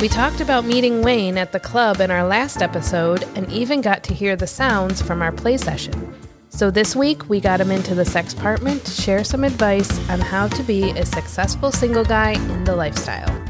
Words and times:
We 0.00 0.08
talked 0.08 0.40
about 0.40 0.64
meeting 0.64 1.02
Wayne 1.02 1.36
at 1.36 1.52
the 1.52 1.60
club 1.60 2.00
in 2.00 2.10
our 2.10 2.26
last 2.26 2.62
episode 2.62 3.24
and 3.34 3.52
even 3.52 3.82
got 3.82 4.02
to 4.04 4.14
hear 4.14 4.34
the 4.34 4.46
sounds 4.46 5.02
from 5.02 5.20
our 5.20 5.30
play 5.30 5.58
session. 5.58 6.14
So 6.48 6.70
this 6.70 6.96
week, 6.96 7.28
we 7.28 7.38
got 7.38 7.60
him 7.60 7.70
into 7.70 7.94
the 7.94 8.04
sexpartment 8.04 8.82
to 8.84 8.90
share 8.92 9.24
some 9.24 9.44
advice 9.44 9.90
on 10.08 10.20
how 10.20 10.48
to 10.48 10.62
be 10.62 10.88
a 10.92 11.04
successful 11.04 11.70
single 11.70 12.04
guy 12.04 12.32
in 12.32 12.64
the 12.64 12.74
lifestyle. 12.74 13.49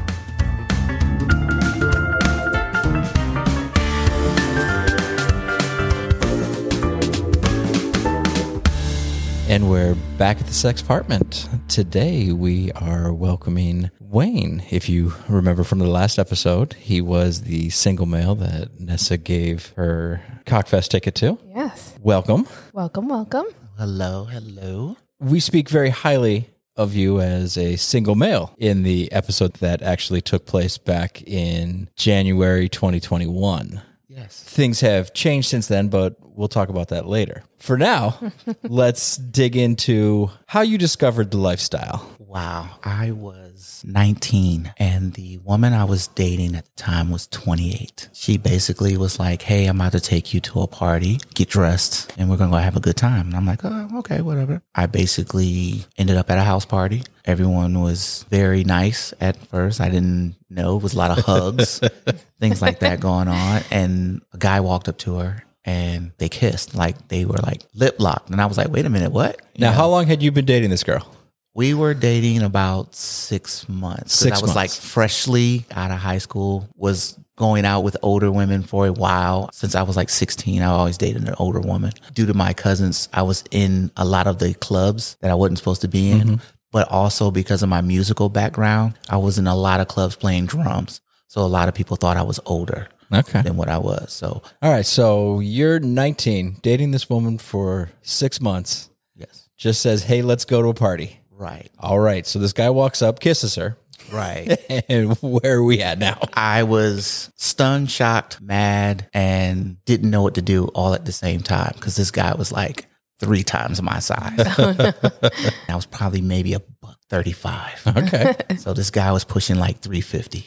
And 9.51 9.69
we're 9.69 9.95
back 10.17 10.39
at 10.39 10.45
the 10.45 10.53
sexpartment. 10.53 11.49
Today 11.67 12.31
we 12.31 12.71
are 12.71 13.11
welcoming 13.11 13.91
Wayne. 13.99 14.63
If 14.71 14.87
you 14.87 15.13
remember 15.27 15.65
from 15.65 15.79
the 15.79 15.89
last 15.89 16.17
episode, 16.17 16.71
he 16.75 17.01
was 17.01 17.41
the 17.41 17.69
single 17.69 18.05
male 18.05 18.33
that 18.35 18.79
Nessa 18.79 19.17
gave 19.17 19.73
her 19.75 20.21
Cockfest 20.45 20.87
ticket 20.87 21.15
to. 21.15 21.37
Yes. 21.53 21.99
Welcome. 22.01 22.47
Welcome, 22.71 23.09
welcome. 23.09 23.43
Hello, 23.77 24.23
hello. 24.23 24.95
We 25.19 25.41
speak 25.41 25.67
very 25.67 25.89
highly 25.89 26.49
of 26.77 26.95
you 26.95 27.19
as 27.19 27.57
a 27.57 27.75
single 27.75 28.15
male 28.15 28.55
in 28.57 28.83
the 28.83 29.11
episode 29.11 29.55
that 29.55 29.81
actually 29.81 30.21
took 30.21 30.45
place 30.45 30.77
back 30.77 31.23
in 31.23 31.89
January 31.97 32.69
2021. 32.69 33.81
Yes. 34.07 34.40
Things 34.51 34.81
have 34.81 35.13
changed 35.13 35.47
since 35.47 35.67
then, 35.67 35.87
but 35.87 36.17
we'll 36.19 36.49
talk 36.49 36.67
about 36.67 36.89
that 36.89 37.07
later. 37.07 37.43
For 37.57 37.77
now, 37.77 38.19
let's 38.63 39.15
dig 39.15 39.55
into 39.55 40.29
how 40.45 40.59
you 40.59 40.77
discovered 40.77 41.31
the 41.31 41.37
lifestyle. 41.37 42.05
Wow. 42.31 42.69
I 42.81 43.11
was 43.11 43.83
19 43.85 44.73
and 44.77 45.13
the 45.15 45.37
woman 45.39 45.73
I 45.73 45.83
was 45.83 46.07
dating 46.07 46.55
at 46.55 46.63
the 46.63 46.81
time 46.81 47.11
was 47.11 47.27
28. 47.27 48.07
She 48.13 48.37
basically 48.37 48.95
was 48.95 49.19
like, 49.19 49.41
Hey, 49.41 49.65
I'm 49.65 49.75
about 49.75 49.91
to 49.91 49.99
take 49.99 50.33
you 50.33 50.39
to 50.39 50.61
a 50.61 50.67
party, 50.67 51.19
get 51.33 51.49
dressed, 51.49 52.13
and 52.17 52.29
we're 52.29 52.37
going 52.37 52.49
to 52.49 52.55
go 52.55 52.61
have 52.61 52.77
a 52.77 52.79
good 52.79 52.95
time. 52.95 53.27
And 53.27 53.35
I'm 53.35 53.45
like, 53.45 53.59
Oh, 53.65 53.89
okay, 53.99 54.21
whatever. 54.21 54.61
I 54.73 54.85
basically 54.85 55.83
ended 55.97 56.15
up 56.15 56.31
at 56.31 56.37
a 56.37 56.43
house 56.43 56.63
party. 56.63 57.03
Everyone 57.25 57.81
was 57.81 58.25
very 58.29 58.63
nice 58.63 59.13
at 59.19 59.35
first. 59.47 59.81
I 59.81 59.89
didn't 59.89 60.35
know 60.49 60.77
it 60.77 60.83
was 60.83 60.93
a 60.93 60.97
lot 60.99 61.17
of 61.17 61.25
hugs, 61.25 61.81
things 62.39 62.61
like 62.61 62.79
that 62.79 63.01
going 63.01 63.27
on. 63.27 63.61
And 63.71 64.21
a 64.31 64.37
guy 64.37 64.61
walked 64.61 64.87
up 64.87 64.97
to 64.99 65.15
her 65.15 65.43
and 65.65 66.13
they 66.17 66.29
kissed 66.29 66.75
like 66.75 67.09
they 67.09 67.25
were 67.25 67.37
like 67.43 67.63
lip 67.75 67.97
locked. 67.99 68.29
And 68.29 68.39
I 68.41 68.45
was 68.45 68.57
like, 68.57 68.69
wait 68.69 68.85
a 68.85 68.89
minute, 68.89 69.11
what? 69.11 69.41
You 69.53 69.61
Now, 69.65 69.71
know? 69.71 69.75
how 69.75 69.87
long 69.89 70.07
had 70.07 70.23
you 70.23 70.31
been 70.31 70.45
dating 70.45 70.69
this 70.69 70.85
girl? 70.85 71.05
We 71.53 71.73
were 71.73 71.93
dating 71.93 72.43
about 72.43 72.95
six 72.95 73.67
months. 73.67 74.13
Six 74.13 74.37
I 74.37 74.41
was 74.41 74.55
like 74.55 74.71
freshly 74.71 75.65
out 75.71 75.91
of 75.91 75.97
high 75.97 76.19
school, 76.19 76.69
was 76.75 77.17
going 77.35 77.65
out 77.65 77.81
with 77.81 77.97
older 78.01 78.31
women 78.31 78.63
for 78.63 78.87
a 78.87 78.93
while. 78.93 79.49
Since 79.51 79.75
I 79.75 79.81
was 79.83 79.97
like 79.97 80.09
16, 80.09 80.61
I 80.61 80.65
always 80.65 80.97
dated 80.97 81.27
an 81.27 81.35
older 81.39 81.59
woman. 81.59 81.91
Due 82.13 82.25
to 82.27 82.33
my 82.33 82.53
cousins, 82.53 83.09
I 83.11 83.23
was 83.23 83.43
in 83.51 83.91
a 83.97 84.05
lot 84.05 84.27
of 84.27 84.39
the 84.39 84.53
clubs 84.53 85.17
that 85.21 85.31
I 85.31 85.33
wasn't 85.33 85.57
supposed 85.57 85.81
to 85.81 85.87
be 85.87 86.11
in. 86.11 86.19
Mm-hmm. 86.21 86.35
But 86.71 86.89
also 86.89 87.31
because 87.31 87.63
of 87.63 87.69
my 87.69 87.81
musical 87.81 88.29
background, 88.29 88.93
I 89.09 89.17
was 89.17 89.37
in 89.37 89.45
a 89.47 89.55
lot 89.55 89.81
of 89.81 89.89
clubs 89.89 90.15
playing 90.15 90.45
drums. 90.45 91.01
So 91.27 91.41
a 91.41 91.47
lot 91.47 91.67
of 91.67 91.73
people 91.75 91.97
thought 91.97 92.15
I 92.15 92.21
was 92.23 92.39
older 92.45 92.87
Okay. 93.11 93.41
than 93.41 93.57
what 93.57 93.67
I 93.67 93.77
was. 93.77 94.13
So 94.13 94.41
All 94.61 94.71
right. 94.71 94.85
So 94.85 95.41
you're 95.41 95.79
19, 95.81 96.57
dating 96.61 96.91
this 96.91 97.09
woman 97.09 97.37
for 97.37 97.89
six 98.03 98.39
months, 98.39 98.89
yes, 99.15 99.49
just 99.57 99.81
says, 99.81 100.03
Hey, 100.03 100.21
let's 100.21 100.45
go 100.45 100.61
to 100.61 100.69
a 100.69 100.73
party. 100.73 101.19
Right, 101.41 101.69
All 101.79 101.99
right. 101.99 102.25
So 102.25 102.39
this 102.39 102.53
guy 102.53 102.69
walks 102.69 103.01
up, 103.01 103.19
kisses 103.19 103.55
her. 103.55 103.77
right. 104.13 104.57
And 104.89 105.15
where 105.21 105.57
are 105.57 105.63
we 105.63 105.81
at 105.81 105.99
now? 105.99 106.19
I 106.33 106.63
was 106.63 107.31
stunned, 107.35 107.91
shocked, 107.91 108.39
mad, 108.41 109.09
and 109.13 109.83
didn't 109.85 110.09
know 110.09 110.21
what 110.21 110.35
to 110.35 110.41
do 110.41 110.65
all 110.75 110.93
at 110.93 111.05
the 111.05 111.11
same 111.11 111.41
time 111.41 111.73
because 111.75 111.95
this 111.95 112.11
guy 112.11 112.33
was 112.35 112.51
like 112.51 112.87
three 113.19 113.43
times 113.43 113.81
my 113.81 113.99
size. 113.99 114.39
I 115.67 115.75
was 115.75 115.85
probably 115.85 116.21
maybe 116.21 116.53
a 116.53 116.59
buck 116.59 116.97
35. 117.09 117.83
Okay. 117.97 118.33
So 118.57 118.73
this 118.73 118.89
guy 118.89 119.11
was 119.11 119.23
pushing 119.23 119.57
like 119.57 119.79
350. 119.79 120.45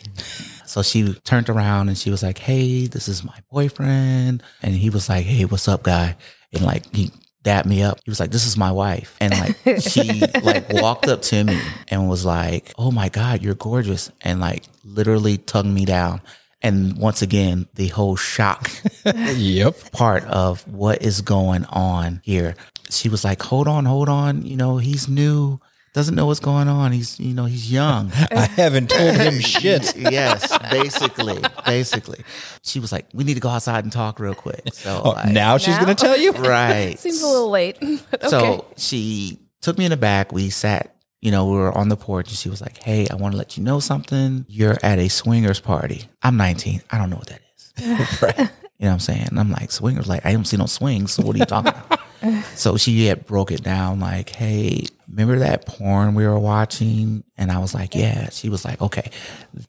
So 0.67 0.83
she 0.83 1.13
turned 1.25 1.49
around 1.49 1.89
and 1.89 1.97
she 1.99 2.11
was 2.11 2.23
like, 2.23 2.39
Hey, 2.39 2.87
this 2.87 3.07
is 3.09 3.23
my 3.23 3.39
boyfriend. 3.51 4.43
And 4.63 4.75
he 4.75 4.91
was 4.91 5.09
like, 5.09 5.25
Hey, 5.25 5.45
what's 5.45 5.69
up, 5.69 5.83
guy? 5.85 6.17
And 6.53 6.63
like, 6.65 6.93
he 6.95 7.11
dapped 7.45 7.67
me 7.67 7.83
up. 7.83 8.01
He 8.05 8.11
was 8.11 8.19
like, 8.19 8.31
This 8.31 8.47
is 8.47 8.57
my 8.57 8.73
wife. 8.73 9.17
And 9.21 9.33
like, 9.33 9.81
she 9.81 10.21
like 10.43 10.73
walked 10.73 11.07
up 11.07 11.23
to 11.23 11.45
me 11.45 11.61
and 11.89 12.09
was 12.09 12.25
like, 12.25 12.73
Oh 12.77 12.91
my 12.91 13.09
God, 13.09 13.43
you're 13.43 13.55
gorgeous. 13.55 14.11
And 14.23 14.41
like, 14.41 14.65
literally 14.85 15.39
tugged 15.39 15.69
me 15.69 15.85
down. 15.85 16.21
And 16.63 16.97
once 16.97 17.21
again, 17.21 17.69
the 17.75 17.89
whole 17.89 18.17
shock 18.17 18.71
yep. 19.05 19.77
part 19.93 20.25
of 20.25 20.67
what 20.67 21.03
is 21.03 21.21
going 21.21 21.67
on 21.67 22.23
here. 22.25 22.57
She 22.89 23.11
was 23.11 23.23
like, 23.23 23.43
"Hold 23.43 23.69
on, 23.69 23.85
hold 23.85 24.09
on. 24.09 24.47
You 24.47 24.57
know, 24.57 24.79
he's 24.79 25.07
new, 25.07 25.61
doesn't 25.95 26.15
know 26.15 26.27
what's 26.27 26.41
going 26.41 26.69
on. 26.69 26.93
He's, 26.93 27.19
you 27.19 27.33
know, 27.33 27.47
he's 27.47 27.73
young." 27.73 28.13
I 28.31 28.47
haven't 28.57 28.91
told 28.91 29.17
him 29.17 29.41
shit. 29.41 29.97
yes, 29.97 30.59
basically, 30.71 31.43
basically. 31.65 32.23
She 32.63 32.81
was 32.81 32.93
like, 32.93 33.07
"We 33.15 33.25
need 33.25 33.35
to 33.35 33.41
go 33.41 33.49
outside 33.49 33.85
and 33.85 33.93
talk 33.93 34.21
real 34.21 34.35
quick." 34.35 34.63
So 34.75 35.01
Oh, 35.03 35.11
like, 35.13 35.31
now 35.33 35.57
she's 35.57 35.77
Now? 35.79 35.85
going 35.85 35.97
to 35.97 36.05
tell 36.05 36.19
you? 36.19 36.33
right. 36.33 36.99
Seems 36.99 37.23
a 37.23 37.27
little 37.27 37.49
late. 37.51 37.79
but 38.11 38.23
okay. 38.25 38.29
So 38.29 38.67
she 38.77 39.39
took 39.63 39.79
me 39.79 39.87
in 39.87 39.91
the 39.91 39.97
back. 39.97 40.31
We 40.33 40.51
sat, 40.51 40.95
you 41.23 41.31
know, 41.31 41.47
we 41.47 41.57
were 41.57 41.73
on 41.73 41.89
the 41.89 41.97
porch 41.97 42.29
and 42.29 42.37
she 42.37 42.51
was 42.51 42.61
like, 42.61 42.83
Hey, 42.83 43.07
I 43.11 43.15
want 43.15 43.33
to 43.33 43.39
let 43.39 43.57
you 43.57 43.63
know 43.65 43.81
something. 43.81 44.45
You're 44.49 44.77
at 44.83 44.99
a 44.99 45.09
swingers 45.09 45.61
party. 45.61 46.05
I'm 46.23 46.37
19. 46.37 46.83
I 46.91 46.99
don't 46.99 47.09
know 47.09 47.17
what 47.17 47.29
that 47.29 47.41
is. 47.57 48.21
Right. 48.23 48.39
You 48.39 48.87
know 48.87 48.89
what 48.89 48.93
I'm 48.95 49.01
saying? 49.01 49.29
And 49.31 49.39
I'm 49.41 49.51
like, 49.53 49.71
swingers, 49.71 50.07
like, 50.09 50.27
I 50.27 50.33
don't 50.33 50.45
see 50.45 50.57
no 50.59 50.67
swings. 50.67 51.13
So 51.13 51.23
what 51.23 51.37
are 51.37 51.39
you 51.39 51.45
talking 51.47 51.73
about? 51.73 52.01
So 52.55 52.77
she 52.77 53.07
had 53.07 53.27
broke 53.27 53.51
it 53.51 53.63
down 53.63 54.01
like, 54.01 54.31
hey, 54.31 54.87
remember 55.09 55.39
that 55.41 55.67
porn 55.67 56.15
we 56.15 56.27
were 56.27 56.39
watching? 56.39 57.25
And 57.37 57.51
I 57.51 57.59
was 57.59 57.75
like, 57.75 57.95
yeah. 57.95 58.31
She 58.31 58.49
was 58.49 58.65
like, 58.65 58.81
okay. 58.81 59.11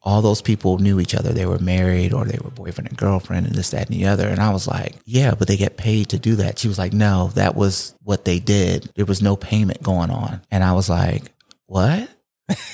All 0.01 0.21
those 0.21 0.41
people 0.41 0.77
knew 0.79 0.99
each 0.99 1.15
other. 1.15 1.33
They 1.33 1.45
were 1.45 1.59
married 1.59 2.13
or 2.13 2.25
they 2.25 2.39
were 2.43 2.51
boyfriend 2.51 2.89
and 2.89 2.97
girlfriend 2.97 3.45
and 3.47 3.55
this, 3.55 3.71
that, 3.71 3.89
and 3.89 3.95
the 3.95 4.07
other. 4.07 4.27
And 4.27 4.39
I 4.39 4.51
was 4.51 4.67
like, 4.67 4.95
yeah, 5.05 5.33
but 5.35 5.47
they 5.47 5.57
get 5.57 5.77
paid 5.77 6.09
to 6.09 6.19
do 6.19 6.35
that. 6.35 6.59
She 6.59 6.67
was 6.67 6.77
like, 6.77 6.93
no, 6.93 7.29
that 7.35 7.55
was 7.55 7.95
what 8.03 8.25
they 8.25 8.39
did. 8.39 8.89
There 8.95 9.05
was 9.05 9.21
no 9.21 9.35
payment 9.35 9.83
going 9.83 10.11
on. 10.11 10.41
And 10.51 10.63
I 10.63 10.73
was 10.73 10.89
like, 10.89 11.31
what? 11.67 12.09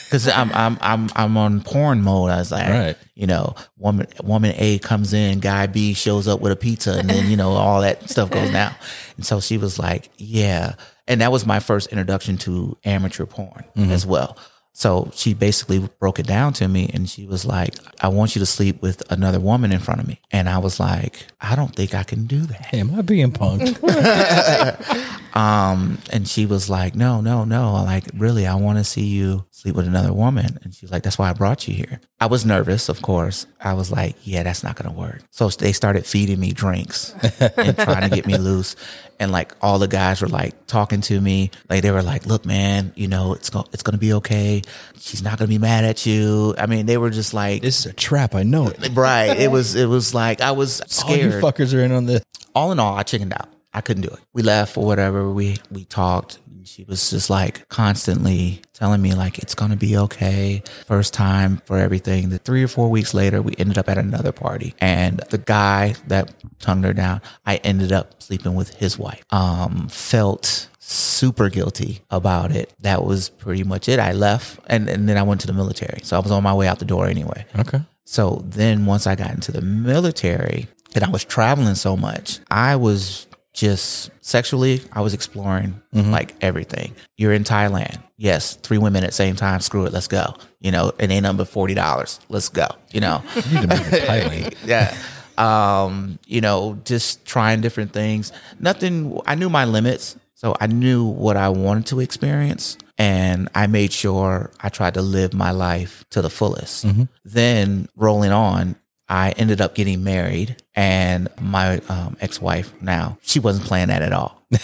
Cause 0.10 0.28
I'm, 0.28 0.52
I'm, 0.52 0.78
I'm, 0.82 1.10
I'm 1.16 1.38
on 1.38 1.62
porn 1.62 2.02
mode. 2.02 2.30
I 2.30 2.38
was 2.38 2.52
like, 2.52 2.70
Right. 2.70 2.98
you 3.16 3.26
know, 3.26 3.56
woman, 3.78 4.08
woman 4.22 4.54
A 4.58 4.80
comes 4.80 5.14
in, 5.14 5.40
guy 5.40 5.68
B 5.68 5.94
shows 5.94 6.28
up 6.28 6.42
with 6.42 6.52
a 6.52 6.58
pizza 6.58 6.98
and 7.00 7.10
then, 7.10 7.30
you 7.30 7.38
know, 7.38 7.52
all 7.52 7.82
that 7.82 8.10
stuff 8.10 8.30
goes 8.30 8.52
down. 8.54 8.76
And 9.16 9.26
so 9.26 9.40
she 9.40 9.58
was 9.58 9.80
like, 9.80 10.10
yeah. 10.18 10.76
And 11.08 11.22
that 11.22 11.32
was 11.32 11.46
my 11.46 11.60
first 11.60 11.88
introduction 11.88 12.38
to 12.40 12.78
amateur 12.84 13.26
porn 13.26 13.64
mm-hmm. 13.76 13.92
as 13.92 14.06
well. 14.06 14.38
So 14.74 15.12
she 15.14 15.34
basically 15.34 15.80
broke 16.00 16.20
it 16.20 16.28
down 16.28 16.54
to 16.54 16.68
me 16.68 16.90
and 16.94 17.10
she 17.10 17.26
was 17.26 17.46
like, 17.46 17.76
I 18.02 18.08
want 18.08 18.36
you 18.36 18.40
to 18.40 18.46
sleep 18.46 18.82
with 18.82 19.04
another 19.12 19.40
woman 19.40 19.72
in 19.72 19.80
front 19.80 20.02
of 20.02 20.08
me. 20.08 20.20
And 20.32 20.48
I 20.50 20.58
was 20.60 20.80
like, 20.80 21.28
I 21.40 21.56
don't 21.56 21.76
think 21.76 21.94
I 21.94 22.04
can 22.04 22.26
do 22.26 22.40
that. 22.42 22.74
Am 22.74 22.96
I 22.96 23.02
being 23.02 23.32
punked? 23.32 23.78
Um, 25.34 25.98
and 26.12 26.28
she 26.28 26.46
was 26.46 26.70
like, 26.70 26.96
no, 26.96 27.22
no, 27.22 27.44
no. 27.46 27.74
Like, 27.84 28.06
really, 28.16 28.48
I 28.48 28.56
want 28.56 28.78
to 28.80 28.84
see 28.84 29.06
you 29.06 29.46
sleep 29.52 29.76
with 29.76 29.88
another 29.88 30.12
woman. 30.14 30.58
And 30.64 30.74
she's 30.74 30.92
like, 30.92 31.04
that's 31.04 31.18
why 31.18 31.30
I 31.30 31.34
brought 31.34 31.68
you 31.68 31.74
here. 31.76 32.00
I 32.20 32.26
was 32.26 32.46
nervous, 32.46 32.90
of 32.90 33.02
course. 33.02 33.46
I 33.60 33.74
was 33.74 33.92
like, 33.92 34.16
yeah, 34.24 34.44
that's 34.44 34.64
not 34.64 34.76
going 34.76 34.94
to 34.94 35.00
work. 35.00 35.22
So 35.30 35.50
they 35.50 35.72
started 35.72 36.06
feeding 36.06 36.40
me 36.40 36.52
drinks 36.52 37.14
and 37.58 37.78
trying 37.78 38.10
to 38.10 38.16
get 38.16 38.26
me 38.26 38.38
loose. 38.38 38.76
And 39.20 39.32
like 39.32 39.54
all 39.62 39.78
the 39.78 39.88
guys 39.88 40.22
were 40.22 40.28
like 40.28 40.66
talking 40.66 41.02
to 41.02 41.22
me. 41.22 41.52
Like 41.70 41.84
they 41.84 41.92
were 41.92 42.02
like, 42.02 42.26
look, 42.26 42.44
man, 42.46 42.92
you 42.96 43.08
know, 43.08 43.34
it's 43.34 43.52
going, 43.52 43.68
it's 43.72 43.84
going 43.84 43.94
to 43.94 44.00
be 44.00 44.14
okay. 44.14 44.64
She's 44.98 45.22
not 45.22 45.38
going 45.38 45.48
to 45.48 45.54
be 45.54 45.60
mad 45.60 45.84
at 45.86 46.06
you. 46.08 46.56
I 46.58 46.66
mean, 46.66 46.88
they 46.88 46.98
were 46.98 47.12
just 47.12 47.34
like, 47.34 47.62
This 47.62 47.80
is 47.82 47.86
a 47.86 47.94
trap. 47.94 48.34
I 48.34 48.44
know 48.44 48.68
it. 48.68 48.90
right. 48.94 49.38
It 49.38 49.52
was, 49.52 49.76
it 49.76 49.86
was 49.86 50.14
like, 50.16 50.42
I 50.42 50.52
was 50.52 50.82
All 51.04 51.16
you 51.16 51.30
scared 51.30 51.44
fuckers 51.44 51.74
are 51.78 51.84
in 51.84 51.92
on 51.92 52.06
this. 52.08 52.24
all 52.56 52.72
in 52.72 52.80
all, 52.80 52.96
I 52.96 53.04
chickened 53.04 53.34
out. 53.34 53.48
I 53.74 53.82
couldn't 53.82 54.04
do 54.04 54.10
it. 54.10 54.20
We 54.34 54.42
left 54.42 54.78
or 54.78 54.86
whatever. 54.86 55.30
We 55.30 55.58
we 55.72 55.86
talked. 55.86 56.40
She 56.64 56.84
was 56.84 57.10
just 57.10 57.30
like 57.30 57.68
constantly 57.70 58.62
telling 58.74 59.02
me 59.02 59.14
like 59.14 59.40
it's 59.40 59.56
gonna 59.56 59.76
be 59.76 59.98
okay. 59.98 60.62
First 60.86 61.14
time 61.14 61.62
for 61.66 61.78
everything. 61.78 62.30
The 62.30 62.38
three 62.38 62.64
or 62.64 62.68
four 62.68 62.90
weeks 62.90 63.14
later, 63.14 63.42
we 63.42 63.56
ended 63.58 63.78
up 63.78 63.90
at 63.90 63.98
another 63.98 64.32
party, 64.32 64.76
and 64.80 65.20
the 65.30 65.38
guy 65.40 65.96
that 66.08 66.34
tongued 66.60 66.86
her 66.86 66.94
down, 66.94 67.22
I 67.46 67.56
ended 67.58 67.92
up 67.92 68.22
sleeping 68.22 68.56
with 68.56 68.76
his 68.76 69.00
wife. 69.00 69.24
Um, 69.32 69.88
felt 69.90 70.70
super 70.80 71.50
guilty 71.50 72.02
about 72.10 72.52
it. 72.52 72.74
That 72.82 73.06
was 73.06 73.30
pretty 73.30 73.64
much 73.64 73.88
it. 73.90 74.00
I 74.00 74.12
left, 74.12 74.60
and 74.68 74.88
and 74.90 75.10
then 75.10 75.18
I 75.18 75.24
went 75.24 75.42
to 75.42 75.48
the 75.48 75.54
military. 75.54 76.02
So 76.04 76.16
I 76.16 76.20
was 76.20 76.32
on 76.32 76.44
my 76.44 76.54
way 76.54 76.68
out 76.68 76.80
the 76.80 76.86
door 76.86 77.08
anyway. 77.08 77.46
Okay. 77.58 77.82
So 78.06 78.44
then 78.46 78.86
once 78.86 79.08
I 79.08 79.16
got 79.16 79.32
into 79.32 79.52
the 79.52 79.62
military 79.62 80.68
and 80.94 81.04
I 81.04 81.10
was 81.10 81.24
traveling 81.24 81.76
so 81.76 81.96
much, 81.96 82.40
I 82.50 82.76
was 82.76 83.26
just 83.54 84.12
sexually, 84.22 84.82
I 84.94 85.02
was 85.02 85.14
exploring 85.14 85.82
like 85.94 86.36
everything. 86.42 86.96
You're 87.18 87.34
in 87.34 87.44
Thailand. 87.44 88.02
Yes, 88.18 88.56
three 88.56 88.78
women 88.78 89.04
at 89.04 89.10
the 89.10 89.16
same 89.16 89.36
time. 89.36 89.60
Screw 89.60 89.86
it. 89.86 89.94
Let's 89.94 90.08
go. 90.08 90.36
You 90.60 90.72
know, 90.72 90.92
it 91.00 91.10
ain't 91.12 91.24
number 91.24 91.44
$40. 91.44 92.20
Let's 92.30 92.50
go. 92.50 92.68
You 92.92 93.02
know, 93.02 93.24
You 93.36 93.42
need 93.42 93.62
to 93.62 93.68
make 93.68 93.80
Thailand. 93.80 94.56
yeah. 94.66 94.96
Um, 95.38 96.20
you 96.28 96.40
know, 96.40 96.80
just 96.86 97.26
trying 97.26 97.62
different 97.62 97.94
things. 97.94 98.32
Nothing, 98.60 99.20
I 99.26 99.36
knew 99.36 99.50
my 99.50 99.66
limits. 99.66 100.16
So 100.36 100.56
I 100.60 100.68
knew 100.68 101.06
what 101.06 101.38
I 101.38 101.50
wanted 101.50 101.88
to 101.88 102.00
experience. 102.00 102.78
And 102.98 103.50
I 103.56 103.68
made 103.68 103.92
sure 103.92 104.52
I 104.62 104.70
tried 104.70 104.94
to 104.96 105.02
live 105.02 105.34
my 105.34 105.52
life 105.52 106.06
to 106.12 106.22
the 106.22 106.30
fullest. 106.30 106.86
Then 107.26 107.88
rolling 107.96 108.32
on, 108.32 108.76
I 109.10 109.32
ended 109.32 109.60
up 109.62 109.76
getting 109.76 110.04
married, 110.04 110.56
and 110.76 111.28
my 111.40 111.78
um, 111.90 112.18
ex 112.22 112.42
wife 112.42 112.74
now, 112.82 113.18
she 113.22 113.40
wasn't 113.40 113.66
playing 113.66 113.90
that 113.90 114.02
at 114.02 114.14
all. 114.14 114.42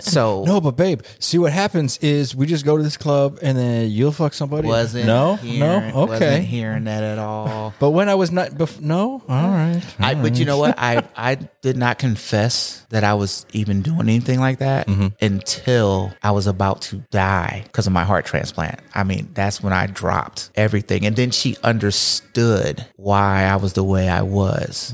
so 0.00 0.44
No, 0.44 0.60
but 0.60 0.76
babe, 0.76 1.00
see 1.18 1.38
what 1.38 1.52
happens 1.52 1.98
is 1.98 2.36
we 2.36 2.46
just 2.46 2.64
go 2.64 2.76
to 2.76 2.82
this 2.82 2.96
club 2.96 3.38
and 3.42 3.56
then 3.56 3.90
you'll 3.90 4.12
fuck 4.12 4.34
somebody. 4.34 4.68
wasn't 4.68 5.06
no, 5.06 5.36
hearing, 5.36 5.60
no, 5.60 6.02
okay. 6.02 6.12
wasn't 6.12 6.44
hearing 6.44 6.84
that 6.84 7.02
at 7.02 7.18
all. 7.18 7.74
But 7.78 7.90
when 7.90 8.08
I 8.08 8.14
was 8.14 8.30
not, 8.30 8.50
bef- 8.50 8.80
no, 8.80 9.22
all 9.28 9.48
right. 9.50 9.82
I, 9.98 10.14
but 10.14 10.38
you 10.38 10.44
know 10.44 10.58
what? 10.58 10.74
I, 10.78 11.02
I 11.16 11.36
did 11.62 11.76
not 11.76 11.98
confess 11.98 12.86
that 12.90 13.02
I 13.02 13.14
was 13.14 13.46
even 13.52 13.82
doing 13.82 14.00
anything 14.00 14.40
like 14.40 14.58
that 14.58 14.88
until 15.20 16.12
I 16.22 16.30
was 16.32 16.46
about 16.46 16.82
to 16.82 16.96
die 17.10 17.62
because 17.64 17.86
of 17.86 17.92
my 17.92 18.04
heart 18.04 18.26
transplant. 18.26 18.80
I 18.94 19.04
mean, 19.04 19.30
that's 19.32 19.62
when 19.62 19.72
I 19.72 19.86
dropped 19.86 20.50
everything. 20.54 21.06
And 21.06 21.16
then 21.16 21.30
she 21.30 21.56
understood 21.62 22.86
why 22.96 23.44
I 23.44 23.56
was 23.56 23.72
the 23.72 23.84
way 23.84 24.08
I 24.08 24.22
was. 24.22 24.85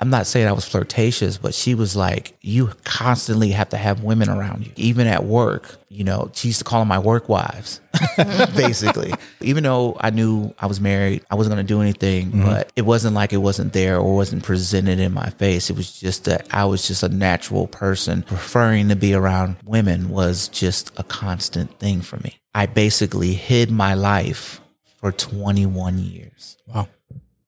I'm 0.00 0.10
not 0.10 0.26
saying 0.26 0.46
I 0.46 0.52
was 0.52 0.64
flirtatious, 0.64 1.38
but 1.38 1.54
she 1.54 1.74
was 1.74 1.96
like, 1.96 2.36
you 2.40 2.70
constantly 2.84 3.50
have 3.50 3.68
to 3.70 3.76
have 3.76 4.02
women 4.02 4.28
around 4.28 4.66
you, 4.66 4.72
even 4.76 5.06
at 5.06 5.24
work. 5.24 5.76
You 5.88 6.04
know, 6.04 6.30
she 6.34 6.48
used 6.48 6.58
to 6.58 6.64
call 6.64 6.80
them 6.80 6.88
my 6.88 6.98
work 6.98 7.28
wives, 7.28 7.80
basically. 8.56 9.12
Even 9.40 9.64
though 9.64 9.96
I 10.00 10.10
knew 10.10 10.54
I 10.58 10.66
was 10.66 10.80
married, 10.80 11.24
I 11.30 11.34
wasn't 11.34 11.56
going 11.56 11.66
to 11.66 11.74
do 11.74 11.80
anything, 11.80 12.28
mm-hmm. 12.28 12.44
but 12.44 12.72
it 12.76 12.82
wasn't 12.82 13.14
like 13.14 13.32
it 13.32 13.38
wasn't 13.38 13.72
there 13.72 13.98
or 13.98 14.14
wasn't 14.14 14.44
presented 14.44 15.00
in 15.00 15.12
my 15.12 15.30
face. 15.30 15.70
It 15.70 15.76
was 15.76 15.98
just 15.98 16.24
that 16.26 16.46
I 16.52 16.64
was 16.64 16.86
just 16.86 17.02
a 17.02 17.08
natural 17.08 17.66
person. 17.66 18.22
Preferring 18.22 18.88
to 18.90 18.96
be 18.96 19.14
around 19.14 19.56
women 19.64 20.10
was 20.10 20.48
just 20.48 20.92
a 20.98 21.02
constant 21.02 21.78
thing 21.78 22.02
for 22.02 22.18
me. 22.18 22.38
I 22.54 22.66
basically 22.66 23.34
hid 23.34 23.70
my 23.70 23.94
life 23.94 24.60
for 25.00 25.12
21 25.12 25.98
years 25.98 26.58
Wow. 26.74 26.88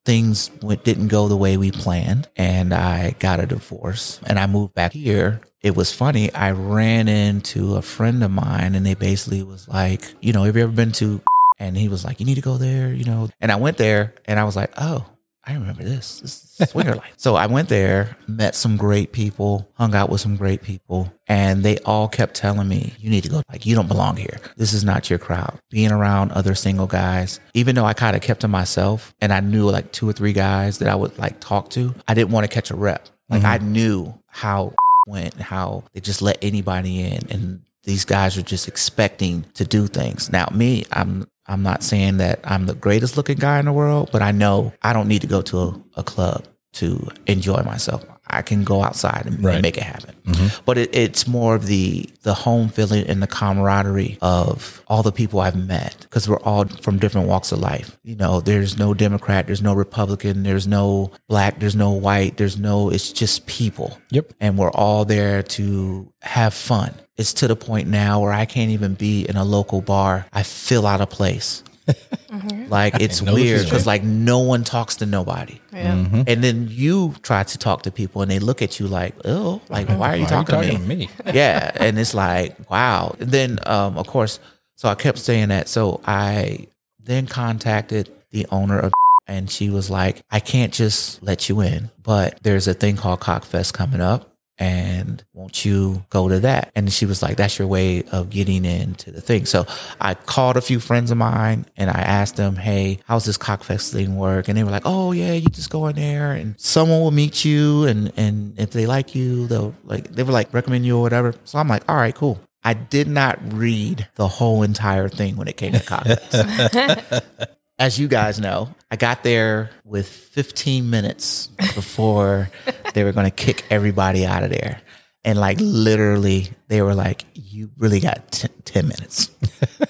Things 0.04 0.50
went, 0.62 0.84
didn't 0.84 1.08
go 1.08 1.28
the 1.28 1.36
way 1.36 1.56
we 1.56 1.70
planned 1.70 2.28
and 2.36 2.72
I 2.72 3.12
got 3.18 3.40
a 3.40 3.46
divorce 3.46 4.20
and 4.26 4.38
I 4.38 4.46
moved 4.46 4.74
back 4.74 4.92
here. 4.92 5.40
It 5.62 5.76
was 5.76 5.92
funny. 5.92 6.32
I 6.32 6.52
ran 6.52 7.06
into 7.08 7.76
a 7.76 7.82
friend 7.82 8.24
of 8.24 8.30
mine 8.30 8.74
and 8.74 8.84
they 8.84 8.94
basically 8.94 9.42
was 9.42 9.68
like, 9.68 10.14
you 10.20 10.32
know, 10.32 10.44
have 10.44 10.56
you 10.56 10.62
ever 10.62 10.72
been 10.72 10.92
to, 10.92 11.20
and 11.58 11.76
he 11.76 11.88
was 11.88 12.04
like, 12.04 12.20
you 12.20 12.26
need 12.26 12.36
to 12.36 12.40
go 12.40 12.56
there, 12.56 12.92
you 12.92 13.04
know, 13.04 13.28
and 13.40 13.52
I 13.52 13.56
went 13.56 13.76
there 13.76 14.14
and 14.24 14.40
I 14.40 14.44
was 14.44 14.56
like, 14.56 14.72
oh, 14.78 15.04
I 15.44 15.54
remember 15.54 15.82
this. 15.82 16.20
This 16.20 16.60
is 16.60 16.70
swinger 16.70 16.94
life. 16.94 17.14
So 17.16 17.34
I 17.34 17.46
went 17.46 17.70
there, 17.70 18.16
met 18.26 18.54
some 18.54 18.76
great 18.76 19.12
people, 19.12 19.70
hung 19.74 19.94
out 19.94 20.10
with 20.10 20.20
some 20.20 20.36
great 20.36 20.62
people, 20.62 21.12
and 21.28 21.62
they 21.62 21.78
all 21.78 22.08
kept 22.08 22.34
telling 22.34 22.68
me, 22.68 22.92
you 22.98 23.08
need 23.08 23.22
to 23.22 23.30
go. 23.30 23.42
Like, 23.50 23.64
you 23.64 23.74
don't 23.74 23.88
belong 23.88 24.16
here. 24.16 24.38
This 24.56 24.74
is 24.74 24.84
not 24.84 25.08
your 25.08 25.18
crowd. 25.18 25.58
Being 25.70 25.92
around 25.92 26.32
other 26.32 26.54
single 26.54 26.86
guys, 26.86 27.40
even 27.54 27.74
though 27.74 27.86
I 27.86 27.94
kind 27.94 28.16
of 28.16 28.22
kept 28.22 28.42
to 28.42 28.48
myself 28.48 29.14
and 29.20 29.32
I 29.32 29.40
knew 29.40 29.70
like 29.70 29.92
two 29.92 30.08
or 30.08 30.12
three 30.12 30.34
guys 30.34 30.78
that 30.78 30.88
I 30.88 30.94
would 30.94 31.16
like 31.18 31.40
talk 31.40 31.70
to, 31.70 31.94
I 32.06 32.12
didn't 32.12 32.32
want 32.32 32.44
to 32.44 32.54
catch 32.54 32.70
a 32.70 32.76
rep. 32.76 33.08
Like, 33.30 33.44
I 33.44 33.58
mm-hmm. 33.58 33.72
knew 33.72 34.14
how 34.28 34.74
went, 35.06 35.34
how 35.34 35.84
they 35.94 36.00
just 36.00 36.20
let 36.20 36.38
anybody 36.42 37.00
in. 37.02 37.26
And 37.30 37.62
these 37.84 38.04
guys 38.04 38.36
are 38.36 38.42
just 38.42 38.68
expecting 38.68 39.46
to 39.54 39.64
do 39.64 39.86
things. 39.86 40.30
Now, 40.30 40.48
me, 40.52 40.84
I'm 40.92 41.26
I'm 41.50 41.64
not 41.64 41.82
saying 41.82 42.18
that 42.18 42.38
I'm 42.44 42.66
the 42.66 42.74
greatest 42.74 43.16
looking 43.16 43.36
guy 43.36 43.58
in 43.58 43.64
the 43.64 43.72
world, 43.72 44.10
but 44.12 44.22
I 44.22 44.30
know 44.30 44.72
I 44.82 44.92
don't 44.92 45.08
need 45.08 45.22
to 45.22 45.26
go 45.26 45.42
to 45.42 45.58
a, 45.58 45.82
a 45.96 46.02
club 46.04 46.46
to 46.74 47.08
enjoy 47.26 47.60
myself. 47.62 48.04
I 48.32 48.42
can 48.42 48.64
go 48.64 48.82
outside 48.82 49.26
and, 49.26 49.44
and 49.44 49.62
make 49.62 49.76
it 49.76 49.82
happen. 49.82 50.14
Mm-hmm. 50.26 50.62
But 50.64 50.78
it, 50.78 50.94
it's 50.94 51.26
more 51.26 51.54
of 51.54 51.66
the 51.66 52.08
the 52.22 52.34
home 52.34 52.68
feeling 52.68 53.06
and 53.06 53.22
the 53.22 53.26
camaraderie 53.26 54.18
of 54.20 54.82
all 54.88 55.02
the 55.02 55.12
people 55.12 55.40
I've 55.40 55.56
met 55.56 55.96
because 56.02 56.28
we're 56.28 56.40
all 56.40 56.66
from 56.66 56.98
different 56.98 57.28
walks 57.28 57.50
of 57.52 57.58
life. 57.60 57.98
You 58.04 58.16
know, 58.16 58.40
there's 58.40 58.78
no 58.78 58.92
Democrat, 58.94 59.46
there's 59.46 59.62
no 59.62 59.74
Republican, 59.74 60.42
there's 60.42 60.66
no 60.66 61.12
black, 61.28 61.60
there's 61.60 61.76
no 61.76 61.90
white, 61.92 62.36
there's 62.36 62.58
no. 62.58 62.90
It's 62.90 63.12
just 63.12 63.46
people 63.46 63.98
Yep. 64.10 64.34
and 64.40 64.58
we're 64.58 64.70
all 64.72 65.04
there 65.04 65.42
to 65.42 66.12
have 66.22 66.52
fun. 66.54 66.94
It's 67.16 67.32
to 67.34 67.48
the 67.48 67.56
point 67.56 67.88
now 67.88 68.20
where 68.20 68.32
I 68.32 68.46
can't 68.46 68.70
even 68.70 68.94
be 68.94 69.24
in 69.28 69.36
a 69.36 69.44
local 69.44 69.80
bar. 69.82 70.26
I 70.32 70.42
feel 70.42 70.86
out 70.86 71.00
of 71.00 71.10
place. 71.10 71.62
Like 72.68 73.00
it's 73.00 73.20
weird 73.20 73.64
because 73.64 73.86
like 73.86 74.04
no 74.04 74.38
one 74.38 74.62
talks 74.62 74.96
to 74.96 75.06
nobody. 75.06 75.60
Yeah. 75.72 76.24
And 76.26 76.44
then 76.44 76.68
you 76.70 77.14
try 77.22 77.42
to 77.42 77.58
talk 77.58 77.82
to 77.82 77.90
people 77.90 78.22
and 78.22 78.30
they 78.30 78.38
look 78.38 78.62
at 78.62 78.78
you 78.78 78.86
like, 78.86 79.14
oh, 79.24 79.60
like 79.68 79.88
why 79.88 80.12
are 80.12 80.16
you 80.16 80.22
Why 80.22 80.28
talking, 80.28 80.54
talking 80.54 80.70
to 80.70 80.78
to 80.78 80.84
me? 80.84 80.96
me? 80.96 81.10
yeah. 81.34 81.72
And 81.74 81.98
it's 81.98 82.14
like, 82.14 82.70
wow. 82.70 83.16
And 83.18 83.30
then 83.30 83.58
um 83.66 83.98
of 83.98 84.06
course, 84.06 84.38
so 84.76 84.88
I 84.88 84.94
kept 84.94 85.18
saying 85.18 85.48
that. 85.48 85.68
So 85.68 86.00
I 86.06 86.68
then 87.02 87.26
contacted 87.26 88.10
the 88.30 88.46
owner 88.50 88.78
of 88.78 88.92
and 89.26 89.50
she 89.50 89.68
was 89.70 89.90
like, 89.90 90.22
I 90.30 90.40
can't 90.40 90.72
just 90.72 91.22
let 91.22 91.48
you 91.48 91.60
in, 91.60 91.90
but 92.02 92.38
there's 92.42 92.68
a 92.68 92.74
thing 92.74 92.96
called 92.96 93.20
Cockfest 93.20 93.72
coming 93.72 94.00
up. 94.00 94.29
And 94.60 95.24
won't 95.32 95.64
you 95.64 96.04
go 96.10 96.28
to 96.28 96.38
that? 96.40 96.70
And 96.76 96.92
she 96.92 97.06
was 97.06 97.22
like, 97.22 97.38
that's 97.38 97.58
your 97.58 97.66
way 97.66 98.02
of 98.12 98.28
getting 98.28 98.66
into 98.66 99.10
the 99.10 99.22
thing. 99.22 99.46
So 99.46 99.66
I 99.98 100.12
called 100.12 100.58
a 100.58 100.60
few 100.60 100.80
friends 100.80 101.10
of 101.10 101.16
mine 101.16 101.64
and 101.78 101.88
I 101.88 102.00
asked 102.02 102.36
them, 102.36 102.56
Hey, 102.56 102.98
how's 103.06 103.24
this 103.24 103.38
Cockfest 103.38 103.90
thing 103.90 104.16
work? 104.16 104.48
And 104.48 104.58
they 104.58 104.62
were 104.62 104.70
like, 104.70 104.82
Oh 104.84 105.12
yeah, 105.12 105.32
you 105.32 105.48
just 105.48 105.70
go 105.70 105.86
in 105.86 105.96
there 105.96 106.32
and 106.32 106.60
someone 106.60 107.00
will 107.00 107.10
meet 107.10 107.42
you. 107.42 107.84
And, 107.84 108.12
and 108.18 108.60
if 108.60 108.72
they 108.72 108.84
like 108.86 109.14
you, 109.14 109.46
they'll 109.46 109.74
like, 109.84 110.10
they 110.12 110.22
were 110.22 110.32
like 110.32 110.52
recommend 110.52 110.84
you 110.84 110.98
or 110.98 111.02
whatever. 111.02 111.34
So 111.44 111.58
I'm 111.58 111.68
like, 111.68 111.82
all 111.88 111.96
right, 111.96 112.14
cool. 112.14 112.38
I 112.62 112.74
did 112.74 113.08
not 113.08 113.38
read 113.54 114.08
the 114.16 114.28
whole 114.28 114.62
entire 114.62 115.08
thing 115.08 115.36
when 115.36 115.48
it 115.48 115.56
came 115.56 115.72
to 115.72 115.78
Cockfest 115.78 117.22
as 117.80 117.98
you 117.98 118.06
guys 118.06 118.38
know, 118.38 118.72
I 118.90 118.96
got 118.96 119.24
there 119.24 119.70
with 119.84 120.06
15 120.06 120.90
minutes 120.90 121.46
before 121.74 122.50
they 122.92 123.02
were 123.02 123.12
going 123.12 123.24
to 123.24 123.34
kick 123.34 123.64
everybody 123.70 124.26
out 124.26 124.44
of 124.44 124.50
there. 124.50 124.82
And 125.24 125.38
like 125.40 125.58
literally, 125.60 126.48
they 126.68 126.80
were 126.82 126.94
like, 126.94 127.24
"You 127.34 127.70
really 127.76 128.00
got 128.00 128.32
t- 128.32 128.48
10 128.64 128.88
minutes, 128.88 129.30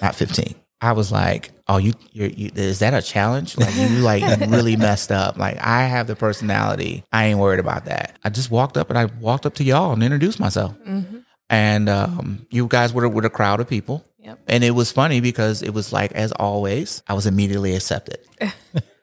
not 0.02 0.16
15." 0.16 0.54
I 0.80 0.92
was 0.92 1.12
like, 1.12 1.52
"Oh, 1.68 1.76
you, 1.76 1.92
you 2.12 2.50
is 2.56 2.80
that 2.80 2.94
a 2.94 3.02
challenge? 3.02 3.56
Like 3.56 3.76
you 3.76 3.88
like 4.00 4.40
really 4.50 4.76
messed 4.76 5.12
up. 5.12 5.36
Like 5.36 5.58
I 5.60 5.82
have 5.82 6.08
the 6.08 6.16
personality. 6.16 7.04
I 7.12 7.26
ain't 7.26 7.38
worried 7.38 7.60
about 7.60 7.84
that. 7.84 8.18
I 8.24 8.30
just 8.30 8.50
walked 8.50 8.76
up 8.76 8.90
and 8.90 8.98
I 8.98 9.04
walked 9.04 9.46
up 9.46 9.54
to 9.56 9.64
y'all 9.64 9.92
and 9.92 10.02
introduced 10.02 10.40
myself. 10.40 10.76
Mm-hmm. 10.80 11.18
And 11.50 11.88
um, 11.88 12.46
you 12.48 12.68
guys 12.68 12.94
were 12.94 13.08
with 13.08 13.24
a 13.24 13.30
crowd 13.30 13.60
of 13.60 13.68
people. 13.68 14.04
Yep. 14.20 14.38
And 14.46 14.64
it 14.64 14.70
was 14.70 14.92
funny 14.92 15.20
because 15.20 15.62
it 15.62 15.70
was 15.70 15.92
like, 15.92 16.12
as 16.12 16.30
always, 16.32 17.02
I 17.08 17.14
was 17.14 17.26
immediately 17.26 17.74
accepted. 17.74 18.18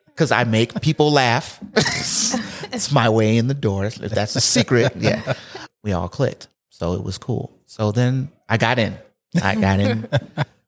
Because 0.06 0.32
I 0.32 0.42
make 0.42 0.80
people 0.80 1.12
laugh. 1.12 1.60
it's 1.76 2.90
my 2.90 3.08
way 3.08 3.36
in 3.36 3.46
the 3.46 3.54
door. 3.54 3.88
That's 3.88 4.34
a 4.34 4.40
secret, 4.40 4.96
yeah. 4.96 5.34
We 5.84 5.92
all 5.92 6.08
clicked. 6.08 6.48
So 6.70 6.94
it 6.94 7.04
was 7.04 7.18
cool. 7.18 7.56
So 7.66 7.92
then 7.92 8.32
I 8.48 8.56
got 8.56 8.80
in. 8.80 8.98
I 9.40 9.54
got 9.54 9.78
in. 9.78 10.08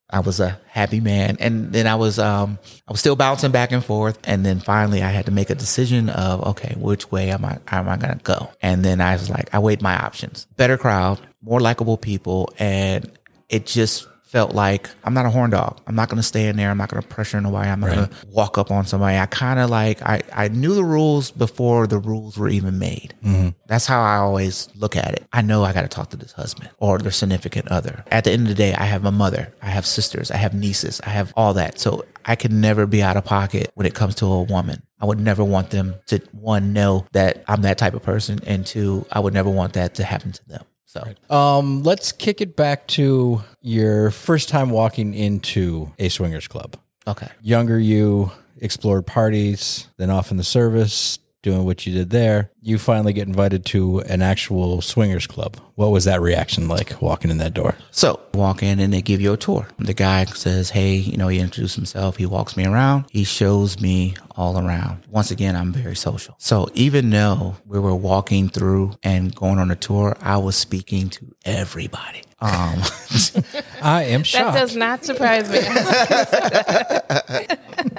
I 0.09 0.21
was 0.21 0.39
a 0.39 0.57
happy 0.69 1.01
man. 1.01 1.37
And 1.41 1.73
then 1.73 1.89
I 1.89 1.97
was 1.97 2.21
um 2.21 2.61
I 2.87 2.93
was 2.93 3.01
still 3.01 3.17
bouncing 3.17 3.51
back 3.51 3.73
and 3.73 3.85
forth. 3.85 4.19
And 4.23 4.47
then 4.47 4.61
finally 4.61 5.03
I 5.03 5.11
had 5.11 5.27
to 5.27 5.33
make 5.33 5.51
a 5.51 5.57
decision 5.57 6.11
of 6.11 6.43
okay, 6.51 6.77
which 6.79 7.11
way 7.11 7.31
am 7.31 7.45
I 7.45 7.59
am 7.69 7.89
I 7.89 7.97
gonna 7.97 8.21
go? 8.23 8.51
And 8.63 8.85
then 8.85 9.01
I 9.01 9.15
was 9.15 9.31
like, 9.31 9.53
I 9.53 9.59
weighed 9.59 9.83
my 9.83 9.97
options. 9.97 10.47
Better 10.57 10.79
crowd, 10.79 11.21
more 11.43 11.61
likable 11.61 11.97
people, 11.97 12.53
and 12.59 13.11
it 13.49 13.67
just 13.67 14.07
felt 14.25 14.55
like 14.55 14.89
I'm 15.03 15.13
not 15.13 15.27
a 15.27 15.31
horn 15.31 15.51
dog. 15.51 15.81
I'm 15.89 15.97
not 15.97 16.09
going 16.09 16.19
to 16.19 16.23
stay 16.23 16.47
in 16.47 16.57
there. 16.57 16.71
I'm 16.71 16.79
not 16.79 16.89
going 16.89 17.03
to 17.03 17.09
pressure 17.09 17.41
nobody. 17.41 17.69
I'm 17.69 17.81
not 17.81 17.89
Right. 17.89 17.97
going 17.97 18.09
to 18.11 18.27
walk 18.29 18.59
up 18.59 18.71
on 18.71 18.87
somebody. 18.87 19.19
I 19.19 19.27
kind 19.27 19.59
of 19.59 19.71
like, 19.71 20.01
I, 20.03 20.23
I 20.33 20.47
knew 20.47 20.73
the 20.75 20.85
rules 20.85 21.33
before 21.33 21.89
the 21.89 21.99
rules 21.99 22.39
were 22.39 22.49
even 22.49 22.79
made. 22.79 23.13
Mm-hmm. 23.25 23.49
That's 23.67 23.87
how 23.87 24.01
I 24.01 24.19
always 24.19 24.69
look 24.77 24.95
at 24.95 25.15
it. 25.15 25.27
I 25.33 25.43
know 25.43 25.65
I 25.65 25.73
got 25.73 25.83
to 25.83 25.89
talk 25.89 26.11
to 26.11 26.17
this 26.17 26.31
husband 26.31 26.71
or 26.79 26.99
their 26.99 27.11
significant 27.11 27.73
other. 27.73 28.05
At 28.13 28.23
the 28.23 28.31
end 28.31 28.43
of 28.43 28.49
the 28.51 28.55
day, 28.55 28.73
I 28.73 28.85
have 28.85 29.05
a 29.05 29.11
mother, 29.11 29.53
I 29.63 29.67
have 29.67 29.85
sisters, 29.85 30.31
I 30.31 30.37
have 30.37 30.55
nieces, 30.55 31.01
I 31.05 31.09
have 31.11 31.33
all 31.37 31.55
that. 31.55 31.81
So 31.81 32.05
I 32.25 32.37
can 32.37 32.61
never 32.61 32.87
be 32.87 33.03
out 33.03 33.17
of 33.17 33.25
pocket 33.25 33.73
when 33.75 33.85
it 33.85 33.95
comes 33.95 34.15
to 34.17 34.27
a 34.27 34.43
woman. 34.45 34.81
I 35.01 35.07
would 35.07 35.19
never 35.19 35.43
want 35.43 35.71
them 35.71 35.97
to, 36.07 36.21
one, 36.31 36.73
know 36.73 37.05
that 37.13 37.43
I'm 37.49 37.63
that 37.63 37.79
type 37.79 37.95
of 37.95 38.03
person. 38.05 38.39
And 38.47 38.65
two, 38.65 39.07
I 39.11 39.19
would 39.19 39.35
never 39.35 39.51
want 39.51 39.73
that 39.73 39.97
to 39.97 40.05
happen 40.05 40.31
to 40.31 40.49
them. 40.49 40.63
So 40.93 41.05
Um, 41.33 41.85
let's 41.85 42.11
kick 42.11 42.41
it 42.41 42.57
back 42.57 42.89
to 42.89 43.45
your 43.63 44.11
first 44.11 44.49
time 44.49 44.71
walking 44.71 45.15
into 45.15 45.93
a 46.01 46.09
swingers 46.09 46.49
club. 46.49 46.77
okay. 47.07 47.29
Younger 47.43 47.79
you 47.79 48.33
explored 48.59 49.07
parties, 49.07 49.87
then 49.99 50.11
off 50.11 50.33
in 50.33 50.37
the 50.37 50.43
service, 50.43 51.21
doing 51.43 51.65
what 51.65 51.87
you 51.87 51.93
did 51.93 52.11
there. 52.11 52.51
You 52.61 52.79
finally 52.79 53.13
get 53.13 53.29
invited 53.29 53.65
to 53.67 54.01
an 54.01 54.23
actual 54.23 54.81
swingers 54.81 55.27
club. 55.27 55.57
What 55.75 55.91
was 55.91 56.05
that 56.05 56.21
reaction 56.21 56.69
like 56.69 57.01
walking 57.01 57.31
in 57.31 57.39
that 57.39 57.55
door? 57.55 57.75
So 57.91 58.21
walk 58.35 58.63
in 58.63 58.81
and 58.81 58.93
they 58.93 59.03
give 59.03 59.21
you 59.21 59.33
a 59.33 59.37
tour. 59.37 59.67
The 59.79 59.95
guy 59.95 60.25
says, 60.27 60.71
Hey, 60.71 60.97
you 60.97 61.17
know, 61.17 61.29
he 61.29 61.39
introduces 61.39 61.77
himself. 61.77 62.17
He 62.17 62.27
walks 62.27 62.57
me 62.57 62.67
around. 62.67 63.07
He 63.11 63.25
shows 63.25 63.81
me 63.81 64.15
all 64.37 64.59
around. 64.59 65.05
Once 65.09 65.31
again, 65.31 65.57
I'm 65.57 65.73
very 65.73 65.97
social. 65.97 66.35
So 66.39 66.69
even 66.75 67.11
though 67.11 67.57
we 67.67 67.79
were 67.79 67.95
walking 67.95 68.49
through 68.49 68.93
and 69.03 69.35
going 69.35 69.59
on 69.59 69.71
a 69.71 69.77
tour, 69.77 70.17
I 70.21 70.37
was 70.37 70.57
speaking 70.57 71.09
to 71.11 71.35
everybody. 71.45 72.23
Um, 72.43 72.81
I 73.83 74.05
am 74.05 74.23
shocked. 74.23 74.55
That 74.55 74.61
does 74.61 74.77
not 74.77 75.05
surprise 75.05 75.51
me. 75.51 75.61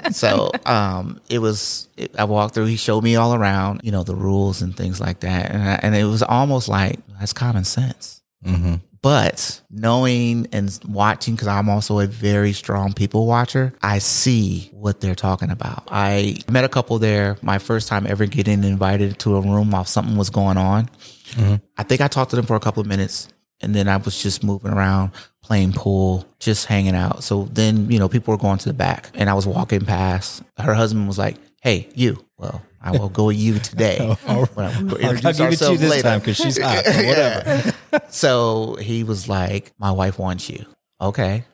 so 0.11 0.51
um, 0.65 1.21
it 1.29 1.39
was, 1.39 1.87
it, 1.95 2.15
I 2.17 2.23
walked 2.23 2.55
through, 2.55 2.65
he 2.65 2.77
showed 2.77 3.03
me 3.03 3.15
all 3.15 3.35
around, 3.35 3.81
you 3.83 3.91
know, 3.91 4.03
the 4.03 4.15
rules 4.15 4.61
and 4.61 4.75
things 4.75 4.99
like 4.99 5.19
that. 5.21 5.51
And, 5.51 5.61
I, 5.61 5.79
and 5.83 5.95
it 5.95 6.05
was 6.05 6.23
almost 6.23 6.67
like, 6.69 6.99
that's 7.19 7.33
common 7.33 7.63
sense. 7.65 8.21
hmm 8.43 8.75
But 9.03 9.61
knowing 9.69 10.47
and 10.51 10.79
watching, 10.87 11.35
because 11.35 11.47
I'm 11.47 11.69
also 11.69 11.99
a 11.99 12.07
very 12.07 12.53
strong 12.53 12.93
people 12.93 13.27
watcher, 13.27 13.73
I 13.83 13.99
see 13.99 14.69
what 14.73 15.01
they're 15.01 15.13
talking 15.13 15.51
about. 15.51 15.87
I 15.91 16.37
met 16.49 16.63
a 16.63 16.69
couple 16.69 16.97
there, 16.97 17.37
my 17.43 17.59
first 17.59 17.87
time 17.87 18.07
ever 18.07 18.25
getting 18.25 18.63
invited 18.63 19.19
to 19.19 19.35
a 19.35 19.41
room 19.41 19.69
while 19.69 19.85
something 19.85 20.17
was 20.17 20.31
going 20.31 20.57
on. 20.57 20.89
I 21.77 21.83
think 21.83 22.01
I 22.01 22.07
talked 22.07 22.31
to 22.31 22.35
them 22.35 22.45
for 22.45 22.55
a 22.55 22.59
couple 22.59 22.81
of 22.81 22.87
minutes 22.87 23.27
and 23.61 23.75
then 23.75 23.87
I 23.87 23.97
was 23.97 24.21
just 24.21 24.43
moving 24.43 24.71
around, 24.71 25.11
playing 25.43 25.73
pool, 25.73 26.25
just 26.39 26.65
hanging 26.65 26.95
out. 26.95 27.23
So 27.23 27.47
then, 27.51 27.89
you 27.91 27.99
know, 27.99 28.09
people 28.09 28.33
were 28.33 28.37
going 28.37 28.57
to 28.59 28.69
the 28.69 28.73
back 28.73 29.09
and 29.13 29.29
I 29.29 29.33
was 29.33 29.47
walking 29.47 29.85
past. 29.85 30.43
Her 30.57 30.73
husband 30.73 31.07
was 31.07 31.17
like, 31.17 31.37
Hey, 31.61 31.89
you. 31.93 32.25
Well, 32.37 32.61
I 32.81 32.91
will 32.91 33.09
go 33.09 33.25
with 33.25 33.37
you 33.37 33.59
today. 33.59 34.15
We'll 34.27 34.49
I'll, 34.57 34.73
give 34.73 35.53
it 35.53 35.57
to 35.57 35.71
you 35.71 35.77
this 35.77 35.89
later. 35.89 36.03
time 36.03 36.19
because 36.19 36.37
she's 36.37 36.59
hot. 36.59 36.85
Whatever. 36.85 37.73
So 38.09 38.75
he 38.75 39.03
was 39.03 39.29
like, 39.29 39.71
My 39.77 39.91
wife 39.91 40.17
wants 40.17 40.49
you. 40.49 40.65
Okay. 40.99 41.45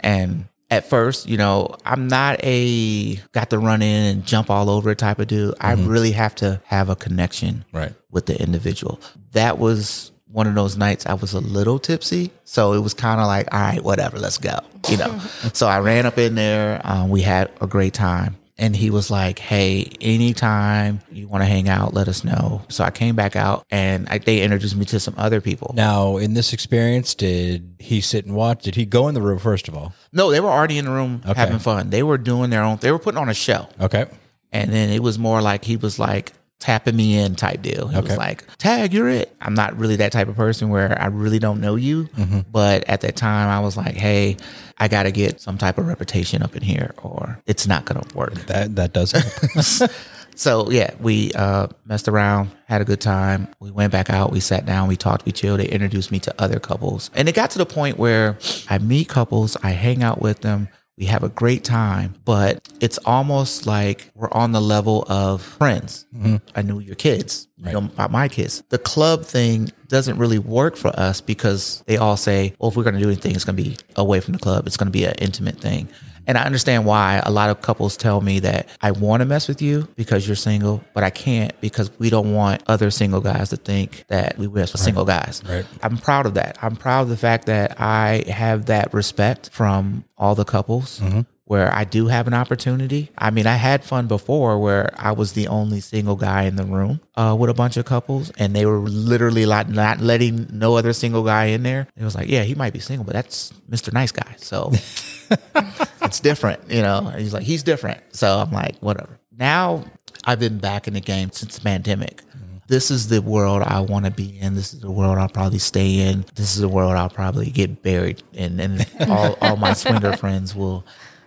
And 0.00 0.46
at 0.70 0.88
first, 0.88 1.28
you 1.28 1.36
know, 1.36 1.76
I'm 1.84 2.08
not 2.08 2.40
a 2.42 3.16
got 3.32 3.50
to 3.50 3.58
run 3.58 3.82
in 3.82 4.16
and 4.16 4.26
jump 4.26 4.50
all 4.50 4.70
over 4.70 4.94
type 4.94 5.18
of 5.18 5.28
dude. 5.28 5.54
I 5.60 5.74
mm-hmm. 5.74 5.88
really 5.88 6.12
have 6.12 6.34
to 6.36 6.60
have 6.64 6.88
a 6.88 6.96
connection 6.96 7.64
Right. 7.72 7.92
with 8.10 8.26
the 8.26 8.40
individual. 8.40 9.00
That 9.32 9.58
was 9.58 10.10
one 10.34 10.48
of 10.48 10.54
those 10.56 10.76
nights 10.76 11.06
I 11.06 11.14
was 11.14 11.32
a 11.32 11.38
little 11.40 11.78
tipsy. 11.78 12.32
So 12.42 12.72
it 12.72 12.80
was 12.80 12.92
kind 12.92 13.20
of 13.20 13.28
like, 13.28 13.54
all 13.54 13.60
right, 13.60 13.80
whatever, 13.82 14.18
let's 14.18 14.38
go. 14.38 14.58
You 14.90 14.96
know, 14.96 15.18
so 15.52 15.68
I 15.68 15.78
ran 15.78 16.06
up 16.06 16.18
in 16.18 16.34
there. 16.34 16.80
Um, 16.82 17.08
we 17.08 17.22
had 17.22 17.52
a 17.60 17.68
great 17.68 17.94
time. 17.94 18.36
And 18.58 18.74
he 18.74 18.90
was 18.90 19.10
like, 19.10 19.38
hey, 19.38 19.90
anytime 20.00 21.00
you 21.10 21.28
want 21.28 21.42
to 21.42 21.46
hang 21.46 21.68
out, 21.68 21.94
let 21.94 22.08
us 22.08 22.24
know. 22.24 22.62
So 22.68 22.82
I 22.84 22.90
came 22.90 23.14
back 23.16 23.36
out 23.36 23.64
and 23.70 24.08
I, 24.08 24.18
they 24.18 24.42
introduced 24.42 24.76
me 24.76 24.84
to 24.86 24.98
some 25.00 25.14
other 25.16 25.40
people. 25.40 25.72
Now, 25.74 26.16
in 26.16 26.34
this 26.34 26.52
experience, 26.52 27.14
did 27.14 27.76
he 27.78 28.00
sit 28.00 28.26
and 28.26 28.34
watch? 28.34 28.62
Did 28.64 28.74
he 28.76 28.86
go 28.86 29.06
in 29.08 29.14
the 29.14 29.22
room 29.22 29.38
first 29.38 29.68
of 29.68 29.76
all? 29.76 29.92
No, 30.12 30.30
they 30.30 30.40
were 30.40 30.50
already 30.50 30.78
in 30.78 30.84
the 30.84 30.90
room 30.92 31.20
Okay. 31.26 31.38
having 31.38 31.58
fun. 31.60 31.90
They 31.90 32.02
were 32.02 32.18
doing 32.18 32.50
their 32.50 32.62
own, 32.62 32.78
they 32.80 32.90
were 32.92 32.98
putting 32.98 33.18
on 33.18 33.28
a 33.28 33.34
show. 33.34 33.68
Okay. 33.80 34.06
And 34.52 34.72
then 34.72 34.90
it 34.90 35.02
was 35.02 35.18
more 35.18 35.42
like 35.42 35.64
he 35.64 35.76
was 35.76 35.98
like 35.98 36.32
tapping 36.60 36.96
me 36.96 37.18
in 37.18 37.34
type 37.34 37.60
deal. 37.62 37.88
He 37.88 37.96
Okay. 37.96 38.08
was 38.08 38.16
like, 38.16 38.44
Tag, 38.58 38.92
you're 38.94 39.08
it. 39.08 39.34
I'm 39.40 39.54
not 39.54 39.76
really 39.78 39.96
that 39.96 40.12
type 40.12 40.28
of 40.28 40.36
person 40.36 40.68
where 40.70 41.00
I 41.00 41.06
really 41.06 41.38
don't 41.38 41.60
know 41.60 41.76
you. 41.76 42.04
Mm-hmm. 42.04 42.40
But 42.50 42.84
at 42.88 43.02
that 43.02 43.16
time, 43.16 43.48
I 43.48 43.60
was 43.60 43.76
like, 43.76 43.94
hey, 43.94 44.36
I 44.78 44.88
got 44.88 45.02
to 45.04 45.12
get 45.12 45.40
some 45.40 45.58
type 45.58 45.78
of 45.78 45.86
reputation 45.86 46.42
up 46.42 46.56
in 46.56 46.62
here 46.62 46.94
or 47.02 47.40
it's 47.46 47.66
not 47.66 47.84
going 47.84 48.00
to 48.02 48.16
work. 48.16 48.34
That 48.46 48.76
that 48.76 48.92
does 48.92 49.12
help. 49.12 49.90
So 50.36 50.68
yeah, 50.68 50.92
we 50.98 51.30
uh, 51.32 51.68
messed 51.84 52.08
around, 52.08 52.50
had 52.66 52.80
a 52.80 52.84
good 52.84 53.00
time. 53.00 53.46
We 53.60 53.70
went 53.70 53.92
back 53.92 54.10
out, 54.10 54.32
we 54.32 54.40
sat 54.40 54.66
down, 54.66 54.88
we 54.88 54.96
talked, 54.96 55.24
we 55.24 55.30
chilled. 55.30 55.60
They 55.60 55.66
introduced 55.68 56.10
me 56.10 56.18
to 56.20 56.34
other 56.42 56.58
couples, 56.58 57.08
and 57.14 57.28
it 57.28 57.36
got 57.36 57.50
to 57.52 57.58
the 57.58 57.66
point 57.66 57.98
where 57.98 58.36
I 58.68 58.78
meet 58.78 59.08
couples, 59.08 59.56
I 59.62 59.70
hang 59.70 60.02
out 60.02 60.20
with 60.20 60.40
them, 60.40 60.68
we 60.96 61.06
have 61.06 61.24
a 61.24 61.28
great 61.28 61.64
time, 61.64 62.14
but 62.24 62.68
it's 62.80 62.98
almost 62.98 63.66
like 63.66 64.10
we're 64.14 64.30
on 64.30 64.52
the 64.52 64.60
level 64.60 65.04
of 65.08 65.42
friends. 65.42 66.06
Mm-hmm. 66.14 66.36
I 66.54 66.62
knew 66.62 66.78
your 66.78 66.94
kids, 66.94 67.48
you 67.56 67.72
know 67.72 67.78
about 67.78 68.12
my 68.12 68.28
kids. 68.28 68.62
The 68.68 68.78
club 68.78 69.24
thing 69.24 69.72
doesn't 69.88 70.18
really 70.18 70.38
work 70.38 70.76
for 70.76 70.88
us 70.88 71.20
because 71.20 71.82
they 71.86 71.96
all 71.96 72.16
say, 72.16 72.54
"Well, 72.58 72.70
if 72.70 72.76
we're 72.76 72.84
going 72.84 72.94
to 72.94 73.00
do 73.00 73.08
anything, 73.08 73.34
it's 73.34 73.44
going 73.44 73.56
to 73.56 73.62
be 73.62 73.76
away 73.96 74.20
from 74.20 74.32
the 74.32 74.38
club. 74.38 74.66
It's 74.66 74.76
going 74.76 74.88
to 74.88 74.92
be 74.92 75.04
an 75.04 75.14
intimate 75.18 75.60
thing." 75.60 75.88
And 76.26 76.38
I 76.38 76.44
understand 76.44 76.86
why 76.86 77.20
a 77.24 77.30
lot 77.30 77.50
of 77.50 77.60
couples 77.60 77.96
tell 77.96 78.20
me 78.20 78.40
that 78.40 78.68
I 78.80 78.90
want 78.92 79.20
to 79.20 79.26
mess 79.26 79.48
with 79.48 79.60
you 79.60 79.88
because 79.96 80.26
you're 80.26 80.36
single, 80.36 80.82
but 80.94 81.04
I 81.04 81.10
can't 81.10 81.58
because 81.60 81.90
we 81.98 82.10
don't 82.10 82.34
want 82.34 82.62
other 82.66 82.90
single 82.90 83.20
guys 83.20 83.50
to 83.50 83.56
think 83.56 84.04
that 84.08 84.38
we 84.38 84.48
mess 84.48 84.72
with 84.72 84.80
single 84.80 85.04
guys. 85.04 85.42
Right. 85.48 85.66
I'm 85.82 85.98
proud 85.98 86.26
of 86.26 86.34
that. 86.34 86.58
I'm 86.62 86.76
proud 86.76 87.02
of 87.02 87.08
the 87.08 87.16
fact 87.16 87.46
that 87.46 87.80
I 87.80 88.24
have 88.28 88.66
that 88.66 88.92
respect 88.94 89.50
from 89.50 90.04
all 90.16 90.34
the 90.34 90.44
couples. 90.44 91.00
Where 91.46 91.70
I 91.70 91.84
do 91.84 92.06
have 92.06 92.26
an 92.26 92.32
opportunity. 92.32 93.10
I 93.18 93.30
mean, 93.30 93.46
I 93.46 93.56
had 93.56 93.84
fun 93.84 94.06
before 94.06 94.58
where 94.58 94.94
I 94.96 95.12
was 95.12 95.34
the 95.34 95.48
only 95.48 95.80
single 95.80 96.16
guy 96.16 96.44
in 96.44 96.56
the 96.56 96.64
room 96.64 97.00
uh, 97.16 97.36
with 97.38 97.50
a 97.50 97.54
bunch 97.54 97.76
of 97.76 97.84
couples, 97.84 98.32
and 98.38 98.56
they 98.56 98.64
were 98.64 98.78
literally 98.78 99.44
like 99.44 99.68
not 99.68 100.00
letting 100.00 100.48
no 100.50 100.78
other 100.78 100.94
single 100.94 101.22
guy 101.22 101.46
in 101.46 101.62
there. 101.62 101.86
It 101.98 102.02
was 102.02 102.14
like, 102.14 102.30
yeah, 102.30 102.44
he 102.44 102.54
might 102.54 102.72
be 102.72 102.78
single, 102.78 103.04
but 103.04 103.12
that's 103.12 103.52
Mr. 103.68 103.92
Nice 103.92 104.10
Guy. 104.10 104.34
So 104.38 104.72
it's 106.04 106.20
different, 106.20 106.70
you 106.70 106.82
know. 106.82 107.08
And 107.08 107.20
he's 107.20 107.34
like, 107.34 107.44
he's 107.44 107.62
different. 107.62 108.00
So 108.14 108.38
I'm 108.38 108.50
like, 108.50 108.78
whatever. 108.78 109.18
Now 109.36 109.84
I've 110.24 110.40
been 110.40 110.58
back 110.58 110.86
in 110.88 110.94
the 110.94 111.00
game 111.00 111.30
since 111.32 111.56
the 111.56 111.62
pandemic. 111.62 112.16
Mm-hmm. 112.18 112.56
This 112.68 112.90
is 112.90 113.08
the 113.08 113.20
world 113.20 113.62
I 113.62 113.80
want 113.80 114.04
to 114.06 114.10
be 114.10 114.38
in. 114.38 114.54
This 114.54 114.72
is 114.72 114.80
the 114.80 114.90
world 114.90 115.18
I'll 115.18 115.28
probably 115.28 115.58
stay 115.58 115.98
in. 115.98 116.24
This 116.34 116.54
is 116.54 116.60
the 116.60 116.68
world 116.68 116.92
I'll 116.92 117.10
probably 117.10 117.50
get 117.50 117.82
buried 117.82 118.22
in. 118.32 118.60
And 118.60 118.86
all, 119.08 119.36
all 119.40 119.56
my 119.56 119.72
swinger 119.72 120.16
friends 120.16 120.54
will 120.54 120.86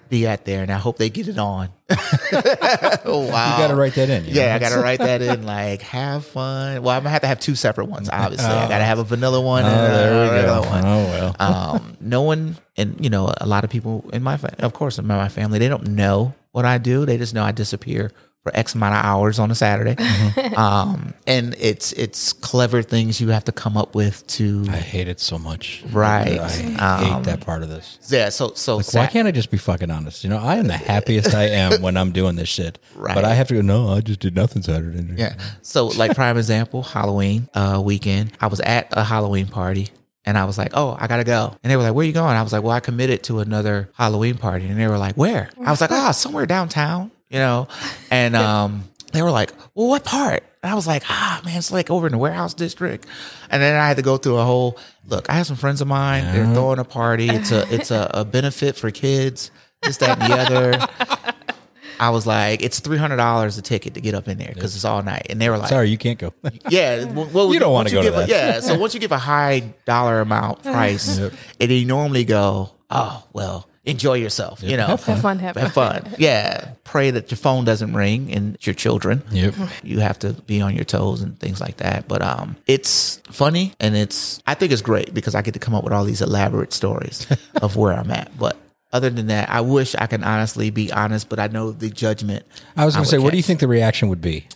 be 0.09 0.27
at 0.27 0.45
there. 0.45 0.61
And 0.61 0.71
I 0.71 0.77
hope 0.77 0.97
they 0.97 1.09
get 1.09 1.27
it 1.27 1.37
on. 1.37 1.69
oh, 1.89 3.27
wow. 3.31 3.51
You 3.51 3.57
got 3.63 3.67
to 3.67 3.75
write 3.75 3.93
that 3.95 4.09
in. 4.09 4.25
you 4.25 4.33
know? 4.33 4.41
Yeah, 4.41 4.55
I 4.55 4.59
gotta 4.59 4.79
write 4.79 4.99
that 4.99 5.21
in. 5.21 5.37
Like, 5.47 5.81
have 5.83 6.25
fun. 6.25 6.81
Well, 6.81 6.95
I'm 6.95 7.03
gonna 7.03 7.09
have 7.11 7.21
to 7.21 7.27
have 7.27 7.39
two 7.39 7.55
separate 7.55 7.85
ones. 7.85 8.09
Obviously, 8.11 8.47
I 8.49 8.67
gotta 8.67 8.83
have 8.83 8.99
a 8.99 9.03
vanilla 9.03 9.39
one 9.39 9.63
Oh, 9.63 9.67
and 9.67 9.77
a 9.77 10.31
regular 10.31 10.61
one 10.61 10.83
Oh 10.85 11.03
well. 11.05 11.35
um, 11.75 11.97
no 12.01 12.23
one, 12.23 12.57
and 12.75 12.97
you 13.03 13.09
know, 13.09 13.31
a 13.39 13.45
lot 13.45 13.63
of 13.63 13.69
people 13.69 14.09
in 14.11 14.23
my, 14.23 14.37
of 14.59 14.73
course, 14.73 14.97
in 14.99 15.07
my 15.07 15.29
family, 15.29 15.59
they 15.59 15.69
don't 15.69 15.87
know 15.89 16.33
what 16.51 16.65
I 16.65 16.79
do. 16.79 17.05
They 17.05 17.17
just 17.17 17.33
know 17.33 17.43
I 17.43 17.51
disappear 17.51 18.11
for 18.43 18.55
X 18.55 18.75
amount 18.75 18.95
of 18.95 19.03
hours 19.03 19.39
on 19.39 19.51
a 19.51 19.55
Saturday. 19.55 19.95
um, 20.55 21.13
and 21.25 21.55
it's 21.59 21.91
it's 21.93 22.31
clever 22.33 22.81
things 22.81 23.19
you 23.19 23.29
have 23.29 23.43
to 23.45 23.51
come 23.51 23.75
up 23.75 23.93
with 23.95 24.25
to, 24.27 24.65
I 24.69 24.77
hate 24.77 25.07
it 25.07 25.19
so 25.19 25.37
much. 25.37 25.83
Right. 25.91 26.39
I 26.39 26.49
hate 26.49 26.79
Um, 26.81 27.23
that 27.23 27.41
part 27.41 27.63
of 27.63 27.69
this. 27.69 27.97
yeah. 28.09 28.29
So 28.29 28.53
so 28.53 28.77
Why 28.77 28.81
Sat- 28.83 29.11
can't 29.11 29.27
I 29.27 29.31
just 29.31 29.51
be 29.51 29.57
fucking 29.57 29.91
honest? 29.91 30.23
You 30.23 30.29
know, 30.29 30.37
I 30.37 30.55
am 30.55 30.67
the 30.67 30.77
happiest 30.77 31.33
I 31.35 31.45
am 31.49 31.81
when 31.81 31.97
I'm 31.97 32.11
doing 32.11 32.35
this 32.35 32.49
shit. 32.49 32.79
Right. 32.95 33.13
But 33.13 33.25
I 33.25 33.35
have 33.35 33.47
to 33.49 33.53
go, 33.53 33.61
no, 33.61 33.89
I 33.89 34.01
just 34.01 34.19
did 34.21 34.35
nothing 34.35 34.63
Saturday. 34.63 35.05
Yeah. 35.17 35.35
So, 35.61 35.85
like 35.87 36.15
prime 36.15 36.35
example, 36.37 36.81
Halloween 36.81 37.47
uh, 37.53 37.79
weekend. 37.83 38.31
I 38.41 38.47
was 38.47 38.59
at 38.61 38.87
a 38.91 39.03
Halloween 39.03 39.47
party. 39.47 39.89
And 40.25 40.37
I 40.37 40.43
was 40.43 40.57
like, 40.57 40.71
oh, 40.73 40.97
I 40.99 41.07
gotta 41.07 41.23
go. 41.23 41.55
And 41.63 41.71
they 41.71 41.77
were 41.77 41.83
like, 41.83 41.93
where 41.93 42.05
you 42.05 42.11
going? 42.11 42.35
I 42.35 42.41
was 42.41 42.51
like, 42.51 42.61
well, 42.63 42.73
I 42.75 42.81
committed 42.81 43.23
to 43.23 43.39
another 43.39 43.89
Halloween 43.93 44.37
party. 44.37 44.65
And 44.67 44.77
they 44.77 44.87
were 44.87 44.97
like, 44.97 45.15
where? 45.15 45.49
I 45.63 45.71
was 45.71 45.79
like, 45.79 45.91
oh, 45.93 46.11
somewhere 46.23 46.45
downtown, 46.45 47.11
you 47.29 47.39
know? 47.39 47.67
And 48.11 48.35
um, 48.47 48.83
They 49.13 49.21
were 49.21 49.31
like, 49.31 49.51
well, 49.75 49.87
what 49.87 50.03
part? 50.03 50.43
And 50.63 50.71
I 50.71 50.75
was 50.75 50.87
like, 50.87 51.03
ah, 51.09 51.41
man, 51.45 51.57
it's 51.57 51.71
like 51.71 51.89
over 51.89 52.07
in 52.07 52.11
the 52.11 52.17
warehouse 52.17 52.53
district. 52.53 53.05
And 53.49 53.61
then 53.61 53.79
I 53.79 53.87
had 53.87 53.97
to 53.97 54.03
go 54.03 54.17
through 54.17 54.37
a 54.37 54.43
whole 54.43 54.77
look. 55.07 55.29
I 55.29 55.33
have 55.33 55.47
some 55.47 55.55
friends 55.55 55.81
of 55.81 55.87
mine. 55.87 56.23
They're 56.33 56.51
throwing 56.53 56.79
a 56.79 56.83
party. 56.83 57.29
It's 57.29 57.51
a 57.51 57.65
it's 57.73 57.91
a, 57.91 58.09
a 58.13 58.25
benefit 58.25 58.75
for 58.75 58.91
kids. 58.91 59.51
This, 59.83 59.97
that, 59.97 60.19
and 60.19 60.31
the 60.31 60.35
other. 60.37 61.33
I 61.99 62.09
was 62.11 62.27
like, 62.27 62.61
it's 62.61 62.79
three 62.79 62.97
hundred 62.97 63.15
dollars 63.17 63.57
a 63.57 63.61
ticket 63.61 63.93
to 63.95 64.01
get 64.01 64.13
up 64.13 64.27
in 64.27 64.37
there 64.37 64.51
because 64.53 64.75
it's 64.75 64.85
all 64.85 65.01
night. 65.01 65.27
And 65.29 65.41
they 65.41 65.49
were 65.49 65.57
like, 65.57 65.69
Sorry, 65.69 65.89
you 65.89 65.97
can't 65.97 66.19
go. 66.19 66.31
yeah, 66.69 67.05
well, 67.05 67.51
You 67.53 67.59
don't 67.59 67.71
wanna 67.73 67.85
once 67.89 67.93
go 67.93 68.01
to 68.03 68.09
give 68.09 68.17
a- 68.17 68.27
Yeah, 68.27 68.59
so 68.59 68.77
once 68.77 68.93
you 68.93 68.99
give 68.99 69.11
a 69.11 69.17
high 69.17 69.73
dollar 69.85 70.21
amount 70.21 70.61
price, 70.63 71.17
and 71.17 71.71
you 71.71 71.85
normally 71.85 72.23
go, 72.23 72.71
oh 72.89 73.23
well, 73.33 73.67
enjoy 73.87 74.15
yourself. 74.15 74.61
You 74.61 74.77
know, 74.77 74.85
Have 74.85 75.03
Have 75.05 75.21
fun, 75.21 75.39
have 75.39 75.55
have 75.55 75.73
fun. 75.73 76.07
Yeah, 76.17 76.71
pray 76.83 77.09
that 77.11 77.31
your 77.31 77.37
phone 77.37 77.65
doesn't 77.65 77.93
ring 77.93 78.31
and 78.33 78.55
it's 78.55 78.67
your 78.67 78.75
children. 78.75 79.23
Yep. 79.31 79.55
You 79.83 79.99
have 79.99 80.19
to 80.19 80.33
be 80.33 80.61
on 80.61 80.75
your 80.75 80.83
toes 80.83 81.21
and 81.21 81.39
things 81.39 81.59
like 81.59 81.77
that. 81.77 82.07
But 82.07 82.21
um, 82.21 82.57
it's 82.67 83.17
funny 83.31 83.73
and 83.79 83.95
it's 83.95 84.41
I 84.45 84.53
think 84.53 84.71
it's 84.71 84.81
great 84.81 85.13
because 85.13 85.33
I 85.33 85.41
get 85.41 85.53
to 85.53 85.59
come 85.59 85.73
up 85.73 85.83
with 85.83 85.93
all 85.93 86.03
these 86.03 86.21
elaborate 86.21 86.73
stories 86.73 87.25
of 87.61 87.75
where 87.77 87.93
I'm 87.93 88.11
at. 88.11 88.37
But 88.37 88.57
other 88.91 89.09
than 89.09 89.27
that, 89.27 89.49
I 89.49 89.61
wish 89.61 89.95
I 89.95 90.05
can 90.07 90.23
honestly 90.23 90.69
be 90.69 90.91
honest, 90.91 91.29
but 91.29 91.39
I 91.39 91.47
know 91.47 91.71
the 91.71 91.89
judgment. 91.89 92.45
I 92.75 92.85
was 92.85 92.95
going 92.95 93.05
to 93.05 93.07
would 93.07 93.11
say, 93.11 93.23
what 93.23 93.31
do 93.31 93.37
you 93.37 93.43
think 93.43 93.59
the 93.61 93.67
reaction 93.67 94.09
would 94.09 94.21
be? 94.21 94.47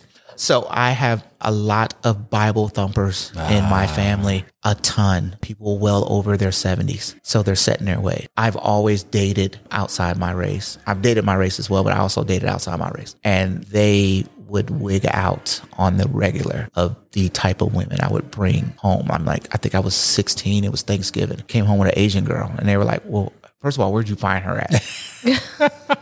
So 0.42 0.66
I 0.68 0.90
have 0.90 1.24
a 1.40 1.52
lot 1.52 1.94
of 2.02 2.28
Bible 2.28 2.66
thumpers 2.66 3.30
in 3.30 3.62
my 3.62 3.84
ah. 3.84 3.94
family, 3.94 4.44
a 4.64 4.74
ton. 4.74 5.36
People 5.40 5.78
well 5.78 6.04
over 6.12 6.36
their 6.36 6.50
70s. 6.50 7.14
So 7.22 7.44
they're 7.44 7.54
set 7.54 7.78
in 7.78 7.86
their 7.86 8.00
way. 8.00 8.26
I've 8.36 8.56
always 8.56 9.04
dated 9.04 9.60
outside 9.70 10.18
my 10.18 10.32
race. 10.32 10.78
I've 10.84 11.00
dated 11.00 11.24
my 11.24 11.34
race 11.34 11.60
as 11.60 11.70
well, 11.70 11.84
but 11.84 11.92
I 11.92 11.98
also 11.98 12.24
dated 12.24 12.48
outside 12.48 12.80
my 12.80 12.90
race. 12.90 13.14
And 13.22 13.62
they 13.62 14.24
would 14.48 14.70
wig 14.70 15.06
out 15.08 15.60
on 15.74 15.98
the 15.98 16.08
regular 16.08 16.68
of 16.74 16.96
the 17.12 17.28
type 17.28 17.62
of 17.62 17.72
women 17.72 18.00
I 18.00 18.12
would 18.12 18.32
bring 18.32 18.74
home. 18.78 19.12
I'm 19.12 19.24
like, 19.24 19.46
I 19.54 19.58
think 19.58 19.76
I 19.76 19.80
was 19.80 19.94
16. 19.94 20.64
It 20.64 20.72
was 20.72 20.82
Thanksgiving. 20.82 21.38
Came 21.46 21.66
home 21.66 21.78
with 21.78 21.90
an 21.90 21.98
Asian 21.98 22.24
girl 22.24 22.52
and 22.58 22.68
they 22.68 22.76
were 22.76 22.84
like, 22.84 23.02
well, 23.04 23.32
first 23.60 23.76
of 23.76 23.82
all, 23.82 23.92
where'd 23.92 24.08
you 24.08 24.16
find 24.16 24.42
her 24.42 24.58
at? 24.58 25.98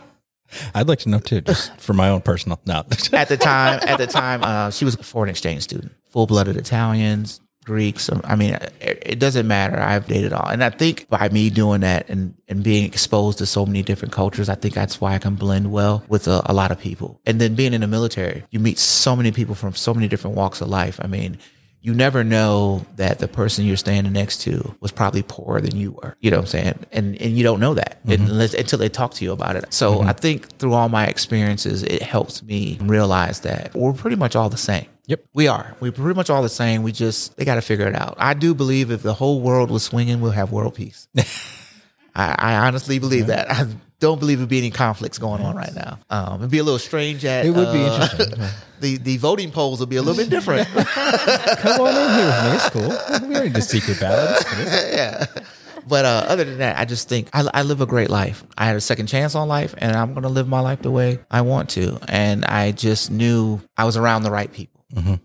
I'd 0.73 0.87
like 0.87 0.99
to 0.99 1.09
know 1.09 1.19
too, 1.19 1.41
just 1.41 1.75
for 1.79 1.93
my 1.93 2.09
own 2.09 2.21
personal. 2.21 2.59
No. 2.65 2.83
at 3.13 3.27
the 3.29 3.37
time, 3.37 3.79
at 3.87 3.97
the 3.97 4.07
time, 4.21 4.43
uh, 4.43 4.71
she 4.71 4.85
was 4.85 4.95
a 4.95 5.03
foreign 5.03 5.29
exchange 5.29 5.63
student, 5.63 5.93
full 6.09 6.27
blooded 6.27 6.57
Italians, 6.57 7.41
Greeks. 7.65 8.09
I 8.23 8.35
mean, 8.35 8.53
it, 8.53 9.03
it 9.05 9.19
doesn't 9.19 9.47
matter. 9.47 9.79
I've 9.79 10.07
dated 10.07 10.33
all, 10.33 10.47
and 10.47 10.63
I 10.63 10.69
think 10.69 11.07
by 11.09 11.29
me 11.29 11.49
doing 11.49 11.81
that 11.81 12.09
and 12.09 12.33
and 12.47 12.63
being 12.63 12.85
exposed 12.85 13.37
to 13.37 13.45
so 13.45 13.65
many 13.65 13.83
different 13.83 14.13
cultures, 14.13 14.49
I 14.49 14.55
think 14.55 14.73
that's 14.73 14.99
why 14.99 15.13
I 15.13 15.19
can 15.19 15.35
blend 15.35 15.71
well 15.71 16.03
with 16.07 16.27
a, 16.27 16.41
a 16.45 16.53
lot 16.53 16.71
of 16.71 16.79
people. 16.79 17.21
And 17.25 17.39
then 17.39 17.55
being 17.55 17.73
in 17.73 17.81
the 17.81 17.87
military, 17.87 18.43
you 18.51 18.59
meet 18.59 18.79
so 18.79 19.15
many 19.15 19.31
people 19.31 19.55
from 19.55 19.73
so 19.73 19.93
many 19.93 20.07
different 20.07 20.35
walks 20.35 20.61
of 20.61 20.67
life. 20.67 20.99
I 21.01 21.07
mean. 21.07 21.37
You 21.81 21.95
never 21.95 22.23
know 22.23 22.85
that 22.97 23.17
the 23.17 23.27
person 23.27 23.65
you're 23.65 23.75
standing 23.75 24.13
next 24.13 24.41
to 24.41 24.75
was 24.81 24.91
probably 24.91 25.23
poorer 25.23 25.61
than 25.61 25.75
you 25.75 25.91
were. 25.91 26.15
You 26.19 26.29
know 26.29 26.37
what 26.37 26.43
I'm 26.43 26.47
saying? 26.47 26.85
And 26.91 27.19
and 27.19 27.35
you 27.35 27.43
don't 27.43 27.59
know 27.59 27.73
that 27.73 28.05
mm-hmm. 28.05 28.23
unless, 28.23 28.53
until 28.53 28.77
they 28.77 28.89
talk 28.89 29.15
to 29.15 29.25
you 29.25 29.31
about 29.31 29.55
it. 29.55 29.73
So 29.73 29.95
mm-hmm. 29.95 30.09
I 30.09 30.13
think 30.13 30.57
through 30.59 30.73
all 30.73 30.89
my 30.89 31.07
experiences, 31.07 31.81
it 31.81 32.03
helps 32.03 32.43
me 32.43 32.77
realize 32.81 33.41
that 33.41 33.73
we're 33.73 33.93
pretty 33.93 34.15
much 34.15 34.35
all 34.35 34.49
the 34.49 34.57
same. 34.57 34.85
Yep. 35.07 35.25
We 35.33 35.47
are. 35.47 35.75
We're 35.79 35.91
pretty 35.91 36.15
much 36.15 36.29
all 36.29 36.43
the 36.43 36.49
same. 36.49 36.83
We 36.83 36.91
just 36.91 37.35
they 37.37 37.45
got 37.45 37.55
to 37.55 37.61
figure 37.61 37.87
it 37.87 37.95
out. 37.95 38.15
I 38.17 38.35
do 38.35 38.53
believe 38.53 38.91
if 38.91 39.01
the 39.01 39.13
whole 39.13 39.41
world 39.41 39.71
was 39.71 39.83
swinging, 39.83 40.21
we'll 40.21 40.31
have 40.31 40.51
world 40.51 40.75
peace. 40.75 41.07
I, 42.15 42.35
I 42.37 42.67
honestly 42.67 42.99
believe 42.99 43.27
that. 43.27 43.49
I 43.49 43.67
don't 44.01 44.19
believe 44.19 44.39
there'd 44.39 44.49
be 44.49 44.57
any 44.57 44.71
conflicts 44.71 45.17
going 45.17 45.41
on 45.41 45.55
right 45.55 45.73
now. 45.73 45.99
Um, 46.09 46.41
it'd 46.41 46.51
be 46.51 46.57
a 46.57 46.63
little 46.63 46.79
strange. 46.79 47.23
At 47.23 47.45
It 47.45 47.51
would 47.51 47.71
be 47.71 47.83
uh, 47.83 47.93
interesting. 47.93 48.39
the 48.81 48.97
the 48.97 49.17
voting 49.17 49.51
polls 49.51 49.79
will 49.79 49.87
be 49.87 49.95
a 49.95 50.01
little 50.01 50.21
bit 50.21 50.29
different. 50.29 50.67
Come 50.73 51.81
on 51.81 51.95
in 51.95 52.17
here 52.17 52.25
with 52.25 52.43
me. 52.43 52.55
It's 52.55 52.69
cool. 52.71 53.29
We 53.29 53.35
already 53.35 53.49
did 53.51 53.63
secret 53.63 53.99
ballot. 53.99 54.31
It's 54.31 54.43
cool. 54.43 54.65
yeah. 54.65 55.25
But 55.87 56.05
uh, 56.05 56.25
other 56.27 56.43
than 56.43 56.57
that, 56.59 56.77
I 56.79 56.85
just 56.85 57.09
think 57.09 57.29
I, 57.33 57.47
I 57.53 57.61
live 57.61 57.81
a 57.81 57.85
great 57.85 58.09
life. 58.09 58.43
I 58.57 58.65
had 58.65 58.75
a 58.75 58.81
second 58.81 59.07
chance 59.07 59.35
on 59.35 59.47
life, 59.47 59.73
and 59.77 59.95
I'm 59.95 60.13
going 60.13 60.23
to 60.23 60.29
live 60.29 60.47
my 60.47 60.59
life 60.59 60.81
the 60.81 60.91
way 60.91 61.19
I 61.29 61.41
want 61.41 61.69
to. 61.71 61.99
And 62.07 62.43
I 62.45 62.71
just 62.71 63.11
knew 63.11 63.61
I 63.77 63.85
was 63.85 63.97
around 63.97 64.23
the 64.23 64.31
right 64.31 64.51
people, 64.51 64.83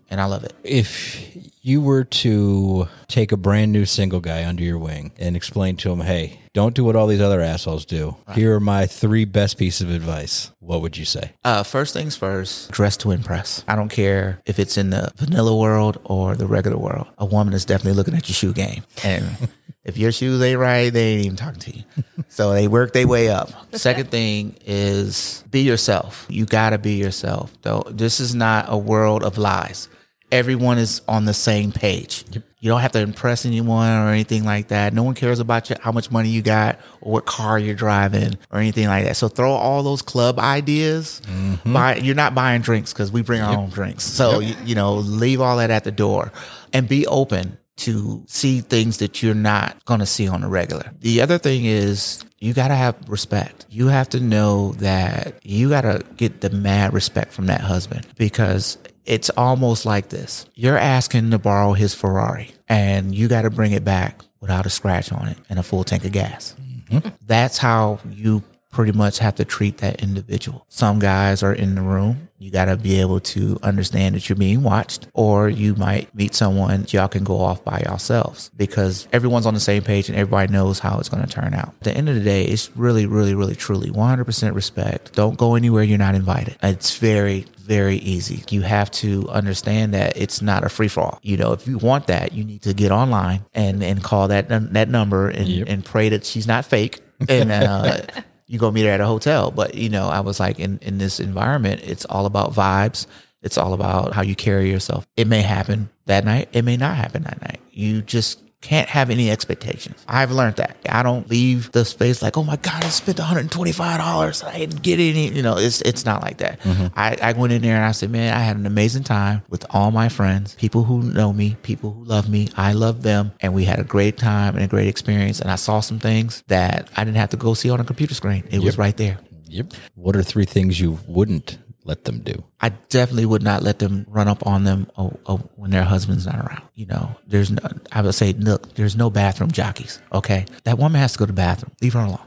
and 0.09 0.21
I 0.21 0.25
love 0.25 0.43
it. 0.43 0.53
If 0.63 1.35
you 1.67 1.81
were 1.81 2.05
to 2.05 2.87
take 3.09 3.33
a 3.33 3.37
brand 3.37 3.73
new 3.73 3.85
single 3.85 4.21
guy 4.21 4.45
under 4.45 4.63
your 4.63 4.77
wing 4.77 5.11
and 5.17 5.35
explain 5.35 5.75
to 5.75 5.91
him, 5.91 5.99
hey, 5.99 6.39
don't 6.53 6.73
do 6.73 6.81
what 6.85 6.95
all 6.95 7.07
these 7.07 7.19
other 7.19 7.41
assholes 7.41 7.85
do. 7.85 8.15
Here 8.33 8.55
are 8.55 8.61
my 8.61 8.85
three 8.85 9.25
best 9.25 9.57
pieces 9.57 9.81
of 9.81 9.89
advice. 9.93 10.49
What 10.59 10.81
would 10.81 10.95
you 10.95 11.03
say? 11.03 11.33
Uh, 11.43 11.63
first 11.63 11.93
things 11.93 12.15
first, 12.15 12.71
dress 12.71 12.95
to 12.97 13.11
impress. 13.11 13.65
I 13.67 13.75
don't 13.75 13.89
care 13.89 14.41
if 14.45 14.59
it's 14.59 14.77
in 14.77 14.91
the 14.91 15.11
vanilla 15.17 15.53
world 15.53 15.99
or 16.05 16.37
the 16.37 16.47
regular 16.47 16.77
world. 16.77 17.07
A 17.17 17.25
woman 17.25 17.53
is 17.53 17.65
definitely 17.65 17.97
looking 17.97 18.15
at 18.15 18.29
your 18.29 18.35
shoe 18.35 18.53
game. 18.53 18.83
And 19.03 19.25
if 19.83 19.97
your 19.97 20.13
shoes 20.13 20.41
ain't 20.41 20.59
right, 20.59 20.89
they 20.89 21.15
ain't 21.15 21.25
even 21.25 21.35
talking 21.35 21.59
to 21.59 21.77
you. 21.77 21.83
So 22.29 22.53
they 22.53 22.69
work 22.69 22.93
their 22.93 23.07
way 23.09 23.27
up. 23.27 23.51
Second 23.75 24.09
thing 24.09 24.55
is 24.65 25.43
be 25.51 25.63
yourself. 25.63 26.25
You 26.29 26.45
got 26.45 26.69
to 26.69 26.77
be 26.77 26.93
yourself. 26.93 27.51
Though 27.61 27.83
this 27.89 28.21
is 28.21 28.33
not 28.33 28.67
a 28.69 28.77
world 28.77 29.23
of 29.23 29.37
lies. 29.37 29.89
Everyone 30.31 30.77
is 30.77 31.01
on 31.07 31.25
the 31.25 31.33
same 31.33 31.71
page. 31.71 32.25
You 32.59 32.69
don't 32.69 32.81
have 32.81 32.91
to 32.93 32.99
impress 32.99 33.45
anyone 33.45 33.87
or 33.87 34.09
anything 34.09 34.43
like 34.43 34.69
that. 34.69 34.93
No 34.93 35.03
one 35.03 35.15
cares 35.15 35.39
about 35.39 35.69
you, 35.69 35.75
how 35.79 35.91
much 35.91 36.11
money 36.11 36.29
you 36.29 36.41
got 36.41 36.79
or 37.01 37.13
what 37.13 37.25
car 37.25 37.57
you're 37.57 37.75
driving 37.75 38.37
or 38.51 38.59
anything 38.59 38.87
like 38.87 39.05
that. 39.05 39.15
So 39.15 39.27
throw 39.27 39.51
all 39.51 39.83
those 39.83 40.01
club 40.01 40.39
ideas. 40.39 41.21
Mm-hmm. 41.25 41.73
Buy, 41.73 41.95
you're 41.97 42.15
not 42.15 42.35
buying 42.35 42.61
drinks 42.61 42.91
because 42.91 43.11
we 43.11 43.21
bring 43.21 43.41
our 43.41 43.55
own 43.55 43.69
drinks. 43.69 44.03
So 44.03 44.39
you, 44.39 44.55
you 44.65 44.75
know, 44.75 44.95
leave 44.95 45.39
all 45.39 45.57
that 45.57 45.69
at 45.69 45.83
the 45.83 45.91
door 45.91 46.31
and 46.73 46.89
be 46.89 47.05
open 47.07 47.57
to 47.77 48.23
see 48.27 48.61
things 48.61 48.97
that 48.97 49.21
you're 49.21 49.35
not 49.35 49.85
going 49.85 49.99
to 49.99 50.05
see 50.05 50.27
on 50.27 50.41
the 50.41 50.47
regular. 50.47 50.91
The 50.99 51.21
other 51.21 51.37
thing 51.37 51.65
is 51.65 52.23
you 52.39 52.53
got 52.53 52.69
to 52.69 52.75
have 52.75 52.95
respect. 53.07 53.65
You 53.69 53.87
have 53.87 54.09
to 54.09 54.19
know 54.19 54.73
that 54.73 55.39
you 55.43 55.69
got 55.69 55.81
to 55.81 56.03
get 56.15 56.41
the 56.41 56.49
mad 56.49 56.93
respect 56.93 57.33
from 57.33 57.45
that 57.45 57.61
husband 57.61 58.07
because 58.17 58.77
it's 59.07 59.29
almost 59.31 59.85
like 59.85 60.09
this. 60.09 60.45
You're 60.53 60.77
asking 60.77 61.31
to 61.31 61.39
borrow 61.39 61.73
his 61.73 61.95
Ferrari 61.95 62.51
and 62.67 63.15
you 63.15 63.27
got 63.27 63.43
to 63.43 63.49
bring 63.49 63.71
it 63.71 63.83
back 63.83 64.21
without 64.41 64.65
a 64.65 64.69
scratch 64.69 65.11
on 65.11 65.29
it 65.29 65.37
and 65.49 65.57
a 65.57 65.63
full 65.63 65.83
tank 65.83 66.05
of 66.05 66.11
gas. 66.11 66.55
Mm-hmm. 66.91 67.09
That's 67.25 67.57
how 67.57 67.99
you 68.11 68.43
pretty 68.71 68.91
much 68.91 69.19
have 69.19 69.35
to 69.35 69.45
treat 69.45 69.77
that 69.77 70.01
individual. 70.01 70.65
Some 70.67 70.99
guys 70.99 71.43
are 71.43 71.53
in 71.53 71.75
the 71.75 71.81
room. 71.81 72.29
You 72.39 72.51
got 72.51 72.65
to 72.65 72.77
be 72.77 72.99
able 73.01 73.19
to 73.21 73.57
understand 73.63 74.15
that 74.15 74.29
you're 74.29 74.35
being 74.35 74.61
watched, 74.61 75.07
or 75.13 75.49
you 75.49 75.73
might 75.75 76.13
meet 76.13 76.35
someone 76.35 76.85
y'all 76.89 77.07
can 77.07 77.23
go 77.23 77.39
off 77.39 77.63
by 77.63 77.81
yourselves 77.87 78.51
because 78.55 79.07
everyone's 79.11 79.47
on 79.47 79.55
the 79.55 79.59
same 79.59 79.81
page 79.81 80.09
and 80.09 80.17
everybody 80.17 80.51
knows 80.51 80.77
how 80.77 80.99
it's 80.99 81.09
going 81.09 81.25
to 81.25 81.29
turn 81.29 81.53
out. 81.55 81.69
At 81.69 81.83
the 81.85 81.97
end 81.97 82.09
of 82.09 82.15
the 82.15 82.21
day, 82.21 82.45
it's 82.45 82.69
really, 82.75 83.07
really, 83.07 83.33
really, 83.33 83.55
truly 83.55 83.89
100% 83.89 84.53
respect. 84.53 85.13
Don't 85.13 85.37
go 85.37 85.55
anywhere 85.55 85.81
you're 85.81 85.97
not 85.97 86.13
invited. 86.13 86.57
It's 86.61 86.97
very, 86.97 87.45
very 87.57 87.97
easy. 87.97 88.43
You 88.49 88.61
have 88.61 88.91
to 88.91 89.27
understand 89.29 89.93
that 89.93 90.15
it's 90.15 90.41
not 90.41 90.63
a 90.63 90.69
free 90.69 90.87
for 90.87 91.01
all. 91.01 91.19
You 91.23 91.37
know, 91.37 91.53
if 91.53 91.67
you 91.67 91.79
want 91.79 92.07
that, 92.07 92.33
you 92.33 92.43
need 92.43 92.61
to 92.63 92.73
get 92.73 92.91
online 92.91 93.45
and 93.53 93.83
and 93.83 94.03
call 94.03 94.29
that 94.29 94.47
that 94.49 94.89
number 94.89 95.29
and 95.29 95.67
and 95.67 95.83
pray 95.83 96.09
that 96.09 96.25
she's 96.25 96.47
not 96.47 96.65
fake. 96.65 97.01
And 97.27 97.51
uh, 97.51 98.01
you 98.47 98.57
go 98.57 98.71
meet 98.71 98.85
her 98.85 98.91
at 98.91 99.01
a 99.01 99.05
hotel. 99.05 99.51
But 99.51 99.75
you 99.75 99.89
know, 99.89 100.07
I 100.07 100.21
was 100.21 100.39
like, 100.39 100.59
in 100.59 100.79
in 100.81 100.97
this 100.97 101.19
environment, 101.19 101.81
it's 101.83 102.05
all 102.05 102.25
about 102.25 102.53
vibes. 102.53 103.05
It's 103.43 103.57
all 103.57 103.73
about 103.73 104.13
how 104.13 104.23
you 104.23 104.35
carry 104.35 104.71
yourself. 104.71 105.07
It 105.15 105.27
may 105.27 105.41
happen 105.41 105.89
that 106.05 106.25
night. 106.25 106.49
It 106.53 106.63
may 106.63 106.77
not 106.77 106.95
happen 106.95 107.23
that 107.23 107.41
night. 107.41 107.59
You 107.71 108.01
just 108.01 108.41
can't 108.61 108.89
have 108.89 109.09
any 109.09 109.29
expectations. 109.29 110.03
I've 110.07 110.31
learned 110.31 110.55
that. 110.55 110.77
I 110.89 111.03
don't 111.03 111.29
leave 111.29 111.71
the 111.73 111.85
space 111.85 112.21
like, 112.21 112.37
oh 112.37 112.43
my 112.43 112.55
God, 112.55 112.83
I 112.83 112.89
spent 112.89 113.17
$125. 113.17 114.43
I 114.43 114.57
didn't 114.57 114.81
get 114.81 114.95
any. 114.95 115.29
You 115.29 115.43
know, 115.43 115.57
it's 115.57 115.81
it's 115.81 116.05
not 116.05 116.23
like 116.23 116.39
that. 116.39 116.59
Mm-hmm. 116.61 116.87
I, 116.95 117.17
I 117.21 117.33
went 117.33 117.53
in 117.53 117.61
there 117.61 117.75
and 117.75 117.85
I 117.85 117.91
said, 117.91 118.09
man, 118.09 118.33
I 118.33 118.39
had 118.39 118.57
an 118.57 118.65
amazing 118.65 119.03
time 119.03 119.43
with 119.49 119.65
all 119.69 119.91
my 119.91 120.09
friends, 120.09 120.55
people 120.55 120.83
who 120.83 121.03
know 121.03 121.31
me, 121.31 121.55
people 121.61 121.91
who 121.91 122.03
love 122.03 122.29
me. 122.29 122.49
I 122.57 122.73
love 122.73 123.03
them. 123.03 123.31
And 123.41 123.53
we 123.53 123.63
had 123.63 123.79
a 123.79 123.83
great 123.83 124.17
time 124.17 124.55
and 124.55 124.63
a 124.63 124.67
great 124.67 124.87
experience. 124.87 125.39
And 125.39 125.51
I 125.51 125.55
saw 125.55 125.79
some 125.79 125.99
things 125.99 126.43
that 126.47 126.89
I 126.97 127.03
didn't 127.03 127.17
have 127.17 127.29
to 127.29 127.37
go 127.37 127.53
see 127.53 127.69
on 127.69 127.79
a 127.79 127.83
computer 127.85 128.15
screen. 128.15 128.43
It 128.49 128.59
was 128.59 128.77
right 128.77 128.97
there. 128.97 129.19
Yep. 129.49 129.73
What 129.95 130.15
are 130.15 130.23
three 130.23 130.45
things 130.45 130.79
you 130.79 130.99
wouldn't 131.07 131.57
let 131.87 132.03
them 132.03 132.19
do? 132.19 132.43
I 132.59 132.69
definitely 132.69 133.25
would 133.25 133.43
not 133.43 133.63
let 133.63 133.79
them 133.79 134.05
run 134.09 134.27
up 134.27 134.45
on 134.45 134.63
them 134.63 134.89
uh, 134.97 135.09
uh, 135.25 135.37
when 135.55 135.71
their 135.71 135.83
husband's 135.83 136.25
not 136.25 136.35
around. 136.35 136.63
You 136.75 136.85
know, 136.87 137.15
there's 137.25 137.49
no, 137.51 137.61
I 137.91 138.01
would 138.01 138.15
say, 138.15 138.33
look, 138.33 138.75
there's 138.75 138.95
no 138.95 139.09
bathroom 139.09 139.51
jockeys. 139.51 139.99
Okay. 140.11 140.45
That 140.63 140.77
woman 140.77 140.99
has 140.99 141.13
to 141.13 141.19
go 141.19 141.25
to 141.25 141.31
the 141.31 141.35
bathroom. 141.35 141.71
Leave 141.81 141.93
her 141.93 142.01
alone. 142.01 142.19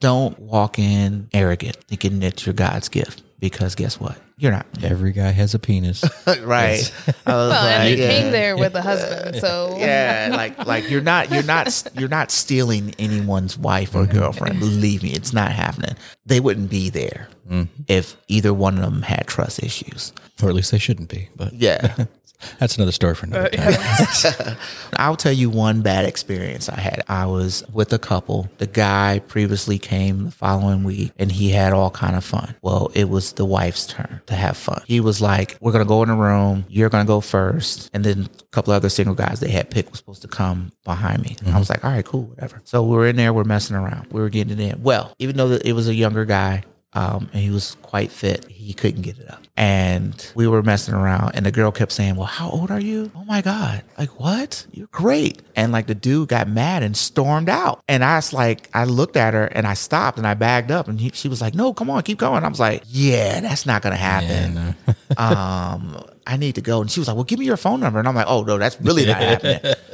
Don't 0.00 0.38
walk 0.38 0.78
in 0.78 1.28
arrogant 1.32 1.76
thinking 1.88 2.20
that 2.20 2.44
you're 2.44 2.52
God's 2.52 2.88
gift. 2.88 3.22
Because 3.38 3.74
guess 3.74 4.00
what? 4.00 4.18
You're 4.38 4.52
not 4.52 4.66
Every 4.82 5.12
guy 5.12 5.30
has 5.30 5.54
a 5.54 5.58
penis. 5.58 6.04
right. 6.26 6.36
I 6.36 6.40
was 6.76 6.92
Well, 7.24 7.52
and 7.52 7.90
you 7.90 7.96
yeah. 7.96 8.10
came 8.10 8.32
there 8.32 8.56
with 8.56 8.74
a 8.74 8.82
husband, 8.82 9.36
so 9.36 9.76
yeah, 9.78 10.28
like 10.30 10.66
like 10.66 10.90
you're 10.90 11.00
not 11.00 11.30
you're 11.30 11.42
not 11.42 11.88
you're 11.94 12.08
not 12.08 12.30
stealing 12.30 12.94
anyone's 12.98 13.56
wife 13.56 13.94
or 13.94 14.04
mm-hmm. 14.04 14.18
girlfriend. 14.18 14.60
Believe 14.60 15.02
me, 15.02 15.12
it's 15.12 15.32
not 15.32 15.52
happening. 15.52 15.96
They 16.26 16.40
wouldn't 16.40 16.70
be 16.70 16.90
there 16.90 17.28
mm-hmm. 17.48 17.82
if 17.88 18.16
either 18.28 18.52
one 18.52 18.76
of 18.78 18.84
them 18.84 19.02
had 19.02 19.26
trust 19.26 19.62
issues. 19.62 20.12
or 20.42 20.50
at 20.50 20.54
least 20.54 20.70
they 20.70 20.78
shouldn't 20.78 21.08
be. 21.08 21.28
But 21.34 21.54
Yeah. 21.54 21.94
that's 22.58 22.76
another 22.76 22.92
story 22.92 23.14
for 23.14 23.26
another 23.26 23.48
uh, 23.52 23.70
time. 23.70 24.56
I'll 24.96 25.16
tell 25.16 25.32
you 25.32 25.50
one 25.50 25.82
bad 25.82 26.04
experience 26.04 26.68
I 26.68 26.78
had. 26.80 27.02
I 27.08 27.26
was 27.26 27.64
with 27.72 27.92
a 27.92 27.98
couple. 27.98 28.48
The 28.58 28.66
guy 28.66 29.20
previously 29.26 29.78
came 29.78 30.24
the 30.26 30.30
following 30.30 30.84
week 30.84 31.12
and 31.18 31.30
he 31.30 31.50
had 31.50 31.72
all 31.72 31.90
kind 31.90 32.16
of 32.16 32.24
fun. 32.24 32.54
Well, 32.62 32.90
it 32.94 33.08
was 33.08 33.32
the 33.32 33.44
wife's 33.44 33.86
turn 33.86 34.20
to 34.26 34.34
have 34.34 34.56
fun. 34.56 34.82
He 34.86 35.00
was 35.00 35.20
like, 35.20 35.56
we're 35.60 35.72
going 35.72 35.84
to 35.84 35.88
go 35.88 36.02
in 36.02 36.08
the 36.08 36.14
room. 36.14 36.64
You're 36.68 36.88
going 36.88 37.04
to 37.04 37.08
go 37.08 37.20
first. 37.20 37.90
And 37.92 38.04
then 38.04 38.28
a 38.40 38.44
couple 38.46 38.72
other 38.72 38.88
single 38.88 39.14
guys 39.14 39.40
they 39.40 39.50
had 39.50 39.70
picked 39.70 39.90
was 39.90 39.98
supposed 39.98 40.22
to 40.22 40.28
come 40.28 40.72
behind 40.84 41.22
me. 41.22 41.36
And 41.40 41.54
I 41.54 41.58
was 41.58 41.68
mm-hmm. 41.68 41.74
like, 41.74 41.84
all 41.84 41.90
right, 41.90 42.04
cool, 42.04 42.24
whatever. 42.24 42.60
So 42.64 42.82
we're 42.82 43.06
in 43.08 43.16
there. 43.16 43.32
We're 43.32 43.44
messing 43.44 43.76
around. 43.76 44.08
We 44.12 44.20
were 44.20 44.28
getting 44.28 44.58
it 44.58 44.60
in. 44.60 44.82
Well, 44.82 45.14
even 45.18 45.36
though 45.36 45.52
it 45.52 45.72
was 45.72 45.88
a 45.88 45.94
younger 45.94 46.24
guy, 46.24 46.64
um, 46.96 47.28
and 47.34 47.42
he 47.42 47.50
was 47.50 47.76
quite 47.82 48.10
fit. 48.10 48.46
He 48.48 48.72
couldn't 48.72 49.02
get 49.02 49.18
it 49.18 49.30
up. 49.30 49.42
And 49.54 50.32
we 50.34 50.46
were 50.46 50.62
messing 50.62 50.94
around, 50.94 51.32
and 51.34 51.44
the 51.44 51.52
girl 51.52 51.70
kept 51.70 51.92
saying, 51.92 52.16
Well, 52.16 52.26
how 52.26 52.48
old 52.48 52.70
are 52.70 52.80
you? 52.80 53.10
Oh 53.14 53.24
my 53.24 53.42
God. 53.42 53.82
Like, 53.98 54.18
what? 54.18 54.66
You're 54.72 54.88
great. 54.88 55.42
And 55.54 55.72
like 55.72 55.86
the 55.88 55.94
dude 55.94 56.30
got 56.30 56.48
mad 56.48 56.82
and 56.82 56.96
stormed 56.96 57.50
out. 57.50 57.82
And 57.86 58.02
I 58.02 58.16
was 58.16 58.32
like, 58.32 58.70
I 58.72 58.84
looked 58.84 59.16
at 59.16 59.34
her 59.34 59.44
and 59.44 59.66
I 59.66 59.74
stopped 59.74 60.16
and 60.16 60.26
I 60.26 60.32
bagged 60.32 60.70
up, 60.70 60.88
and 60.88 60.98
he, 60.98 61.10
she 61.12 61.28
was 61.28 61.42
like, 61.42 61.54
No, 61.54 61.74
come 61.74 61.90
on, 61.90 62.02
keep 62.02 62.18
going. 62.18 62.44
I 62.44 62.48
was 62.48 62.60
like, 62.60 62.82
Yeah, 62.86 63.40
that's 63.40 63.66
not 63.66 63.82
going 63.82 63.92
to 63.94 63.98
happen. 63.98 64.74
um, 65.18 66.02
I 66.26 66.38
need 66.38 66.54
to 66.54 66.62
go. 66.62 66.80
And 66.80 66.90
she 66.90 67.00
was 67.00 67.08
like, 67.08 67.16
Well, 67.16 67.24
give 67.24 67.38
me 67.38 67.44
your 67.44 67.58
phone 67.58 67.80
number. 67.80 67.98
And 67.98 68.08
I'm 68.08 68.14
like, 68.14 68.28
Oh, 68.28 68.42
no, 68.42 68.56
that's 68.56 68.80
really 68.80 69.04
not 69.04 69.18
happening. 69.18 69.74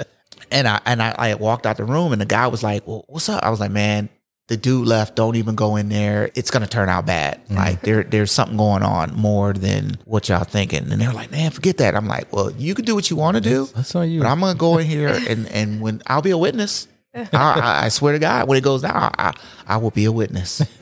And 0.51 0.69
I 0.69 0.83
and 0.85 1.01
I, 1.01 1.15
I 1.17 1.35
walked 1.35 1.65
out 1.65 1.79
the 1.79 1.85
room, 1.85 2.13
and 2.13 2.21
the 2.21 2.27
guy 2.27 2.47
was 2.49 2.63
like, 2.63 2.87
"Well, 2.87 3.07
what's 3.09 3.27
up?" 3.31 3.43
I 3.43 3.49
was 3.49 3.59
like, 3.59 3.71
"Man, 3.71 4.11
the 4.49 4.57
dude 4.57 4.87
left. 4.87 5.17
Don't 5.17 5.37
even 5.37 5.55
go 5.55 5.77
in 5.77 5.89
there. 5.89 6.31
It's 6.35 6.51
gonna 6.51 6.67
turn 6.67 6.89
out 6.89 7.07
bad. 7.07 7.45
Mm-hmm. 7.45 7.57
Like 7.57 7.81
there, 7.83 8.03
there's 8.03 8.33
something 8.33 8.57
going 8.57 8.83
on 8.83 9.15
more 9.15 9.53
than 9.53 9.99
what 10.05 10.29
y'all 10.29 10.45
thinking." 10.45 10.91
And 10.91 11.01
they're 11.01 11.13
like, 11.13 11.31
"Man, 11.31 11.51
forget 11.51 11.79
that." 11.79 11.95
I'm 11.95 12.09
like, 12.09 12.33
"Well, 12.33 12.51
you 12.53 12.75
can 12.75 12.85
do 12.85 12.95
what 12.95 13.11
you 13.11 13.17
want 13.17 13.37
to 13.37 13.41
do, 13.41 13.67
That's 13.75 13.95
not 13.95 14.03
you. 14.03 14.21
but 14.21 14.29
I'm 14.29 14.41
gonna 14.41 14.59
go 14.59 14.79
in 14.79 14.87
here 14.87 15.19
and 15.29 15.47
and 15.49 15.81
when 15.81 16.03
I'll 16.07 16.23
be 16.23 16.31
a 16.31 16.39
witness. 16.39 16.89
I, 17.15 17.83
I, 17.85 17.89
swear 17.91 18.15
to 18.15 18.19
God, 18.19 18.49
when 18.49 18.57
it 18.57 18.65
goes 18.65 18.81
down, 18.81 18.97
I, 18.97 19.11
I, 19.19 19.33
I 19.67 19.77
will 19.77 19.91
be 19.91 20.05
a 20.07 20.13
witness." 20.13 20.63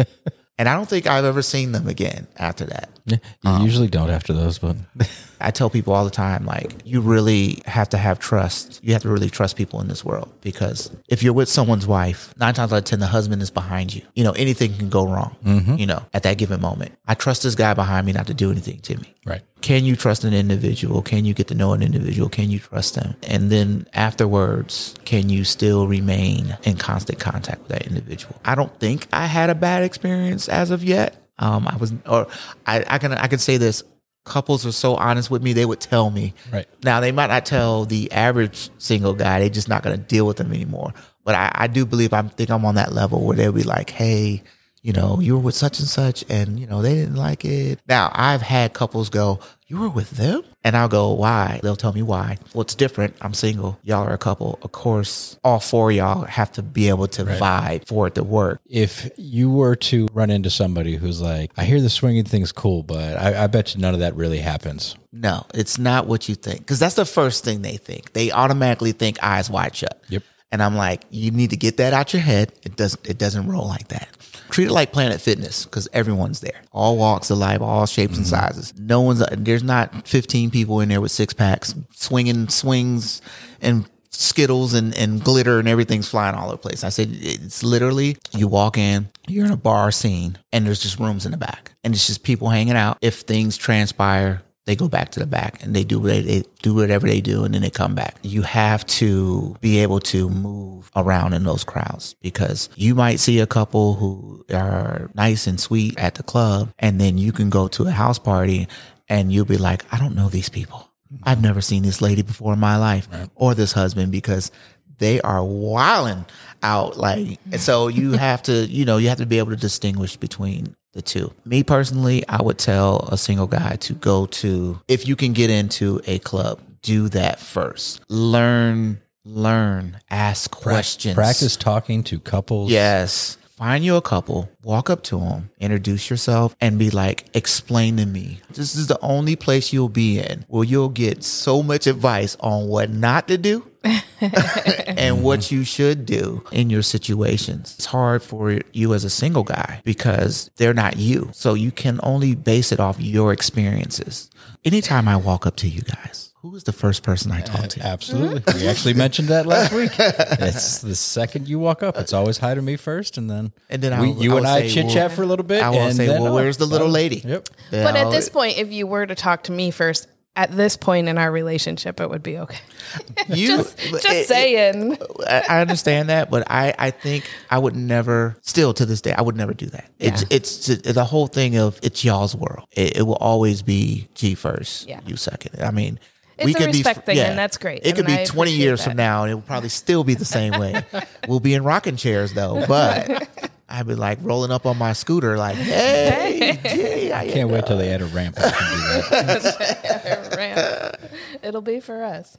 And 0.61 0.69
I 0.69 0.75
don't 0.75 0.87
think 0.87 1.07
I've 1.07 1.25
ever 1.25 1.41
seen 1.41 1.73
them 1.73 1.89
again 1.89 2.27
after 2.37 2.67
that. 2.67 2.91
You 3.07 3.19
um, 3.47 3.65
usually 3.65 3.89
don't 3.89 4.11
after 4.11 4.35
those, 4.35 4.59
but 4.59 4.77
I 5.41 5.51
tell 5.51 5.71
people 5.71 5.93
all 5.93 6.05
the 6.05 6.11
time, 6.11 6.45
like, 6.47 6.75
you 6.85 7.01
really 7.01 7.63
have 7.67 7.89
to 7.91 7.99
have 7.99 8.19
trust. 8.19 8.81
You 8.83 8.93
have 8.93 9.03
to 9.03 9.09
really 9.09 9.31
trust 9.31 9.57
people 9.57 9.81
in 9.81 9.89
this 9.89 10.05
world 10.05 10.33
because 10.41 10.91
if 11.09 11.23
you're 11.23 11.33
with 11.33 11.49
someone's 11.49 11.87
wife, 11.87 12.35
nine 12.39 12.55
times 12.55 12.73
out 12.73 12.79
of 12.79 12.85
10, 12.85 13.01
the 13.01 13.07
husband 13.07 13.43
is 13.43 13.51
behind 13.51 13.95
you. 13.95 14.03
You 14.15 14.25
know, 14.25 14.33
anything 14.33 14.75
can 14.75 14.89
go 14.89 15.07
wrong, 15.07 15.37
you 15.79 15.87
know, 15.87 16.05
at 16.13 16.23
that 16.25 16.39
given 16.39 16.61
moment. 16.61 16.93
I 17.07 17.15
trust 17.15 17.43
this 17.43 17.55
guy 17.55 17.75
behind 17.75 18.07
me 18.07 18.13
not 18.13 18.27
to 18.29 18.35
do 18.35 18.51
anything 18.51 18.81
to 18.81 18.97
me. 18.97 19.15
right. 19.25 19.43
Can 19.61 19.85
you 19.85 19.95
trust 19.95 20.25
an 20.25 20.33
individual? 20.33 21.03
Can 21.03 21.27
you 21.27 21.35
get 21.35 21.49
to 21.49 21.55
know 21.55 21.75
an 21.75 21.83
individual? 21.83 22.31
Can 22.31 22.51
you 22.51 22.59
trust 22.59 22.95
them? 22.95 23.15
And 23.29 23.51
then 23.51 23.87
afterwards, 23.93 24.95
can 25.05 25.29
you 25.29 25.45
still 25.45 25.87
remain 25.87 26.57
in 26.63 26.77
constant 26.77 27.19
contact 27.19 27.61
with 27.61 27.69
that 27.69 27.87
individual? 27.87 28.35
I 28.45 28.55
don't 28.55 28.75
think 28.81 29.07
I 29.13 29.27
had 29.27 29.51
a 29.51 29.55
bad 29.55 29.83
experience 29.83 30.49
as 30.49 30.71
of 30.71 30.83
yet. 30.83 31.17
Um, 31.39 31.67
I 31.69 31.77
was, 31.77 31.93
or 32.07 32.27
I, 32.67 32.85
I 32.87 32.99
can, 32.99 33.13
I 33.13 33.27
can 33.27 33.39
say 33.39 33.57
this. 33.57 33.83
Couples 34.25 34.67
are 34.67 34.73
so 34.73 34.97
honest 34.97 35.31
with 35.31 35.43
me; 35.43 35.53
they 35.53 35.65
would 35.65 35.81
tell 35.81 36.11
me. 36.11 36.35
Right. 36.53 36.67
Now 36.85 37.01
they 37.01 37.11
might 37.11 37.29
not 37.29 37.47
tell 37.47 37.85
the 37.85 38.13
average 38.13 38.71
single 38.79 39.15
guy; 39.15 39.41
they're 39.41 39.49
just 39.49 39.69
not 39.69 39.83
going 39.83 39.97
to 39.97 40.03
deal 40.03 40.27
with 40.27 40.37
them 40.37 40.53
anymore. 40.53 40.93
But 41.25 41.35
I, 41.35 41.51
I 41.55 41.67
do 41.67 41.87
believe 41.87 42.13
I 42.13 42.23
think 42.23 42.51
I'm 42.51 42.65
on 42.65 42.75
that 42.75 42.93
level 42.93 43.25
where 43.25 43.37
they'll 43.37 43.53
be 43.53 43.63
like, 43.63 43.91
"Hey, 43.91 44.43
you 44.83 44.93
know, 44.93 45.21
you 45.21 45.35
were 45.35 45.43
with 45.43 45.55
such 45.55 45.79
and 45.79 45.89
such, 45.89 46.25
and 46.29 46.61
you 46.61 46.67
know 46.67 46.83
they 46.83 46.95
didn't 46.95 47.17
like 47.17 47.45
it." 47.45 47.81
Now 47.89 48.11
I've 48.15 48.43
had 48.43 48.75
couples 48.75 49.09
go, 49.09 49.41
"You 49.71 49.79
were 49.79 49.89
with 49.89 50.11
them," 50.11 50.43
and 50.65 50.77
I'll 50.77 50.89
go, 50.89 51.13
"Why?" 51.13 51.61
They'll 51.63 51.77
tell 51.77 51.93
me 51.93 52.03
why. 52.03 52.39
Well, 52.53 52.63
it's 52.63 52.75
different. 52.75 53.15
I'm 53.21 53.35
single. 53.35 53.79
Y'all 53.85 54.07
are 54.07 54.13
a 54.13 54.19
couple. 54.19 54.59
Of 54.63 54.73
course, 54.73 55.39
all 55.45 55.61
four 55.61 55.91
of 55.91 55.97
y'all 55.97 56.25
have 56.25 56.51
to 56.53 56.63
be 56.63 56.89
able 56.89 57.07
to 57.09 57.25
vibe 57.25 57.87
for 57.87 58.09
it 58.09 58.17
to 58.17 58.25
work. 58.25 58.61
If 58.69 59.09
you 59.17 59.49
were 59.51 59.77
to 59.77 60.09
run 60.13 60.31
into 60.31 60.51
somebody 60.51 60.97
who's 60.97 61.21
like, 61.21 61.53
I 61.57 61.65
hear 61.65 61.81
the 61.81 61.89
swinging 61.89 62.25
thing's 62.25 62.51
cool, 62.51 62.83
but 62.83 63.17
I, 63.17 63.45
I 63.45 63.47
bet 63.47 63.75
you 63.75 63.81
none 63.81 63.95
of 63.95 64.01
that 64.01 64.17
really 64.17 64.39
happens. 64.41 64.97
No, 65.13 65.47
it's 65.55 65.79
not 65.79 66.07
what 66.07 66.29
you 66.29 66.35
think. 66.35 66.61
Because 66.61 66.79
that's 66.81 66.97
the 66.97 67.05
first 67.05 67.45
thing 67.45 67.63
they 67.63 67.77
think. 67.77 68.13
They 68.13 68.33
automatically 68.33 68.93
think 68.93 69.23
eyes 69.23 69.49
wide 69.49 69.77
shut. 69.77 70.03
Yep. 70.09 70.25
And 70.53 70.63
I'm 70.63 70.77
like, 70.77 71.05
you 71.11 71.31
need 71.31 71.51
to 71.51 71.57
get 71.57 71.77
that 71.77 71.93
out 71.93 72.13
your 72.13 72.23
head. 72.23 72.53
It 72.65 72.77
doesn't. 72.77 73.09
It 73.09 73.19
doesn't 73.19 73.47
roll 73.47 73.67
like 73.67 73.89
that. 73.89 74.09
Treat 74.51 74.67
it 74.67 74.73
like 74.73 74.93
Planet 74.93 75.21
Fitness 75.21 75.65
because 75.65 75.89
everyone's 75.93 76.41
there. 76.41 76.63
All 76.73 76.97
walks 76.97 77.31
of 77.31 77.39
life, 77.39 77.61
all 77.61 77.87
shapes 77.87 78.17
and 78.17 78.27
mm-hmm. 78.27 78.35
sizes. 78.35 78.75
No 78.77 79.01
one's. 79.01 79.25
There's 79.31 79.63
not 79.63 80.09
15 80.09 80.51
people 80.51 80.81
in 80.81 80.89
there 80.89 81.01
with 81.01 81.13
six 81.13 81.33
packs 81.33 81.75
swinging 81.93 82.49
swings 82.49 83.23
and 83.61 83.89
skittles 84.11 84.75
and, 84.75 84.97
and 84.97 85.23
glitter 85.23 85.59
and 85.59 85.69
everything's 85.69 86.09
flying 86.09 86.35
all 86.35 86.47
over 86.47 86.53
the 86.53 86.59
place. 86.59 86.85
I 86.85 86.91
said 86.91 87.09
it's 87.13 87.63
literally 87.63 88.17
you 88.37 88.49
walk 88.49 88.77
in, 88.77 89.09
you're 89.29 89.47
in 89.47 89.53
a 89.53 89.57
bar 89.57 89.91
scene, 89.91 90.39
and 90.53 90.67
there's 90.67 90.81
just 90.81 90.99
rooms 90.99 91.25
in 91.25 91.33
the 91.33 91.39
back, 91.39 91.73
and 91.85 91.95
it's 91.95 92.07
just 92.07 92.23
people 92.23 92.49
hanging 92.49 92.77
out. 92.77 92.99
If 93.01 93.21
things 93.21 93.57
transpire, 93.57 94.43
they 94.71 94.77
go 94.77 94.89
back 94.89 95.11
to 95.11 95.19
the 95.19 95.27
back 95.27 95.65
and 95.65 95.75
they 95.75 95.83
do 95.83 95.99
what 95.99 96.09
they, 96.09 96.21
they 96.21 96.45
do 96.63 96.75
whatever 96.75 97.09
they 97.09 97.21
do 97.21 97.45
and 97.45 97.53
then 97.53 97.63
they 97.63 97.71
come 97.71 97.97
back. 97.97 98.15
You 98.23 98.43
have 98.43 98.87
to 98.87 99.57
be 99.61 99.81
able 99.81 99.99
to 100.01 100.31
move 100.31 100.93
around 100.95 101.33
in 101.33 101.43
those 101.43 101.65
crowds 101.65 102.15
because 102.23 102.69
you 102.77 102.95
might 102.95 103.19
see 103.19 103.41
a 103.41 103.49
couple 103.49 103.95
who 103.95 104.47
are 104.55 105.11
nice 105.15 105.49
and 105.49 105.59
sweet 105.61 105.99
at 105.99 106.15
the 106.15 106.23
club 106.23 106.73
and 106.79 107.01
then 107.01 107.19
you 107.19 107.33
can 107.33 107.51
go 107.51 107.67
to 107.67 107.89
a 107.89 107.91
house 107.91 108.21
party 108.21 108.69
and 109.09 109.33
you'll 109.33 109.45
be 109.45 109.59
like, 109.59 109.85
I 109.93 109.99
don't 109.99 110.15
know 110.15 110.29
these 110.29 110.49
people. 110.49 110.89
I've 111.25 111.43
never 111.43 111.61
seen 111.61 111.83
this 111.83 112.01
lady 112.01 112.23
before 112.23 112.53
in 112.53 112.61
my 112.61 112.77
life 112.77 113.09
or 113.35 113.57
this 113.57 113.73
husband 113.73 114.13
because 114.13 114.53
they 114.99 115.21
are 115.23 115.43
wilding 115.43 116.27
out 116.63 116.97
like 116.97 117.41
so 117.57 117.89
you 117.89 118.13
have 118.13 118.43
to 118.43 118.67
you 118.67 118.85
know 118.85 118.99
you 118.99 119.09
have 119.09 119.19
to 119.19 119.27
be 119.27 119.39
able 119.39 119.51
to 119.51 119.57
distinguish 119.57 120.17
between 120.17 120.77
the 120.93 121.03
two 121.03 121.33
me 121.45 121.63
personally 121.63 122.25
i 122.29 122.41
would 122.43 122.59
tell 122.59 123.09
a 123.11 123.19
single 123.19 123.47
guy 123.47 123.77
to 123.77 123.93
go 123.95 124.27
to 124.27 124.81
if 124.89 125.07
you 125.07 125.17
can 125.17 125.33
get 125.33 125.51
into 125.51 126.01
a 126.07 126.19
club 126.21 126.61
do 126.83 127.09
that 127.09 127.39
first 127.39 128.01
learn 128.09 129.01
learn 129.25 129.99
ask 130.11 130.51
questions 130.51 131.15
Practice 131.15 131.57
talking 131.57 132.03
to 132.05 132.19
couples. 132.19 132.71
Yes. 132.71 133.37
Find 133.61 133.85
you 133.85 133.97
a 133.97 134.01
couple, 134.01 134.49
walk 134.63 134.89
up 134.89 135.03
to 135.03 135.21
them, 135.21 135.51
introduce 135.61 136.09
yourself, 136.09 136.57
and 136.63 136.79
be 136.79 136.89
like, 136.89 137.27
explain 137.35 137.99
to 137.99 138.07
me. 138.07 138.41
This 138.55 138.75
is 138.75 138.87
the 138.87 138.99
only 139.03 139.37
place 139.37 139.71
you'll 139.71 139.91
be 139.91 140.19
in 140.19 140.47
where 140.49 140.65
you'll 140.65 140.89
get 140.89 141.23
so 141.23 141.63
much 141.63 141.87
advice 141.87 142.39
on 142.41 142.69
what 142.69 142.89
not 142.89 143.29
to 143.29 143.37
do 143.37 143.71
and 143.85 145.23
what 145.23 145.41
mm-hmm. 145.41 145.57
you 145.57 145.65
should 145.65 146.07
do 146.07 146.43
in 146.53 146.71
your 146.71 146.81
situations. 146.81 147.75
It's 147.77 147.85
hard 147.85 148.23
for 148.23 148.61
you 148.73 148.95
as 148.95 149.05
a 149.05 149.11
single 149.11 149.45
guy 149.45 149.83
because 149.85 150.51
they're 150.57 150.73
not 150.73 150.97
you. 150.97 151.29
So 151.35 151.53
you 151.53 151.71
can 151.71 152.01
only 152.03 152.35
base 152.35 152.73
it 152.73 152.81
off 152.81 152.99
your 152.99 153.31
experiences. 153.31 154.31
Anytime 154.65 155.07
I 155.07 155.17
walk 155.17 155.47
up 155.47 155.57
to 155.57 155.69
you 155.69 155.83
guys, 155.83 156.30
who 156.43 156.55
is 156.57 156.65
the 156.65 156.73
first 156.73 157.03
person 157.03 157.31
I 157.33 157.43
talked 157.43 157.71
to? 157.73 157.83
Absolutely. 157.87 158.43
We 158.55 158.67
actually 158.67 158.95
mentioned 158.95 159.29
that 159.29 159.47
last 159.47 159.73
week. 159.73 159.93
It's 159.99 160.79
the 160.79 160.95
second 160.95 161.49
you 161.49 161.59
walk 161.59 161.83
up, 161.83 161.97
it's 161.99 162.13
always 162.15 162.39
hi 162.39 162.55
to 162.55 162.63
me 162.63 162.77
first, 162.77 163.19
and 163.19 163.29
then 163.31 163.53
And 163.69 163.83
then 163.83 163.93
I'll, 163.93 164.07
you 164.07 164.33
I 164.33 164.37
and 164.37 164.45
will 164.45 164.47
I 164.47 164.61
say, 164.63 164.71
chit 164.71 164.87
chat 164.91 165.09
well, 165.09 165.17
for 165.17 165.23
a 165.23 165.27
little 165.27 165.45
bit. 165.45 165.63
I 165.63 165.71
will 165.71 165.79
and 165.81 165.95
say, 165.97 166.07
then, 166.07 166.23
well, 166.23 166.33
oh, 166.33 166.35
where's 166.35 166.57
the 166.57 166.67
little 166.67 166.87
well, 166.87 166.95
lady? 166.95 167.17
Yep. 167.25 167.49
You 167.73 167.83
But 167.83 167.97
at 167.97 168.11
this 168.11 168.29
point, 168.29 168.57
if 168.59 168.73
you 168.73 168.87
were 168.87 169.07
to 169.07 169.15
talk 169.15 169.45
to 169.45 169.53
me 169.53 169.71
first, 169.71 170.09
at 170.37 170.53
this 170.57 170.77
point 170.77 171.09
in 171.09 171.19
our 171.19 171.31
relationship, 171.31 172.01
it 172.01 172.09
would 172.09 172.23
be 172.23 172.39
okay. 172.39 172.61
you, 173.29 173.49
Just, 173.49 173.77
just 173.79 174.07
it- 174.07 174.27
saying. 174.29 174.97
I 175.29 175.43
I 175.49 175.61
understand 175.61 176.09
that, 176.09 176.31
but 176.31 176.51
I, 176.51 176.73
I 176.79 176.91
think 176.91 177.29
I 177.51 177.59
would 177.59 177.77
never, 177.77 178.37
still 178.41 178.73
to 178.75 178.87
this 178.87 179.01
day, 179.03 179.13
I 179.13 179.21
would 179.23 179.37
never 179.37 179.53
do 179.53 179.67
that. 179.67 179.91
It's, 179.99 180.25
it's 180.31 180.67
the 180.69 181.05
whole 181.05 181.27
thing 181.27 181.57
of 181.59 181.79
it's 181.83 182.03
y'all's 182.05 182.35
world. 182.35 182.67
It, 182.73 182.99
it 182.99 183.03
will 183.03 183.17
always 183.17 183.61
be 183.63 184.09
G 184.15 184.35
first, 184.35 184.89
Yeah. 184.89 185.01
you 185.05 185.17
second. 185.17 185.61
I 185.63 185.73
mean, 185.73 185.99
It's 186.41 186.61
a 186.61 186.67
respect 186.67 187.07
thing, 187.07 187.19
and 187.19 187.39
that's 187.39 187.57
great, 187.59 187.83
It 187.85 187.97
could 187.97 188.07
and 188.07 188.07
be 188.07 188.13
I 188.15 188.25
20 188.25 188.51
appreciate 188.51 188.65
years 188.65 188.85
from 188.85 188.97
now, 188.97 189.23
and 189.23 189.31
it 189.33 189.35
will 189.35 189.43
probably 189.43 189.69
still 189.69 190.05
be 190.05 190.15
the 190.15 190.25
same 190.25 190.59
way. 190.59 190.85
we'll 191.29 191.41
be 191.41 191.55
in 191.55 191.65
rocking 191.65 191.97
chairs 191.97 192.33
though, 192.33 192.65
but 192.69 193.29
I'd 193.69 193.87
be 193.87 193.95
like 193.95 194.19
rolling 194.23 194.51
up 194.51 194.67
on 194.67 194.79
my 194.79 194.93
scooter, 194.93 195.37
like, 195.37 195.57
hey, 195.57 196.59
G, 196.65 197.09
how 197.09 197.23
you 197.23 197.33
Can't 197.33 197.51
wait 197.51 197.67
till 197.67 197.79
they 197.79 197.93
add 197.93 198.03
a 198.03 198.07
ramp. 198.07 198.37
I 198.39 198.51
can 198.51 198.79
do 198.79 199.41
that. 199.41 200.37
Ramp. 200.37 201.13
It'll 201.43 201.61
be 201.61 201.81
for 201.81 202.03
us. 202.03 202.39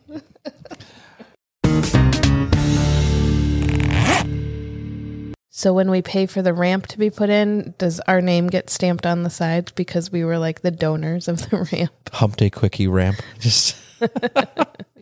So 5.54 5.74
when 5.74 5.92
we 5.92 6.02
pay 6.02 6.26
for 6.26 6.42
the 6.42 6.54
ramp 6.54 6.88
to 6.88 6.98
be 6.98 7.10
put 7.12 7.30
in, 7.30 7.76
does 7.78 8.00
our 8.08 8.20
name 8.20 8.48
get 8.48 8.70
stamped 8.70 9.06
on 9.06 9.22
the 9.24 9.30
sides 9.30 9.72
because 9.72 10.12
we 10.12 10.24
were 10.24 10.40
like 10.40 10.62
the 10.62 10.72
donors 10.72 11.28
of 11.28 11.50
the 11.50 11.68
ramp? 11.72 11.92
Hump 12.14 12.38
day 12.38 12.50
quickie 12.50 12.88
ramp. 12.88 13.18
Just, 13.40 13.76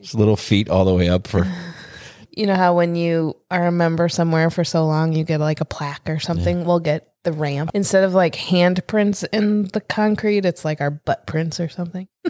just 0.02 0.16
little 0.16 0.36
feet 0.36 0.70
all 0.70 0.86
the 0.86 0.94
way 0.94 1.10
up 1.10 1.28
for. 1.28 1.48
You 2.32 2.46
know 2.46 2.56
how 2.56 2.76
when 2.76 2.96
you 2.96 3.36
are 3.52 3.68
a 3.68 3.72
member 3.72 4.08
somewhere 4.08 4.50
for 4.50 4.64
so 4.64 4.86
long, 4.86 5.14
you 5.14 5.24
get 5.24 5.40
like 5.40 5.62
a 5.62 5.66
plaque 5.66 6.10
or 6.10 6.20
something? 6.20 6.64
We'll 6.64 6.80
get 6.80 7.10
the 7.24 7.34
ramp. 7.34 7.72
Instead 7.74 8.04
of 8.04 8.14
like 8.14 8.36
handprints 8.36 9.26
in 9.34 9.64
the 9.64 9.82
concrete, 9.82 10.46
it's 10.46 10.64
like 10.64 10.80
our 10.80 10.92
butt 10.92 11.28
prints 11.28 11.60
or 11.60 11.70
something. 11.70 12.08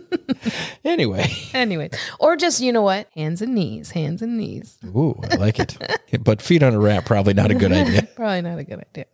Anyway. 0.85 1.27
Anyways, 1.53 1.91
or 2.19 2.35
just, 2.37 2.61
you 2.61 2.71
know 2.71 2.81
what? 2.81 3.09
Hands 3.13 3.41
and 3.41 3.53
knees, 3.53 3.91
hands 3.91 4.21
and 4.21 4.37
knees. 4.37 4.77
Ooh, 4.85 5.19
I 5.29 5.35
like 5.35 5.59
it. 5.59 5.77
but 6.23 6.41
feet 6.41 6.63
on 6.63 6.73
a 6.73 6.79
ramp, 6.79 7.05
probably 7.05 7.33
not 7.33 7.51
a 7.51 7.55
good 7.55 7.71
idea. 7.71 8.03
Probably 8.15 8.41
not 8.41 8.57
a 8.57 8.63
good 8.63 8.79
idea. 8.79 9.05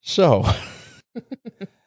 So, 0.00 0.44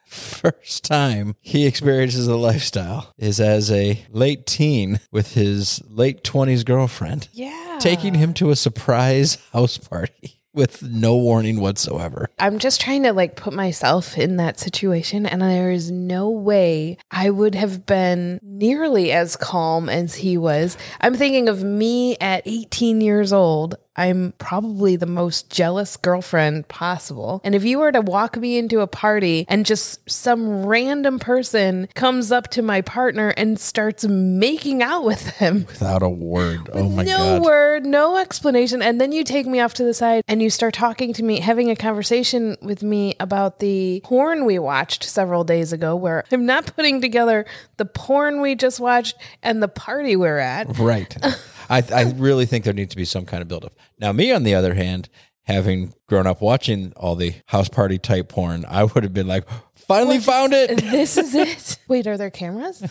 first 0.06 0.84
time 0.84 1.36
he 1.40 1.66
experiences 1.66 2.26
the 2.26 2.38
lifestyle 2.38 3.12
is 3.18 3.40
as 3.40 3.70
a 3.70 4.04
late 4.10 4.46
teen 4.46 5.00
with 5.12 5.34
his 5.34 5.82
late 5.88 6.22
20s 6.24 6.64
girlfriend, 6.64 7.28
Yeah. 7.32 7.76
taking 7.80 8.14
him 8.14 8.32
to 8.34 8.50
a 8.50 8.56
surprise 8.56 9.38
house 9.52 9.76
party 9.78 10.40
with 10.54 10.82
no 10.82 11.14
warning 11.14 11.60
whatsoever. 11.60 12.30
I'm 12.38 12.58
just 12.58 12.80
trying 12.80 13.02
to 13.02 13.12
like 13.12 13.36
put 13.36 13.52
myself 13.52 14.16
in 14.16 14.38
that 14.38 14.58
situation, 14.58 15.26
and 15.26 15.42
there 15.42 15.70
is 15.70 15.90
no 15.90 16.30
way 16.30 16.96
I 17.10 17.28
would 17.28 17.54
have 17.54 17.84
been 17.84 18.40
nearly 18.42 19.12
as 19.12 19.36
calm 19.36 19.90
as 19.90 20.14
he 20.14 20.38
was. 20.38 20.78
I'm 21.02 21.14
thinking 21.14 21.50
of 21.50 21.62
me 21.62 22.16
at 22.22 22.42
18 22.46 23.02
years 23.02 23.34
old. 23.34 23.74
I'm 23.96 24.34
probably 24.38 24.96
the 24.96 25.06
most 25.06 25.50
jealous 25.50 25.96
girlfriend 25.96 26.68
possible. 26.68 27.40
And 27.44 27.54
if 27.54 27.64
you 27.64 27.78
were 27.78 27.92
to 27.92 28.00
walk 28.00 28.36
me 28.36 28.58
into 28.58 28.80
a 28.80 28.86
party 28.86 29.46
and 29.48 29.64
just 29.64 30.08
some 30.10 30.66
random 30.66 31.18
person 31.18 31.88
comes 31.94 32.30
up 32.30 32.48
to 32.50 32.62
my 32.62 32.82
partner 32.82 33.30
and 33.30 33.58
starts 33.58 34.04
making 34.06 34.82
out 34.82 35.04
with 35.04 35.26
him, 35.36 35.64
Without 35.66 36.02
a 36.02 36.08
word. 36.08 36.68
Oh 36.72 36.88
my 36.88 37.04
no 37.04 37.16
God. 37.38 37.42
word, 37.42 37.86
no 37.86 38.16
explanation. 38.18 38.82
And 38.82 39.00
then 39.00 39.12
you 39.12 39.24
take 39.24 39.46
me 39.46 39.60
off 39.60 39.74
to 39.74 39.84
the 39.84 39.94
side 39.94 40.24
and 40.28 40.42
you 40.42 40.50
start 40.50 40.74
talking 40.74 41.12
to 41.14 41.22
me, 41.22 41.40
having 41.40 41.70
a 41.70 41.76
conversation 41.76 42.56
with 42.60 42.82
me 42.82 43.14
about 43.18 43.60
the 43.60 44.00
porn 44.04 44.44
we 44.44 44.58
watched 44.58 45.04
several 45.04 45.44
days 45.44 45.72
ago, 45.72 45.96
where 45.96 46.24
I'm 46.30 46.44
not 46.46 46.66
putting 46.76 47.00
together 47.00 47.46
the 47.78 47.84
porn 47.86 48.40
we 48.40 48.54
just 48.54 48.78
watched 48.80 49.16
and 49.42 49.62
the 49.62 49.68
party 49.68 50.16
we're 50.16 50.38
at. 50.38 50.78
Right. 50.78 51.16
I, 51.68 51.82
I 51.94 52.12
really 52.16 52.46
think 52.46 52.64
there 52.64 52.72
needs 52.72 52.90
to 52.90 52.96
be 52.96 53.04
some 53.04 53.24
kind 53.26 53.42
of 53.42 53.48
buildup. 53.48 53.74
Now, 53.98 54.12
me, 54.12 54.32
on 54.32 54.42
the 54.42 54.54
other 54.54 54.74
hand, 54.74 55.08
having 55.44 55.94
grown 56.08 56.26
up 56.26 56.40
watching 56.40 56.92
all 56.96 57.14
the 57.16 57.34
house 57.46 57.68
party 57.68 57.98
type 57.98 58.28
porn, 58.28 58.64
I 58.68 58.84
would 58.84 59.02
have 59.04 59.14
been 59.14 59.28
like, 59.28 59.46
finally 59.74 60.18
found 60.18 60.52
it. 60.52 60.82
This 60.90 61.16
is 61.16 61.34
it. 61.34 61.78
Wait, 61.88 62.06
are 62.06 62.16
there 62.16 62.30
cameras? 62.30 62.82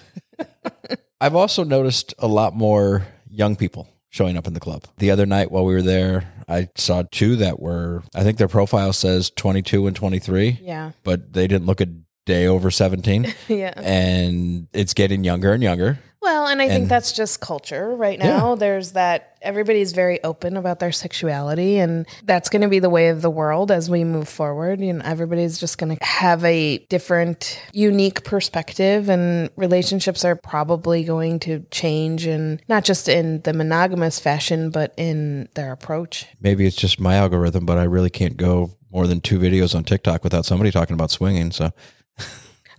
I've 1.22 1.36
also 1.36 1.64
noticed 1.64 2.14
a 2.20 2.28
lot 2.28 2.56
more 2.56 3.06
young 3.30 3.56
people 3.56 3.90
showing 4.10 4.38
up 4.38 4.48
in 4.48 4.54
the 4.54 4.60
club. 4.60 4.84
The 4.98 5.12
other 5.12 5.26
night 5.26 5.52
while 5.52 5.66
we 5.66 5.74
were 5.74 5.82
there, 5.82 6.32
I 6.48 6.70
saw 6.76 7.04
two 7.12 7.36
that 7.38 7.60
were, 7.60 8.04
I 8.14 8.24
think 8.24 8.38
their 8.38 8.48
profile 8.48 8.94
says 8.94 9.30
22 9.32 9.88
and 9.88 9.96
23, 9.96 10.60
Yeah. 10.62 10.92
but 11.04 11.34
they 11.34 11.48
didn't 11.48 11.66
look 11.66 11.82
a 11.82 11.88
day 12.26 12.48
over 12.48 12.72
17. 12.72 13.34
Yeah. 13.50 13.74
and 13.78 14.68
it's 14.74 14.94
getting 14.94 15.24
younger 15.24 15.52
and 15.54 15.62
younger. 15.64 16.00
Well, 16.26 16.48
and 16.48 16.60
I 16.60 16.68
think 16.68 16.82
And- 16.82 16.90
that's 16.90 17.12
just 17.12 17.40
culture 17.40 17.96
right 17.96 18.18
now. 18.18 18.56
There's 18.56 18.94
that 18.94 19.38
everybody's 19.44 19.92
very 19.92 20.24
open 20.24 20.58
about 20.58 20.80
their 20.80 20.92
sexuality, 20.92 21.78
and 21.78 22.08
that's 22.24 22.50
going 22.50 22.64
to 22.64 22.68
be 22.68 22.80
the 22.80 22.90
way 22.90 23.10
of 23.10 23.22
the 23.22 23.30
world 23.30 23.70
as 23.70 23.92
we 23.92 24.04
move 24.04 24.28
forward. 24.28 24.82
You 24.82 24.94
know, 24.94 25.02
everybody's 25.06 25.60
just 25.60 25.78
going 25.78 25.96
to 25.96 26.04
have 26.04 26.44
a 26.44 26.80
different, 26.90 27.62
unique 27.74 28.24
perspective, 28.24 29.08
and 29.08 29.52
relationships 29.56 30.26
are 30.26 30.36
probably 30.36 31.04
going 31.04 31.38
to 31.42 31.64
change, 31.70 32.26
and 32.26 32.60
not 32.68 32.86
just 32.86 33.08
in 33.08 33.42
the 33.42 33.54
monogamous 33.54 34.20
fashion, 34.20 34.72
but 34.72 34.96
in 34.98 35.48
their 35.54 35.72
approach. 35.72 36.26
Maybe 36.42 36.66
it's 36.66 36.76
just 36.76 37.00
my 37.00 37.18
algorithm, 37.18 37.68
but 37.68 37.78
I 37.78 37.84
really 37.84 38.10
can't 38.10 38.36
go 38.36 38.72
more 38.92 39.06
than 39.06 39.22
two 39.22 39.38
videos 39.38 39.76
on 39.76 39.84
TikTok 39.84 40.24
without 40.24 40.46
somebody 40.46 40.72
talking 40.72 40.96
about 40.96 41.12
swinging. 41.12 41.52
So, 41.52 41.70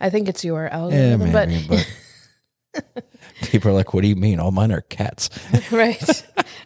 I 0.01 0.11
think 0.11 0.29
it's 0.29 0.45
your 0.45 0.65
yeah, 0.65 0.77
algorithm, 0.77 1.33
maybe, 1.33 1.65
but 1.69 1.87
people 3.51 3.71
are 3.71 3.75
like, 3.75 3.95
what 3.95 4.03
do 4.03 4.09
you 4.09 4.17
mean? 4.17 4.41
All 4.41 4.51
mine 4.51 4.73
are 4.73 4.83
cats. 4.83 5.31
right. 5.73 6.25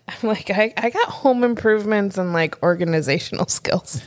I'm 0.09 0.29
like, 0.29 0.51
I, 0.51 0.73
I 0.77 0.91
got 0.91 1.09
home 1.09 1.45
improvements 1.45 2.19
and 2.19 2.33
like 2.33 2.63
organizational 2.63 3.47
skills. 3.49 4.03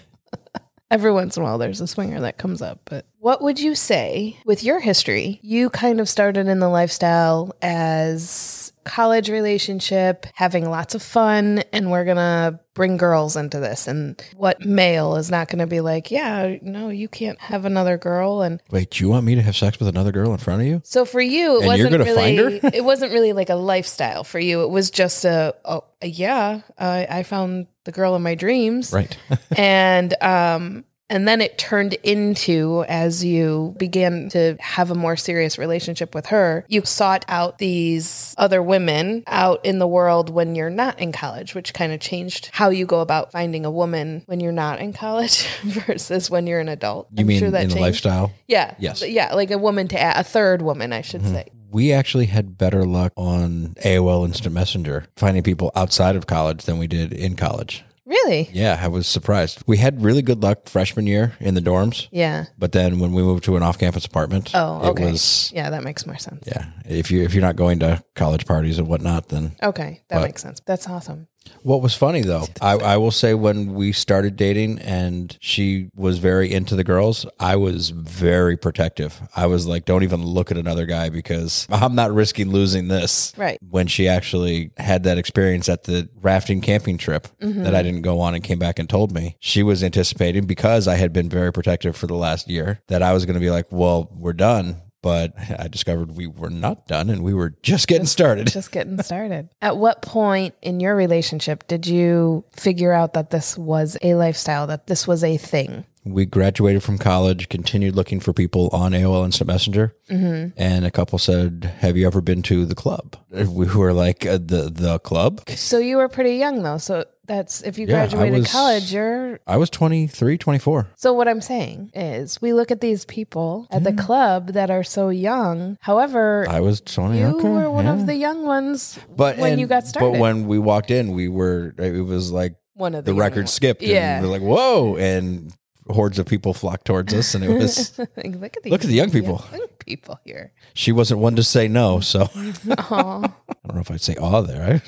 Every 0.91 1.11
once 1.11 1.37
in 1.37 1.41
a 1.41 1.45
while, 1.45 1.57
there's 1.57 1.81
a 1.81 1.87
swinger 1.87 2.21
that 2.21 2.37
comes 2.37 2.61
up. 2.61 2.81
But 2.85 3.07
what 3.17 3.41
would 3.41 3.59
you 3.59 3.73
say 3.73 4.37
with 4.45 4.63
your 4.63 4.79
history? 4.79 5.39
You 5.41 5.71
kind 5.71 5.99
of 5.99 6.07
started 6.07 6.47
in 6.47 6.59
the 6.59 6.69
lifestyle 6.69 7.55
as 7.63 8.62
college 8.83 9.29
relationship, 9.29 10.25
having 10.33 10.69
lots 10.69 10.95
of 10.95 11.01
fun, 11.01 11.63
and 11.71 11.91
we're 11.91 12.05
gonna 12.05 12.59
bring 12.73 12.97
girls 12.97 13.35
into 13.35 13.59
this. 13.59 13.87
And 13.87 14.21
what 14.35 14.65
male 14.65 15.15
is 15.15 15.29
not 15.29 15.47
gonna 15.47 15.67
be 15.67 15.79
like, 15.81 16.09
yeah, 16.11 16.57
no, 16.61 16.89
you 16.89 17.07
can't 17.07 17.39
have 17.39 17.65
another 17.65 17.97
girl. 17.97 18.41
And 18.41 18.61
Wait, 18.71 18.91
do 18.91 19.03
you 19.03 19.09
want 19.09 19.25
me 19.25 19.35
to 19.35 19.41
have 19.41 19.55
sex 19.55 19.79
with 19.79 19.87
another 19.87 20.11
girl 20.11 20.31
in 20.31 20.37
front 20.39 20.61
of 20.61 20.67
you? 20.67 20.81
so 20.83 21.05
for 21.05 21.21
you, 21.21 21.61
it 21.61 21.67
And 21.67 21.77
you're 21.77 21.89
wasn't 21.89 22.03
really. 22.17 22.59
her? 22.59 22.69
it 22.73 22.83
wasn't 22.83 23.11
really 23.13 23.33
like 23.33 23.49
a 23.49 23.55
lifestyle 23.55 24.23
for 24.23 24.39
you. 24.39 24.63
It 24.63 24.69
was 24.69 24.89
just 24.91 25.23
a, 25.25 25.53
a 25.65 25.81
yeah. 26.07 26.61
I, 26.77 27.07
I 27.09 27.23
found 27.23 27.67
the 27.85 27.91
girl 27.91 28.15
of 28.15 28.21
my 28.21 28.35
dreams, 28.35 28.91
Right. 28.93 29.15
and 29.57 30.13
um, 30.21 30.85
and 31.13 31.27
then 31.27 31.41
it 31.41 31.59
turned 31.59 31.93
into 32.01 32.83
as 32.87 33.23
you 33.23 33.75
began 33.77 34.29
to 34.29 34.57
have 34.59 34.89
a 34.89 34.95
more 34.95 35.15
serious 35.15 35.59
relationship 35.59 36.15
with 36.15 36.25
her, 36.25 36.65
you 36.67 36.83
sought 36.85 37.23
out 37.27 37.59
these 37.59 38.33
other 38.39 38.63
women 38.63 39.23
out 39.27 39.63
in 39.63 39.77
the 39.77 39.85
world 39.85 40.31
when 40.31 40.55
you're 40.55 40.71
not 40.71 40.99
in 40.99 41.11
college, 41.11 41.53
which 41.53 41.71
kind 41.71 41.93
of 41.93 41.99
changed 41.99 42.49
how 42.51 42.69
you 42.69 42.87
go 42.87 42.99
about 42.99 43.31
finding 43.31 43.63
a 43.63 43.69
woman 43.69 44.23
when 44.25 44.39
you're 44.39 44.51
not 44.51 44.79
in 44.79 44.91
college 44.91 45.45
versus 45.61 46.31
when 46.31 46.47
you're 46.47 46.59
an 46.59 46.69
adult. 46.69 47.07
You 47.13 47.25
mean 47.25 47.43
in 47.43 47.69
the 47.69 47.79
lifestyle? 47.79 48.31
Yeah. 48.47 48.73
Yes. 48.79 49.07
Yeah, 49.07 49.35
like 49.35 49.51
a 49.51 49.59
woman 49.59 49.87
to 49.89 50.01
add, 50.01 50.19
a 50.19 50.23
third 50.23 50.63
woman, 50.63 50.91
I 50.93 51.01
should 51.01 51.21
mm-hmm. 51.21 51.35
say. 51.35 51.51
We 51.69 51.93
actually 51.93 52.25
had 52.25 52.57
better 52.57 52.85
luck 52.85 53.13
on 53.15 53.75
AOL 53.83 54.25
Instant 54.25 54.55
Messenger 54.55 55.05
finding 55.15 55.43
people 55.43 55.71
outside 55.75 56.15
of 56.15 56.25
college 56.25 56.65
than 56.65 56.79
we 56.79 56.87
did 56.87 57.13
in 57.13 57.35
college. 57.35 57.85
Really? 58.05 58.49
Yeah, 58.51 58.79
I 58.81 58.89
was 58.89 59.07
surprised. 59.07 59.63
We 59.65 59.77
had 59.77 60.01
really 60.03 60.21
good 60.21 60.43
luck 60.43 60.67
freshman 60.67 61.07
year 61.07 61.33
in 61.39 61.53
the 61.53 61.61
dorms, 61.61 62.07
Yeah. 62.11 62.45
but 62.57 62.73
then 62.73 62.99
when 62.99 63.13
we 63.13 63.23
moved 63.23 63.45
to 63.45 63.55
an 63.55 63.63
off-campus 63.63 64.05
apartment, 64.05 64.51
Oh, 64.53 64.89
okay. 64.89 65.07
it 65.07 65.11
was 65.11 65.51
yeah, 65.55 65.69
that 65.69 65.83
makes 65.83 66.05
more 66.05 66.17
sense. 66.17 66.43
yeah. 66.45 66.65
If 66.85 67.11
you 67.11 67.23
if 67.23 67.33
you're 67.33 67.41
not 67.41 67.55
going 67.55 67.79
to 67.79 68.03
college 68.15 68.45
parties 68.45 68.77
and 68.77 68.87
whatnot, 68.89 69.29
then 69.29 69.53
Okay, 69.63 70.01
that 70.09 70.17
But- 70.19 70.25
makes 70.25 70.41
sense. 70.41 70.61
That's 70.65 70.87
awesome. 70.89 71.27
What 71.61 71.81
was 71.81 71.95
funny 71.95 72.21
though, 72.21 72.45
I, 72.61 72.73
I 72.73 72.97
will 72.97 73.11
say 73.11 73.33
when 73.33 73.73
we 73.73 73.91
started 73.91 74.35
dating 74.35 74.79
and 74.79 75.35
she 75.39 75.89
was 75.95 76.19
very 76.19 76.51
into 76.51 76.75
the 76.75 76.83
girls, 76.83 77.25
I 77.39 77.55
was 77.55 77.89
very 77.89 78.57
protective. 78.57 79.21
I 79.35 79.47
was 79.47 79.65
like, 79.65 79.85
don't 79.85 80.03
even 80.03 80.23
look 80.23 80.51
at 80.51 80.57
another 80.57 80.85
guy 80.85 81.09
because 81.09 81.67
I'm 81.69 81.95
not 81.95 82.13
risking 82.13 82.49
losing 82.49 82.87
this. 82.87 83.33
Right. 83.37 83.57
When 83.69 83.87
she 83.87 84.07
actually 84.07 84.71
had 84.77 85.03
that 85.03 85.17
experience 85.17 85.69
at 85.69 85.83
the 85.83 86.09
rafting 86.21 86.61
camping 86.61 86.97
trip 86.97 87.27
mm-hmm. 87.41 87.63
that 87.63 87.75
I 87.75 87.81
didn't 87.81 88.01
go 88.01 88.19
on 88.19 88.35
and 88.35 88.43
came 88.43 88.59
back 88.59 88.79
and 88.79 88.89
told 88.89 89.11
me, 89.11 89.37
she 89.39 89.63
was 89.63 89.83
anticipating 89.83 90.45
because 90.45 90.87
I 90.87 90.95
had 90.95 91.13
been 91.13 91.29
very 91.29 91.51
protective 91.51 91.95
for 91.95 92.07
the 92.07 92.15
last 92.15 92.49
year 92.49 92.81
that 92.87 93.01
I 93.01 93.13
was 93.13 93.25
going 93.25 93.35
to 93.35 93.39
be 93.39 93.49
like, 93.49 93.67
well, 93.71 94.09
we're 94.13 94.33
done. 94.33 94.81
But 95.03 95.33
I 95.59 95.67
discovered 95.67 96.15
we 96.15 96.25
were 96.25 96.49
not 96.49 96.87
done 96.87 97.11
and 97.11 97.21
we 97.23 97.35
were 97.35 97.53
just 97.61 97.87
getting 97.87 98.07
started. 98.07 98.47
Just 98.47 98.71
getting 98.71 98.99
started. 99.03 99.49
At 99.61 99.77
what 99.77 100.01
point 100.01 100.55
in 100.63 100.79
your 100.79 100.95
relationship 100.95 101.67
did 101.67 101.85
you 101.85 102.45
figure 102.53 102.93
out 102.93 103.13
that 103.13 103.29
this 103.29 103.55
was 103.57 103.97
a 104.01 104.15
lifestyle, 104.15 104.65
that 104.67 104.87
this 104.87 105.05
was 105.07 105.23
a 105.23 105.37
thing? 105.37 105.85
we 106.05 106.25
graduated 106.25 106.83
from 106.83 106.97
college, 106.97 107.47
continued 107.47 107.95
looking 107.95 108.19
for 108.19 108.33
people 108.33 108.67
on 108.73 108.91
AOL 108.91 109.23
Instant 109.23 109.47
Messenger, 109.47 109.95
Mm-hmm. 110.09 110.49
and 110.57 110.85
a 110.85 110.91
couple 110.91 111.17
said, 111.17 111.73
"Have 111.79 111.95
you 111.95 112.05
ever 112.05 112.19
been 112.19 112.41
to 112.43 112.65
the 112.65 112.75
club?" 112.75 113.15
We 113.31 113.67
were 113.73 113.93
like, 113.93 114.25
uh, 114.25 114.33
"The 114.37 114.69
the 114.69 114.99
club." 114.99 115.41
So 115.49 115.77
you 115.79 115.95
were 115.95 116.09
pretty 116.09 116.35
young 116.35 116.61
though. 116.61 116.77
So 116.77 117.05
that's 117.25 117.61
if 117.63 117.77
you 117.77 117.87
Yeah, 117.87 118.03
I 118.03 118.07
graduated 118.07 118.39
was- 118.39 118.51
college, 118.51 118.93
you're 118.93 119.39
I 119.47 119.57
was 119.57 119.69
23, 119.69 120.37
24. 120.37 120.87
So 120.95 121.13
what 121.13 121.27
I'm 121.27 121.41
saying 121.41 121.91
is 121.93 122.41
we 122.41 122.53
look 122.53 122.69
at 122.71 122.81
these 122.81 123.05
people 123.05 123.67
at 123.71 123.83
the 123.83 123.93
club 123.93 124.53
that 124.53 124.69
are 124.69 124.83
so 124.83 125.09
young. 125.09 125.77
However, 125.81 126.45
I 126.49 126.59
was 126.59 126.81
20. 126.81 127.19
you 127.19 127.25
okay, 127.37 127.47
were 127.49 127.69
one 127.71 127.85
yeah. 127.85 127.93
of 127.93 128.05
the 128.07 128.15
young 128.15 128.43
ones 128.45 128.99
but 129.15 129.37
when 129.37 129.53
and- 129.53 129.61
you 129.61 129.67
got 129.67 129.87
started. 129.87 130.11
But 130.13 130.19
when 130.19 130.47
we 130.47 130.59
walked 130.59 130.91
in, 130.91 131.13
we 131.13 131.27
were 131.29 131.73
it 131.77 132.03
was 132.05 132.31
like 132.31 132.55
one 132.75 132.95
of 132.95 133.05
the, 133.05 133.11
the 133.11 133.15
young 133.15 133.19
record 133.25 133.39
ones. 133.41 133.53
skipped. 133.53 133.81
Yeah. 133.81 134.17
and 134.17 134.25
we're 134.25 134.31
like, 134.31 134.41
"Whoa!" 134.41 134.97
And 134.97 135.53
hordes 135.87 136.17
of 136.17 136.25
people 136.25 136.53
flocked 136.53 136.85
towards 136.85 137.13
us, 137.13 137.35
and 137.35 137.43
it 137.43 137.49
was. 137.59 137.97
Like, 137.99 138.09
look 138.35 138.57
at 138.57 138.63
these 138.63 138.71
Look 138.71 138.81
at 138.83 138.87
the 138.87 138.95
young 138.95 139.11
people. 139.11 139.45
young 139.51 139.67
people 139.79 140.19
here. 140.25 140.53
She 140.73 140.91
wasn't 140.91 141.19
one 141.19 141.35
to 141.35 141.43
say 141.43 141.67
no, 141.67 141.99
so 141.99 142.23
Aw. 142.23 142.29
I 143.49 143.67
don't 143.67 143.75
know 143.75 143.81
if 143.81 143.91
I'd 143.91 144.01
say 144.01 144.15
"aw" 144.15 144.41
there. 144.41 144.81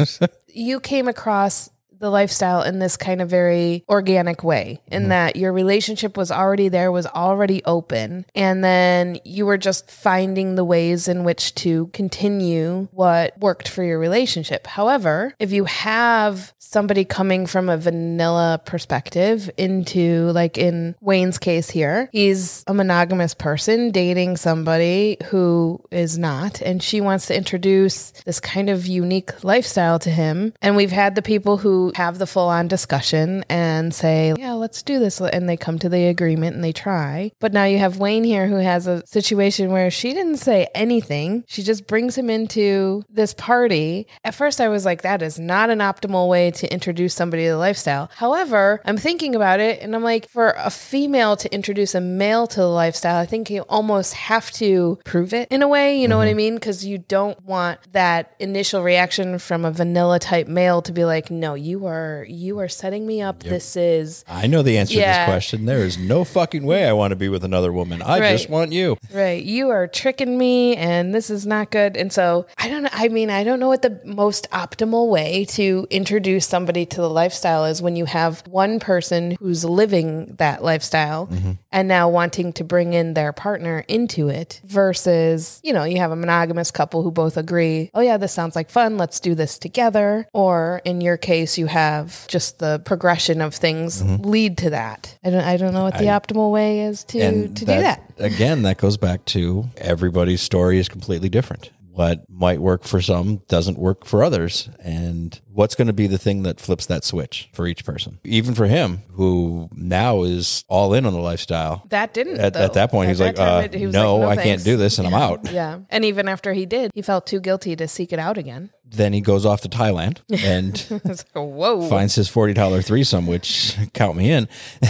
you 0.47 0.79
came 0.79 1.07
across 1.07 1.69
the 1.99 2.09
lifestyle 2.09 2.61
in 2.61 2.79
this 2.79 2.97
kind 2.97 3.21
of 3.21 3.29
very 3.29 3.83
organic 3.89 4.43
way, 4.43 4.81
in 4.87 5.03
mm-hmm. 5.03 5.09
that 5.09 5.35
your 5.35 5.53
relationship 5.53 6.17
was 6.17 6.31
already 6.31 6.69
there, 6.69 6.91
was 6.91 7.07
already 7.07 7.63
open, 7.65 8.25
and 8.35 8.63
then 8.63 9.19
you 9.23 9.45
were 9.45 9.57
just 9.57 9.89
finding 9.89 10.55
the 10.55 10.65
ways 10.65 11.07
in 11.07 11.23
which 11.23 11.55
to 11.55 11.87
continue 11.87 12.87
what 12.91 13.37
worked 13.39 13.67
for 13.67 13.83
your 13.83 13.99
relationship. 13.99 14.67
However, 14.67 15.33
if 15.39 15.51
you 15.51 15.65
have 15.65 16.53
somebody 16.57 17.05
coming 17.05 17.45
from 17.45 17.69
a 17.69 17.77
vanilla 17.77 18.59
perspective 18.65 19.49
into, 19.57 20.31
like 20.31 20.57
in 20.57 20.95
Wayne's 20.99 21.37
case 21.37 21.69
here, 21.69 22.09
he's 22.11 22.63
a 22.67 22.73
monogamous 22.73 23.33
person 23.33 23.91
dating 23.91 24.37
somebody 24.37 25.17
who 25.27 25.79
is 25.91 26.17
not, 26.17 26.61
and 26.61 26.81
she 26.81 27.01
wants 27.01 27.27
to 27.27 27.37
introduce 27.37 28.11
this 28.25 28.39
kind 28.39 28.69
of 28.69 28.87
unique 28.87 29.43
lifestyle 29.43 29.99
to 29.99 30.09
him. 30.09 30.53
And 30.61 30.75
we've 30.75 30.91
had 30.91 31.15
the 31.15 31.21
people 31.21 31.57
who 31.57 31.84
have 31.95 32.17
the 32.17 32.27
full 32.27 32.47
on 32.47 32.67
discussion 32.67 33.43
and 33.49 33.93
say, 33.93 34.33
Yeah, 34.37 34.53
let's 34.53 34.83
do 34.83 34.99
this. 34.99 35.19
And 35.21 35.47
they 35.47 35.57
come 35.57 35.79
to 35.79 35.89
the 35.89 36.07
agreement 36.07 36.55
and 36.55 36.63
they 36.63 36.73
try. 36.73 37.31
But 37.39 37.53
now 37.53 37.65
you 37.65 37.79
have 37.79 37.97
Wayne 37.99 38.23
here 38.23 38.47
who 38.47 38.57
has 38.57 38.87
a 38.87 39.05
situation 39.05 39.71
where 39.71 39.91
she 39.91 40.13
didn't 40.13 40.37
say 40.37 40.67
anything. 40.75 41.43
She 41.47 41.63
just 41.63 41.87
brings 41.87 42.17
him 42.17 42.29
into 42.29 43.03
this 43.09 43.33
party. 43.33 44.07
At 44.23 44.35
first, 44.35 44.61
I 44.61 44.67
was 44.67 44.85
like, 44.85 45.01
That 45.01 45.21
is 45.21 45.39
not 45.39 45.69
an 45.69 45.79
optimal 45.79 46.29
way 46.29 46.51
to 46.51 46.71
introduce 46.71 47.13
somebody 47.13 47.43
to 47.45 47.51
the 47.51 47.57
lifestyle. 47.57 48.09
However, 48.15 48.81
I'm 48.85 48.97
thinking 48.97 49.35
about 49.35 49.59
it 49.59 49.81
and 49.81 49.95
I'm 49.95 50.03
like, 50.03 50.29
for 50.29 50.55
a 50.57 50.69
female 50.69 51.35
to 51.37 51.53
introduce 51.53 51.95
a 51.95 52.01
male 52.01 52.47
to 52.47 52.59
the 52.59 52.67
lifestyle, 52.67 53.17
I 53.17 53.25
think 53.25 53.49
you 53.49 53.61
almost 53.63 54.13
have 54.13 54.51
to 54.51 54.99
prove 55.05 55.33
it 55.33 55.47
in 55.51 55.61
a 55.61 55.67
way. 55.67 55.99
You 55.99 56.07
know 56.07 56.17
what 56.17 56.27
I 56.27 56.31
mm-hmm. 56.31 56.37
mean? 56.37 56.55
Because 56.55 56.85
you 56.85 56.97
don't 56.97 57.41
want 57.43 57.79
that 57.93 58.35
initial 58.39 58.83
reaction 58.83 59.39
from 59.39 59.65
a 59.65 59.71
vanilla 59.71 60.19
type 60.19 60.47
male 60.47 60.81
to 60.83 60.91
be 60.91 61.05
like, 61.05 61.31
no, 61.31 61.53
you 61.53 61.74
are 61.85 62.25
you 62.29 62.59
are 62.59 62.69
setting 62.69 63.05
me 63.05 63.21
up. 63.21 63.43
This 63.43 63.75
is 63.75 64.23
I 64.27 64.47
know 64.47 64.61
the 64.61 64.77
answer 64.77 64.93
to 64.93 64.99
this 64.99 65.25
question. 65.25 65.65
There 65.65 65.79
is 65.79 65.97
no 65.97 66.23
fucking 66.23 66.65
way 66.65 66.87
I 66.87 66.93
want 66.93 67.11
to 67.11 67.15
be 67.17 67.27
with 67.27 67.43
another 67.43 67.73
woman. 67.73 68.01
I 68.01 68.19
Right. 68.19 68.31
just 68.31 68.49
want 68.49 68.71
you. 68.71 68.97
right. 69.13 69.43
You 69.43 69.69
are 69.69 69.87
tricking 69.87 70.37
me, 70.37 70.75
and 70.77 71.13
this 71.13 71.29
is 71.29 71.45
not 71.45 71.71
good. 71.71 71.97
And 71.97 72.13
so 72.13 72.45
I 72.57 72.69
don't. 72.69 72.87
I 72.93 73.09
mean, 73.09 73.29
I 73.29 73.43
don't 73.43 73.59
know 73.59 73.67
what 73.67 73.81
the 73.81 73.99
most 74.05 74.47
optimal 74.51 75.09
way 75.09 75.45
to 75.49 75.87
introduce 75.89 76.47
somebody 76.47 76.85
to 76.85 77.01
the 77.01 77.09
lifestyle 77.09 77.65
is 77.65 77.81
when 77.81 77.95
you 77.95 78.05
have 78.05 78.43
one 78.47 78.79
person 78.79 79.35
who's 79.39 79.65
living 79.65 80.35
that 80.37 80.63
lifestyle 80.63 81.27
mm-hmm. 81.27 81.53
and 81.71 81.87
now 81.87 82.07
wanting 82.09 82.53
to 82.53 82.63
bring 82.63 82.93
in 82.93 83.13
their 83.15 83.33
partner 83.33 83.83
into 83.87 84.29
it 84.29 84.61
versus, 84.63 85.59
you 85.63 85.73
know, 85.73 85.83
you 85.83 85.97
have 85.97 86.11
a 86.11 86.15
monogamous 86.15 86.69
couple 86.71 87.01
who 87.03 87.11
both 87.11 87.37
agree, 87.37 87.89
oh, 87.93 88.01
yeah, 88.01 88.17
this 88.17 88.31
sounds 88.33 88.55
like 88.55 88.69
fun. 88.69 88.97
Let's 88.97 89.19
do 89.19 89.33
this 89.35 89.57
together. 89.57 90.27
Or 90.33 90.81
in 90.85 91.01
your 91.01 91.17
case, 91.17 91.57
you 91.57 91.64
have 91.67 92.27
just 92.27 92.59
the 92.59 92.81
progression 92.85 93.41
of 93.41 93.53
things 93.53 94.01
mm-hmm. 94.01 94.29
lead 94.29 94.57
to 94.59 94.69
that. 94.71 95.17
I 95.23 95.29
don't, 95.29 95.43
I 95.43 95.57
don't 95.57 95.73
know 95.73 95.83
what 95.83 95.97
the 95.97 96.05
optimal 96.05 96.51
way 96.51 96.81
is 96.81 97.03
to, 97.05 97.47
to 97.47 97.47
do 97.47 97.65
that. 97.65 98.13
Again, 98.17 98.63
that 98.63 98.77
goes 98.77 98.97
back 98.97 99.25
to 99.25 99.65
everybody's 99.77 100.41
story 100.41 100.77
is 100.77 100.87
completely 100.87 101.29
different. 101.29 101.69
What 101.95 102.29
might 102.29 102.59
work 102.59 102.83
for 102.83 103.01
some 103.01 103.37
doesn't 103.47 103.77
work 103.77 104.05
for 104.05 104.21
others. 104.21 104.69
And 104.81 105.39
what's 105.47 105.75
going 105.75 105.87
to 105.87 105.93
be 105.93 106.07
the 106.07 106.17
thing 106.17 106.43
that 106.43 106.59
flips 106.59 106.85
that 106.87 107.05
switch 107.05 107.47
for 107.53 107.67
each 107.67 107.85
person? 107.85 108.19
Even 108.25 108.53
for 108.53 108.65
him, 108.65 109.03
who 109.13 109.69
now 109.73 110.23
is 110.23 110.65
all 110.67 110.93
in 110.93 111.05
on 111.05 111.13
the 111.13 111.19
lifestyle. 111.19 111.85
That 111.89 112.13
didn't. 112.13 112.41
At- 112.41 112.57
at 112.57 112.73
that 112.73 112.91
point, 112.91 113.07
he's 113.07 113.21
like, 113.21 113.39
uh, 113.39 113.61
it- 113.63 113.73
he 113.73 113.85
was 113.85 113.93
no, 113.95 114.17
like, 114.17 114.39
I 114.39 114.43
can't 114.43 114.63
do 114.63 114.75
this 114.75 114.97
and 114.99 115.07
I'm 115.07 115.13
out. 115.13 115.49
Yeah, 115.55 115.79
and 115.89 116.03
even 116.03 116.27
after 116.27 116.51
he 116.51 116.65
did, 116.65 116.91
he 116.93 117.01
felt 117.01 117.25
too 117.27 117.39
guilty 117.39 117.77
to 117.77 117.87
seek 117.87 118.11
it 118.11 118.19
out 118.19 118.37
again. 118.37 118.71
Then 118.83 119.13
he 119.13 119.21
goes 119.21 119.45
off 119.45 119.61
to 119.61 119.69
Thailand 119.69 120.17
and 120.43 121.01
like, 121.05 121.19
whoa. 121.33 121.87
finds 121.87 122.15
his 122.15 122.29
$40 122.29 122.83
threesome, 122.83 123.25
which 123.25 123.77
count 123.93 124.17
me 124.17 124.31
in. 124.31 124.49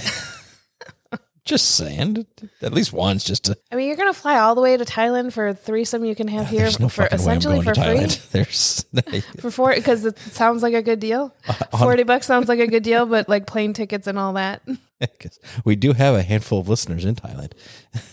just 1.45 1.75
saying, 1.75 2.25
at 2.62 2.73
least 2.73 2.91
once, 2.91 3.23
just 3.23 3.45
to. 3.45 3.58
I 3.71 3.75
mean, 3.75 3.88
you're 3.88 3.95
gonna 3.97 4.13
fly 4.13 4.39
all 4.39 4.55
the 4.55 4.62
way 4.62 4.75
to 4.75 4.84
Thailand 4.84 5.31
for 5.31 5.47
a 5.47 5.53
threesome 5.53 6.03
you 6.03 6.15
can 6.15 6.27
have 6.27 6.47
here 6.47 6.62
There's 6.62 6.79
no 6.79 6.89
for 6.89 7.03
fucking 7.03 7.19
way 7.19 7.23
I'm 7.34 7.38
essentially 7.38 7.55
going 7.55 7.65
for 7.65 7.73
to 7.75 7.81
free. 7.81 7.97
Thailand. 7.99 8.31
There's 8.31 8.86
For 9.39 9.51
four, 9.51 9.73
because 9.75 10.03
it 10.05 10.17
sounds 10.19 10.63
like 10.63 10.73
a 10.73 10.81
good 10.81 10.99
deal. 10.99 11.34
Forty 11.79 12.03
bucks 12.03 12.25
sounds 12.25 12.49
like 12.49 12.60
a 12.60 12.67
good 12.67 12.84
deal, 12.84 13.05
but 13.05 13.29
like 13.29 13.45
plane 13.47 13.73
tickets 13.73 14.08
and 14.08 14.17
all 14.19 14.34
that. 14.34 14.62
'Cause 15.19 15.39
we 15.65 15.75
do 15.75 15.93
have 15.93 16.15
a 16.15 16.23
handful 16.23 16.60
of 16.60 16.69
listeners 16.69 17.05
in 17.05 17.15
Thailand. 17.15 17.51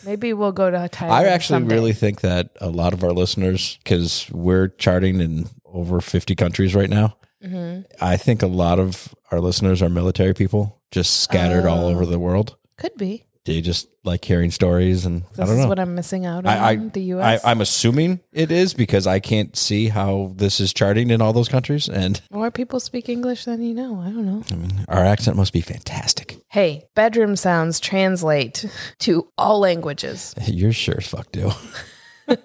Maybe 0.04 0.32
we'll 0.32 0.52
go 0.52 0.70
to 0.70 0.76
Thailand. 0.92 1.10
I 1.10 1.24
actually 1.26 1.60
someday. 1.60 1.74
really 1.74 1.92
think 1.92 2.20
that 2.22 2.50
a 2.60 2.68
lot 2.70 2.92
of 2.92 3.02
our 3.04 3.12
listeners, 3.12 3.78
because 3.82 4.26
we're 4.32 4.68
charting 4.68 5.20
in 5.20 5.48
over 5.64 6.00
50 6.00 6.34
countries 6.34 6.74
right 6.74 6.90
now, 6.90 7.16
Mm-hmm. 7.42 7.80
I 8.00 8.16
think 8.18 8.42
a 8.42 8.46
lot 8.46 8.78
of 8.78 9.12
our 9.32 9.40
listeners 9.40 9.82
are 9.82 9.88
military 9.88 10.32
people 10.32 10.80
just 10.92 11.22
scattered 11.22 11.66
all 11.66 11.86
Oh. 11.86 11.88
over 11.90 12.06
the 12.06 12.18
world. 12.20 12.54
Could 12.82 12.96
be. 12.96 13.24
Do 13.44 13.52
you 13.52 13.60
just 13.62 13.88
like 14.04 14.24
hearing 14.24 14.52
stories, 14.52 15.04
and 15.04 15.24
I 15.34 15.44
don't 15.44 15.50
is 15.50 15.58
know. 15.58 15.68
what 15.68 15.80
I'm 15.80 15.96
missing 15.96 16.26
out 16.26 16.46
on. 16.46 16.46
I, 16.46 16.70
I, 16.70 16.76
the 16.76 17.00
I, 17.00 17.04
U.S. 17.04 17.44
I'm 17.44 17.60
assuming 17.60 18.20
it 18.32 18.52
is 18.52 18.72
because 18.72 19.04
I 19.08 19.18
can't 19.18 19.56
see 19.56 19.88
how 19.88 20.32
this 20.36 20.60
is 20.60 20.72
charting 20.72 21.10
in 21.10 21.20
all 21.20 21.32
those 21.32 21.48
countries. 21.48 21.88
And 21.88 22.20
More 22.30 22.52
people 22.52 22.78
speak 22.78 23.08
English 23.08 23.44
than 23.46 23.60
you 23.60 23.74
know. 23.74 24.00
I 24.00 24.10
don't 24.10 24.26
know. 24.26 24.44
I 24.50 24.54
mean, 24.54 24.84
our 24.86 25.04
accent 25.04 25.36
must 25.36 25.52
be 25.52 25.60
fantastic. 25.60 26.38
Hey, 26.50 26.84
bedroom 26.94 27.34
sounds 27.34 27.80
translate 27.80 28.64
to 29.00 29.28
all 29.36 29.58
languages. 29.58 30.34
You're 30.46 30.72
sure 30.72 30.98
as 30.98 31.08
fuck 31.08 31.32
do. 31.32 31.50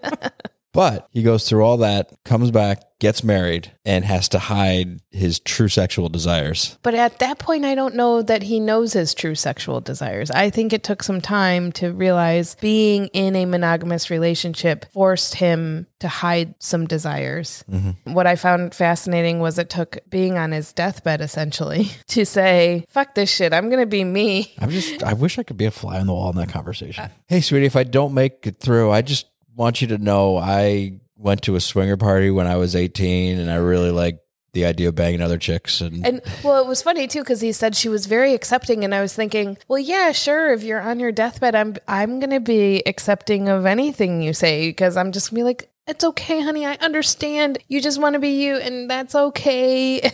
but 0.78 1.08
he 1.10 1.24
goes 1.24 1.50
through 1.50 1.64
all 1.64 1.78
that, 1.78 2.14
comes 2.24 2.52
back, 2.52 2.84
gets 3.00 3.24
married, 3.24 3.72
and 3.84 4.06
has 4.06 4.30
to 4.30 4.38
hide 4.38 5.00
his 5.10 5.40
true 5.40 5.70
sexual 5.70 6.08
desires. 6.08 6.78
But 6.84 6.94
at 6.94 7.18
that 7.18 7.40
point, 7.40 7.66
I 7.66 7.74
don't 7.74 7.96
know 7.96 8.22
that 8.22 8.44
he 8.44 8.60
knows 8.60 8.94
his 8.94 9.16
true 9.16 9.34
sexual 9.34 9.82
desires. 9.82 10.30
I 10.30 10.52
think 10.52 10.74
it 10.74 10.84
took 10.84 11.02
some 11.02 11.20
time 11.20 11.72
to 11.74 11.92
realize 11.92 12.54
being 12.62 13.08
in 13.08 13.36
a 13.36 13.46
monogamous 13.48 14.12
relationship 14.12 14.86
forced 14.94 15.34
him 15.34 15.88
to 15.98 16.08
hide 16.08 16.54
some 16.60 16.86
desires. 16.86 17.66
Mm-hmm. 17.72 18.14
What 18.14 18.28
I 18.28 18.36
found 18.36 18.76
fascinating 18.76 19.40
was 19.40 19.58
it 19.58 19.72
took 19.72 19.98
being 20.12 20.38
on 20.38 20.52
his 20.52 20.74
deathbed 20.74 21.22
essentially 21.22 21.90
to 22.10 22.24
say, 22.24 22.86
fuck 22.88 23.16
this 23.16 23.34
shit, 23.34 23.52
I'm 23.52 23.70
going 23.70 23.82
to 23.82 23.88
be 23.88 24.04
me. 24.04 24.54
I'm 24.60 24.70
just, 24.70 25.02
I 25.02 25.14
wish 25.14 25.40
I 25.40 25.44
could 25.44 25.58
be 25.58 25.66
a 25.66 25.72
fly 25.72 26.00
on 26.00 26.06
the 26.06 26.14
wall 26.14 26.30
in 26.30 26.36
that 26.36 26.50
conversation. 26.50 27.06
Uh, 27.06 27.10
hey, 27.26 27.42
sweetie, 27.42 27.66
if 27.66 27.76
I 27.76 27.84
don't 27.84 28.14
make 28.14 28.46
it 28.46 28.60
through, 28.60 28.92
I 28.92 29.02
just 29.02 29.26
want 29.58 29.82
you 29.82 29.88
to 29.88 29.98
know 29.98 30.38
I 30.38 31.00
went 31.18 31.42
to 31.44 31.56
a 31.56 31.60
swinger 31.60 31.98
party 31.98 32.30
when 32.30 32.48
I 32.48 32.56
was 32.56 32.76
18 32.76 33.40
and 33.40 33.52
I 33.52 33.56
really 33.56 33.92
like 33.92 34.20
the 34.54 34.66
idea 34.66 34.88
of 34.88 34.96
banging 34.96 35.22
other 35.22 35.38
chicks. 35.38 35.82
And, 35.82 36.06
And 36.06 36.22
well, 36.44 36.64
it 36.64 36.68
was 36.68 36.82
funny 36.82 37.08
too 37.08 37.20
because 37.20 37.42
he 37.42 37.52
said 37.52 37.76
she 37.76 37.90
was 37.90 38.06
very 38.06 38.34
accepting, 38.34 38.84
and 38.84 38.96
I 38.96 39.02
was 39.02 39.14
thinking, 39.14 39.58
well, 39.68 39.80
yeah, 39.80 40.12
sure. 40.12 40.54
If 40.54 40.64
you're 40.64 40.82
on 40.82 41.00
your 41.00 41.12
deathbed, 41.12 41.54
I'm 41.54 41.76
I'm 41.88 42.20
gonna 42.20 42.40
be 42.40 42.82
accepting 42.86 43.50
of 43.50 43.66
anything 43.66 44.22
you 44.22 44.34
say 44.34 44.70
because 44.70 44.96
I'm 44.96 45.12
just 45.12 45.30
gonna 45.30 45.40
be 45.40 45.44
like, 45.44 45.70
it's 45.86 46.04
okay, 46.04 46.42
honey. 46.42 46.66
I 46.66 46.74
understand. 46.76 47.60
You 47.68 47.82
just 47.82 48.00
want 48.00 48.14
to 48.14 48.20
be 48.20 48.44
you, 48.44 48.58
and 48.58 48.90
that's 48.90 49.16
okay. 49.16 50.12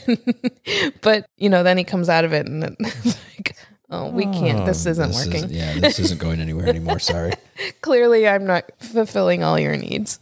but 1.01 1.25
you 1.37 1.49
know, 1.49 1.63
then 1.63 1.77
he 1.77 1.83
comes 1.83 2.09
out 2.09 2.25
of 2.25 2.33
it, 2.33 2.47
and 2.47 2.63
it's 2.79 3.17
like, 3.37 3.55
oh, 3.89 4.09
we 4.09 4.25
can't. 4.25 4.65
This 4.65 4.85
oh, 4.85 4.91
isn't 4.91 5.07
this 5.09 5.25
working. 5.25 5.49
yeah, 5.49 5.79
this 5.79 5.99
isn't 5.99 6.19
going 6.19 6.39
anywhere 6.41 6.67
anymore. 6.67 6.99
Sorry. 6.99 7.31
Clearly, 7.81 8.27
I'm 8.27 8.45
not 8.45 8.65
fulfilling 8.79 9.43
all 9.43 9.59
your 9.59 9.75
needs. 9.77 10.19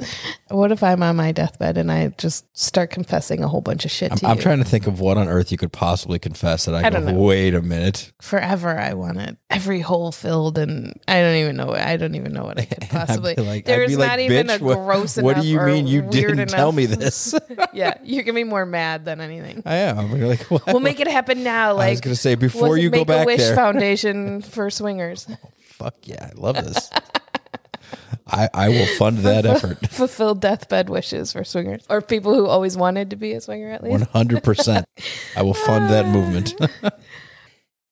What 0.49 0.71
if 0.71 0.83
I'm 0.83 1.01
on 1.01 1.15
my 1.15 1.31
deathbed 1.31 1.77
and 1.77 1.91
I 1.91 2.09
just 2.17 2.45
start 2.57 2.89
confessing 2.91 3.41
a 3.43 3.47
whole 3.47 3.61
bunch 3.61 3.85
of 3.85 3.91
shit 3.91 4.11
to 4.11 4.19
you? 4.25 4.27
I'm 4.29 4.37
you? 4.37 4.43
trying 4.43 4.57
to 4.59 4.65
think 4.65 4.85
of 4.87 4.99
what 4.99 5.17
on 5.17 5.27
earth 5.29 5.51
you 5.51 5.57
could 5.57 5.71
possibly 5.71 6.19
confess 6.19 6.65
that 6.65 6.75
I, 6.75 6.79
I 6.79 6.89
go, 6.89 6.97
don't 6.97 7.05
know. 7.05 7.21
wait 7.21 7.53
a 7.55 7.61
minute. 7.61 8.11
forever 8.21 8.77
I 8.77 8.93
want 8.93 9.19
it. 9.19 9.37
Every 9.49 9.79
hole 9.79 10.11
filled 10.11 10.57
and 10.57 10.93
I 11.07 11.21
don't 11.21 11.35
even 11.35 11.55
know 11.55 11.73
I 11.73 11.95
don't 11.97 12.15
even 12.15 12.33
know 12.33 12.43
what 12.43 12.59
I 12.59 12.65
could 12.65 12.81
possibly 12.89 13.35
like, 13.35 13.47
I'd 13.59 13.65
there's 13.65 13.91
be 13.91 13.95
like, 13.97 14.09
not 14.09 14.19
even 14.19 14.49
a 14.49 14.53
"Bitch, 14.53 14.61
what- 14.61 14.75
gross 14.75 15.15
What 15.17 15.21
enough 15.31 15.37
What 15.37 15.41
do 15.43 15.47
you 15.47 15.59
or 15.59 15.67
mean 15.67 15.87
you 15.87 16.01
weird 16.03 16.11
didn't 16.37 16.47
tell 16.49 16.69
enough." 16.69 16.75
me 16.75 16.85
this? 16.87 17.33
yeah, 17.73 17.93
you're 18.03 18.23
gonna 18.23 18.35
be 18.35 18.43
more 18.43 18.65
mad 18.65 19.05
than 19.05 19.21
anything. 19.21 19.63
I 19.65 19.75
am. 19.75 19.97
I'm 19.99 20.21
like, 20.21 20.43
what? 20.51 20.65
We'll 20.67 20.79
make 20.81 20.99
it 20.99 21.07
happen 21.07 21.43
now. 21.43 21.73
Like 21.75 21.87
I 21.87 21.89
was 21.91 22.01
to 22.01 22.15
say 22.17 22.35
before 22.35 22.71
was- 22.71 22.79
you 22.83 22.89
go 22.89 22.99
make 22.99 23.07
back 23.07 23.23
a 23.23 23.25
wish 23.25 23.39
there. 23.39 23.55
foundation 23.55 24.41
for 24.41 24.69
swingers. 24.69 25.27
Oh, 25.83 25.85
fuck 25.85 25.95
yeah, 26.03 26.29
I 26.29 26.39
love 26.39 26.55
this. 26.57 26.91
I, 28.27 28.49
I 28.53 28.69
will 28.69 28.85
fund 28.97 29.19
that 29.19 29.45
effort. 29.45 29.87
Fulfill 29.89 30.35
deathbed 30.35 30.89
wishes 30.89 31.31
for 31.31 31.43
swingers. 31.43 31.85
Or 31.89 32.01
people 32.01 32.33
who 32.33 32.47
always 32.47 32.77
wanted 32.77 33.09
to 33.09 33.15
be 33.15 33.33
a 33.33 33.41
swinger 33.41 33.71
at 33.71 33.83
least. 33.83 34.03
100%. 34.11 34.83
I 35.35 35.41
will 35.41 35.53
fund 35.53 35.89
that 35.89 36.07
movement. 36.07 36.53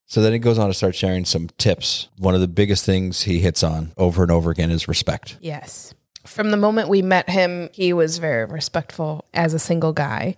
so 0.06 0.22
then 0.22 0.34
he 0.34 0.40
goes 0.40 0.58
on 0.58 0.68
to 0.68 0.74
start 0.74 0.96
sharing 0.96 1.26
some 1.26 1.50
tips. 1.58 2.10
One 2.18 2.36
of 2.36 2.42
the 2.42 2.48
biggest 2.48 2.86
things 2.86 3.24
he 3.24 3.40
hits 3.40 3.64
on 3.64 3.92
over 3.98 4.24
and 4.24 4.32
over 4.32 4.52
again 4.52 4.72
is 4.72 4.88
respect. 4.88 5.38
Yes. 5.42 5.94
From 6.26 6.52
the 6.52 6.58
moment 6.58 6.90
we 6.90 7.02
met 7.02 7.30
him, 7.30 7.70
he 7.72 7.94
was 7.94 8.18
very 8.18 8.46
respectful 8.46 9.26
as 9.34 9.54
a 9.54 9.60
single 9.60 9.94
guy. 9.94 10.36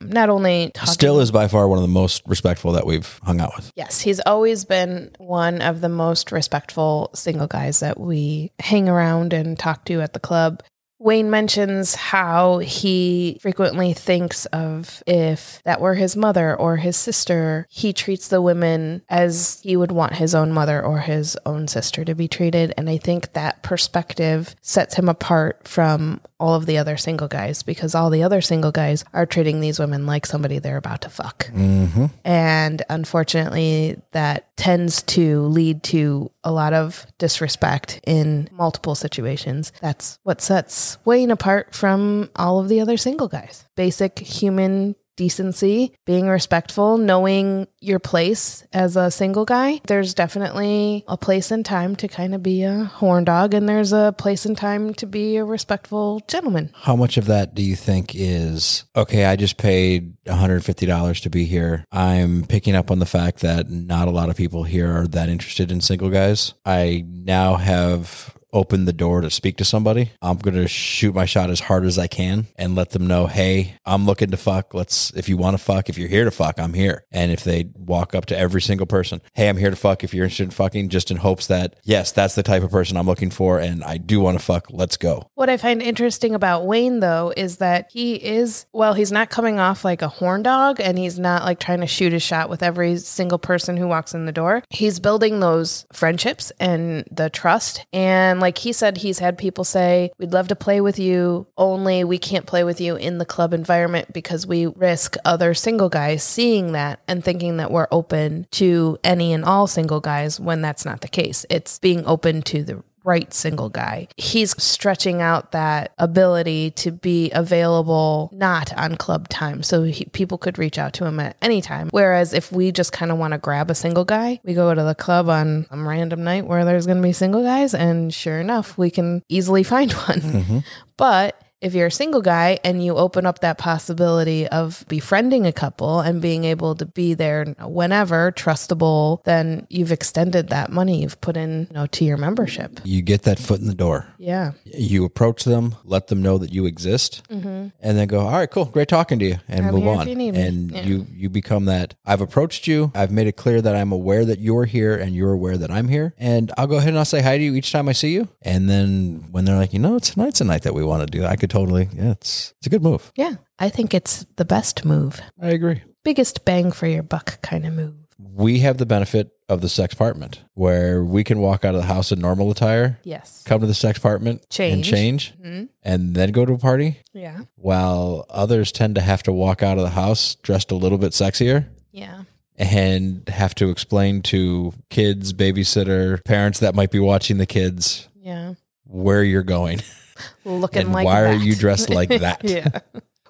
Not 0.00 0.30
only 0.30 0.70
talking 0.74 0.92
Still 0.92 1.20
is 1.20 1.30
by 1.30 1.48
far 1.48 1.68
one 1.68 1.78
of 1.78 1.82
the 1.82 1.88
most 1.88 2.22
respectful 2.26 2.72
that 2.72 2.86
we've 2.86 3.20
hung 3.24 3.40
out 3.40 3.52
with. 3.56 3.70
Yes, 3.74 4.00
he's 4.00 4.20
always 4.20 4.64
been 4.64 5.10
one 5.18 5.60
of 5.60 5.80
the 5.80 5.88
most 5.88 6.30
respectful 6.32 7.10
single 7.14 7.46
guys 7.46 7.80
that 7.80 7.98
we 7.98 8.52
hang 8.60 8.88
around 8.88 9.32
and 9.32 9.58
talk 9.58 9.84
to 9.86 10.00
at 10.00 10.12
the 10.12 10.20
club. 10.20 10.62
Wayne 11.04 11.28
mentions 11.28 11.94
how 11.94 12.58
he 12.60 13.36
frequently 13.42 13.92
thinks 13.92 14.46
of 14.46 15.02
if 15.06 15.62
that 15.64 15.78
were 15.78 15.96
his 15.96 16.16
mother 16.16 16.56
or 16.56 16.78
his 16.78 16.96
sister, 16.96 17.66
he 17.68 17.92
treats 17.92 18.28
the 18.28 18.40
women 18.40 19.02
as 19.10 19.60
he 19.62 19.76
would 19.76 19.92
want 19.92 20.14
his 20.14 20.34
own 20.34 20.50
mother 20.50 20.82
or 20.82 21.00
his 21.00 21.36
own 21.44 21.68
sister 21.68 22.06
to 22.06 22.14
be 22.14 22.26
treated. 22.26 22.72
And 22.78 22.88
I 22.88 22.96
think 22.96 23.34
that 23.34 23.62
perspective 23.62 24.56
sets 24.62 24.94
him 24.94 25.10
apart 25.10 25.68
from 25.68 26.22
all 26.44 26.54
of 26.54 26.66
the 26.66 26.76
other 26.76 26.98
single 26.98 27.26
guys 27.26 27.62
because 27.62 27.94
all 27.94 28.10
the 28.10 28.22
other 28.22 28.42
single 28.42 28.70
guys 28.70 29.02
are 29.14 29.24
treating 29.24 29.60
these 29.60 29.78
women 29.78 30.04
like 30.04 30.26
somebody 30.26 30.58
they're 30.58 30.76
about 30.76 31.00
to 31.00 31.08
fuck. 31.08 31.46
Mm-hmm. 31.46 32.06
And 32.22 32.82
unfortunately, 32.90 33.98
that 34.10 34.54
tends 34.58 35.02
to 35.04 35.40
lead 35.46 35.82
to 35.84 36.30
a 36.44 36.52
lot 36.52 36.74
of 36.74 37.06
disrespect 37.16 37.98
in 38.06 38.50
multiple 38.52 38.94
situations. 38.94 39.72
That's 39.80 40.18
what 40.22 40.42
sets 40.42 40.98
Wayne 41.06 41.30
apart 41.30 41.74
from 41.74 42.28
all 42.36 42.60
of 42.60 42.68
the 42.68 42.78
other 42.78 42.98
single 42.98 43.28
guys. 43.28 43.64
Basic 43.74 44.18
human 44.18 44.96
decency, 45.16 45.94
being 46.04 46.28
respectful, 46.28 46.98
knowing 46.98 47.66
your 47.80 47.98
place 47.98 48.66
as 48.72 48.96
a 48.96 49.10
single 49.10 49.44
guy. 49.44 49.80
There's 49.86 50.14
definitely 50.14 51.04
a 51.06 51.16
place 51.16 51.50
and 51.50 51.64
time 51.64 51.96
to 51.96 52.08
kind 52.08 52.34
of 52.34 52.42
be 52.42 52.62
a 52.62 52.84
horn 52.84 53.24
dog, 53.24 53.54
and 53.54 53.68
there's 53.68 53.92
a 53.92 54.14
place 54.16 54.46
and 54.46 54.56
time 54.56 54.94
to 54.94 55.06
be 55.06 55.36
a 55.36 55.44
respectful 55.44 56.20
gentleman. 56.28 56.70
How 56.74 56.96
much 56.96 57.16
of 57.16 57.26
that 57.26 57.54
do 57.54 57.62
you 57.62 57.76
think 57.76 58.12
is 58.14 58.84
okay? 58.96 59.24
I 59.24 59.36
just 59.36 59.56
paid 59.56 60.16
$150 60.24 61.22
to 61.22 61.30
be 61.30 61.44
here. 61.44 61.84
I'm 61.92 62.44
picking 62.44 62.74
up 62.74 62.90
on 62.90 62.98
the 62.98 63.06
fact 63.06 63.40
that 63.40 63.70
not 63.70 64.08
a 64.08 64.12
lot 64.12 64.30
of 64.30 64.36
people 64.36 64.64
here 64.64 64.90
are 64.92 65.06
that 65.08 65.28
interested 65.28 65.70
in 65.70 65.80
single 65.80 66.10
guys. 66.10 66.54
I 66.64 67.04
now 67.06 67.56
have 67.56 68.34
opened 68.54 68.88
the 68.88 68.92
door 68.92 69.20
to 69.20 69.28
speak 69.30 69.56
to 69.58 69.64
somebody. 69.64 70.12
I'm 70.22 70.38
going 70.38 70.54
to 70.54 70.68
shoot 70.68 71.14
my 71.14 71.26
shot 71.26 71.50
as 71.50 71.60
hard 71.60 71.84
as 71.84 71.98
I 71.98 72.06
can 72.06 72.46
and 72.56 72.74
let 72.74 72.90
them 72.90 73.06
know, 73.06 73.26
hey, 73.26 73.74
I'm 73.84 74.06
looking 74.06 74.30
to 74.30 74.36
fuck. 74.36 74.72
Let's, 74.72 75.10
if 75.10 75.28
you 75.28 75.36
want 75.36 75.58
to 75.58 75.62
fuck, 75.62 75.88
if 75.88 75.98
you're 75.98 76.08
here 76.08 76.24
to 76.24 76.30
fuck, 76.30 76.58
I'm 76.58 76.72
here. 76.72 77.04
And 77.10 77.32
if 77.32 77.44
they 77.44 77.68
walk 77.74 78.14
up 78.14 78.26
to 78.26 78.38
every 78.38 78.62
single 78.62 78.86
person, 78.86 79.20
hey, 79.34 79.48
I'm 79.48 79.56
here 79.56 79.70
to 79.70 79.76
fuck. 79.76 80.04
If 80.04 80.14
you're 80.14 80.24
interested 80.24 80.44
in 80.44 80.50
fucking, 80.50 80.88
just 80.88 81.10
in 81.10 81.18
hopes 81.18 81.48
that, 81.48 81.76
yes, 81.82 82.12
that's 82.12 82.36
the 82.36 82.42
type 82.42 82.62
of 82.62 82.70
person 82.70 82.96
I'm 82.96 83.06
looking 83.06 83.30
for 83.30 83.58
and 83.58 83.82
I 83.82 83.98
do 83.98 84.20
want 84.20 84.38
to 84.38 84.44
fuck, 84.44 84.68
let's 84.70 84.96
go. 84.96 85.28
What 85.34 85.50
I 85.50 85.56
find 85.56 85.82
interesting 85.82 86.34
about 86.34 86.64
Wayne, 86.64 87.00
though, 87.00 87.32
is 87.36 87.56
that 87.56 87.90
he 87.90 88.14
is, 88.14 88.66
well, 88.72 88.94
he's 88.94 89.12
not 89.12 89.30
coming 89.30 89.58
off 89.58 89.84
like 89.84 90.00
a 90.00 90.08
horn 90.08 90.44
dog 90.44 90.80
and 90.80 90.96
he's 90.96 91.18
not 91.18 91.42
like 91.42 91.58
trying 91.58 91.80
to 91.80 91.86
shoot 91.86 92.12
his 92.12 92.22
shot 92.22 92.48
with 92.48 92.62
every 92.62 92.98
single 92.98 93.38
person 93.38 93.76
who 93.76 93.88
walks 93.88 94.14
in 94.14 94.26
the 94.26 94.32
door. 94.32 94.62
He's 94.70 95.00
building 95.00 95.40
those 95.40 95.86
friendships 95.92 96.52
and 96.60 97.04
the 97.10 97.30
trust. 97.30 97.84
And 97.92 98.43
like 98.44 98.58
he 98.58 98.74
said, 98.74 98.98
he's 98.98 99.20
had 99.20 99.38
people 99.38 99.64
say, 99.64 100.10
We'd 100.18 100.34
love 100.34 100.48
to 100.48 100.54
play 100.54 100.82
with 100.82 100.98
you, 100.98 101.46
only 101.56 102.04
we 102.04 102.18
can't 102.18 102.44
play 102.44 102.62
with 102.62 102.78
you 102.78 102.94
in 102.94 103.16
the 103.16 103.24
club 103.24 103.54
environment 103.54 104.12
because 104.12 104.46
we 104.46 104.66
risk 104.66 105.16
other 105.24 105.54
single 105.54 105.88
guys 105.88 106.22
seeing 106.22 106.72
that 106.72 107.00
and 107.08 107.24
thinking 107.24 107.56
that 107.56 107.70
we're 107.70 107.88
open 107.90 108.46
to 108.50 108.98
any 109.02 109.32
and 109.32 109.46
all 109.46 109.66
single 109.66 110.00
guys 110.00 110.38
when 110.38 110.60
that's 110.60 110.84
not 110.84 111.00
the 111.00 111.08
case. 111.08 111.46
It's 111.48 111.78
being 111.78 112.04
open 112.04 112.42
to 112.42 112.62
the 112.62 112.82
right 113.04 113.32
single 113.32 113.68
guy. 113.68 114.08
He's 114.16 114.60
stretching 114.62 115.20
out 115.20 115.52
that 115.52 115.92
ability 115.98 116.72
to 116.72 116.90
be 116.90 117.30
available 117.32 118.30
not 118.32 118.72
on 118.76 118.96
club 118.96 119.28
time. 119.28 119.62
So 119.62 119.82
he, 119.84 120.06
people 120.06 120.38
could 120.38 120.58
reach 120.58 120.78
out 120.78 120.94
to 120.94 121.04
him 121.04 121.20
at 121.20 121.36
any 121.42 121.60
time. 121.60 121.88
Whereas 121.90 122.32
if 122.32 122.50
we 122.50 122.72
just 122.72 122.92
kind 122.92 123.12
of 123.12 123.18
want 123.18 123.32
to 123.32 123.38
grab 123.38 123.70
a 123.70 123.74
single 123.74 124.04
guy, 124.04 124.40
we 124.42 124.54
go 124.54 124.74
to 124.74 124.82
the 124.82 124.94
club 124.94 125.28
on 125.28 125.66
some 125.68 125.86
random 125.86 126.24
night 126.24 126.46
where 126.46 126.64
there's 126.64 126.86
going 126.86 126.98
to 126.98 127.02
be 127.02 127.12
single 127.12 127.42
guys. 127.42 127.74
And 127.74 128.12
sure 128.12 128.40
enough, 128.40 128.76
we 128.78 128.90
can 128.90 129.22
easily 129.28 129.62
find 129.74 129.92
one. 129.92 130.20
Mm-hmm. 130.20 130.58
But 130.96 131.40
if 131.64 131.74
you're 131.74 131.86
a 131.88 131.90
single 131.90 132.20
guy 132.22 132.58
and 132.62 132.84
you 132.84 132.94
open 132.96 133.26
up 133.26 133.40
that 133.40 133.58
possibility 133.58 134.46
of 134.48 134.84
befriending 134.88 135.46
a 135.46 135.52
couple 135.52 136.00
and 136.00 136.20
being 136.22 136.44
able 136.44 136.74
to 136.76 136.84
be 136.86 137.14
there 137.14 137.44
whenever 137.60 138.30
trustable, 138.32 139.22
then 139.24 139.66
you've 139.70 139.90
extended 139.90 140.48
that 140.50 140.70
money 140.70 141.00
you've 141.02 141.20
put 141.20 141.36
in, 141.36 141.66
you 141.70 141.74
know, 141.74 141.86
to 141.88 142.04
your 142.04 142.16
membership. 142.18 142.80
You 142.84 143.02
get 143.02 143.22
that 143.22 143.38
foot 143.38 143.60
in 143.60 143.66
the 143.66 143.74
door. 143.74 144.06
Yeah. 144.18 144.52
You 144.64 145.04
approach 145.04 145.44
them, 145.44 145.74
let 145.84 146.08
them 146.08 146.22
know 146.22 146.38
that 146.38 146.52
you 146.52 146.66
exist, 146.66 147.22
and 147.30 147.72
then 147.80 148.06
go, 148.08 148.20
all 148.20 148.32
right, 148.32 148.50
cool, 148.50 148.66
great 148.66 148.88
talking 148.88 149.18
to 149.18 149.24
you, 149.24 149.36
and 149.48 149.64
Mm-hmm. 149.64 149.68
I'm 149.68 149.74
move 149.74 149.86
on. 149.98 150.08
you 150.20 150.32
and 150.34 150.70
Yeah. 150.70 150.82
you 150.82 151.06
you 151.14 151.30
become 151.30 151.64
that. 151.64 151.94
I've 152.04 152.20
approached 152.20 152.66
you. 152.66 152.92
I've 152.94 153.10
made 153.10 153.26
it 153.26 153.36
clear 153.36 153.62
that 153.62 153.74
I'm 153.74 153.92
aware 153.92 154.24
that 154.26 154.38
you're 154.38 154.66
here, 154.66 154.94
and 154.94 155.14
you're 155.14 155.32
aware 155.32 155.56
that 155.56 155.70
I'm 155.70 155.88
here. 155.88 156.12
And 156.18 156.52
I'll 156.58 156.66
go 156.66 156.76
ahead 156.76 156.88
and 156.90 156.98
I'll 156.98 157.04
say 157.06 157.22
hi 157.22 157.38
to 157.38 157.42
you 157.42 157.54
each 157.54 157.72
time 157.72 157.88
I 157.88 157.92
see 157.92 158.12
you. 158.12 158.28
And 158.42 158.68
then 158.68 159.24
when 159.30 159.46
they're 159.46 159.56
like, 159.56 159.72
you 159.72 159.78
know, 159.78 159.98
tonight's 159.98 160.40
a 160.42 160.44
night 160.44 160.62
that 160.62 160.74
we 160.74 160.84
want 160.84 161.00
to 161.10 161.18
do, 161.18 161.24
I 161.24 161.36
could 161.36 161.50
totally, 161.54 161.88
yeah, 161.94 162.10
it's 162.12 162.52
it's 162.58 162.66
a 162.66 162.70
good 162.70 162.82
move. 162.82 163.12
Yeah. 163.16 163.34
I 163.58 163.68
think 163.68 163.94
it's 163.94 164.26
the 164.36 164.44
best 164.44 164.84
move. 164.84 165.20
I 165.40 165.50
agree. 165.50 165.82
Biggest 166.02 166.44
bang 166.44 166.72
for 166.72 166.86
your 166.88 167.02
buck 167.04 167.40
kind 167.42 167.64
of 167.64 167.72
move. 167.72 167.94
We 168.18 168.58
have 168.60 168.78
the 168.78 168.86
benefit 168.86 169.30
of 169.48 169.60
the 169.60 169.68
sexpartment 169.68 170.38
where 170.54 171.04
we 171.04 171.22
can 171.22 171.38
walk 171.38 171.64
out 171.64 171.74
of 171.76 171.80
the 171.82 171.86
house 171.86 172.10
in 172.10 172.18
normal 172.18 172.50
attire, 172.50 172.98
Yes. 173.04 173.42
come 173.46 173.60
to 173.60 173.66
the 173.66 173.72
sexpartment, 173.74 174.40
change. 174.50 174.74
and 174.74 174.84
Change. 174.84 175.34
change, 175.34 175.34
Mhm. 175.44 175.68
and 175.84 176.14
then 176.16 176.32
go 176.32 176.44
to 176.44 176.54
a 176.54 176.58
party. 176.58 176.98
Yeah. 177.12 177.40
while 177.54 178.26
others 178.28 178.72
tend 178.72 178.96
to 178.96 179.00
have 179.00 179.22
to 179.24 179.32
walk 179.32 179.62
out 179.62 179.78
of 179.78 179.84
the 179.84 179.90
house 179.90 180.34
dressed 180.42 180.72
a 180.72 180.76
little 180.76 180.98
bit 180.98 181.12
sexier 181.12 181.66
Yeah. 181.92 182.22
and 182.56 183.28
have 183.28 183.54
to 183.56 183.70
explain 183.70 184.22
to 184.22 184.72
kids, 184.90 185.32
babysitter, 185.32 186.22
parents 186.24 186.58
that 186.60 186.74
might 186.74 186.90
be 186.90 186.98
watching 186.98 187.38
the 187.38 187.46
kids 187.46 188.08
Yeah. 188.20 188.54
where 188.84 189.22
you're 189.22 189.42
going 189.44 189.80
Looking 190.44 190.82
and 190.82 190.92
like 190.92 191.04
why 191.04 191.24
are 191.24 191.34
you 191.34 191.54
dressed 191.54 191.90
like 191.90 192.08
that. 192.20 192.42
yeah. 192.44 192.80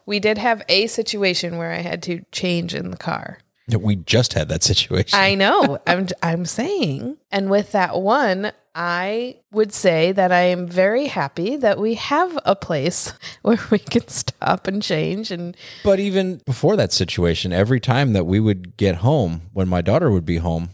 We 0.07 0.21
did 0.21 0.39
have 0.39 0.63
a 0.69 0.87
situation 0.87 1.57
where 1.57 1.73
I 1.73 1.79
had 1.79 2.03
to 2.05 2.25
change 2.31 2.75
in 2.75 2.91
the 2.91 2.97
car. 2.97 3.39
We 3.79 3.97
just 3.97 4.35
had 4.35 4.49
that 4.51 4.63
situation. 4.63 5.19
I 5.19 5.35
know. 5.35 5.79
I'm 5.87 6.09
I'm 6.23 6.45
saying. 6.45 7.17
And 7.33 7.51
with 7.51 7.73
that 7.73 7.99
one, 7.99 8.53
I 8.75 9.37
would 9.53 9.73
say 9.73 10.13
that 10.13 10.33
I 10.33 10.43
am 10.43 10.67
very 10.67 11.07
happy 11.07 11.57
that 11.57 11.79
we 11.79 11.95
have 11.95 12.39
a 12.45 12.57
place 12.57 13.13
where 13.43 13.59
we 13.71 13.79
can 13.79 14.07
stop 14.09 14.67
and 14.67 14.83
change 14.83 15.31
and 15.31 15.57
but 15.85 16.01
even 16.01 16.43
before 16.45 16.77
that 16.77 16.93
situation, 16.93 17.53
every 17.53 17.81
time 17.81 18.13
that 18.13 18.27
we 18.27 18.41
would 18.41 18.77
get 18.77 18.97
home, 18.97 19.43
when 19.53 19.69
my 19.69 19.81
daughter 19.81 20.11
would 20.11 20.27
be 20.27 20.39
home, 20.39 20.71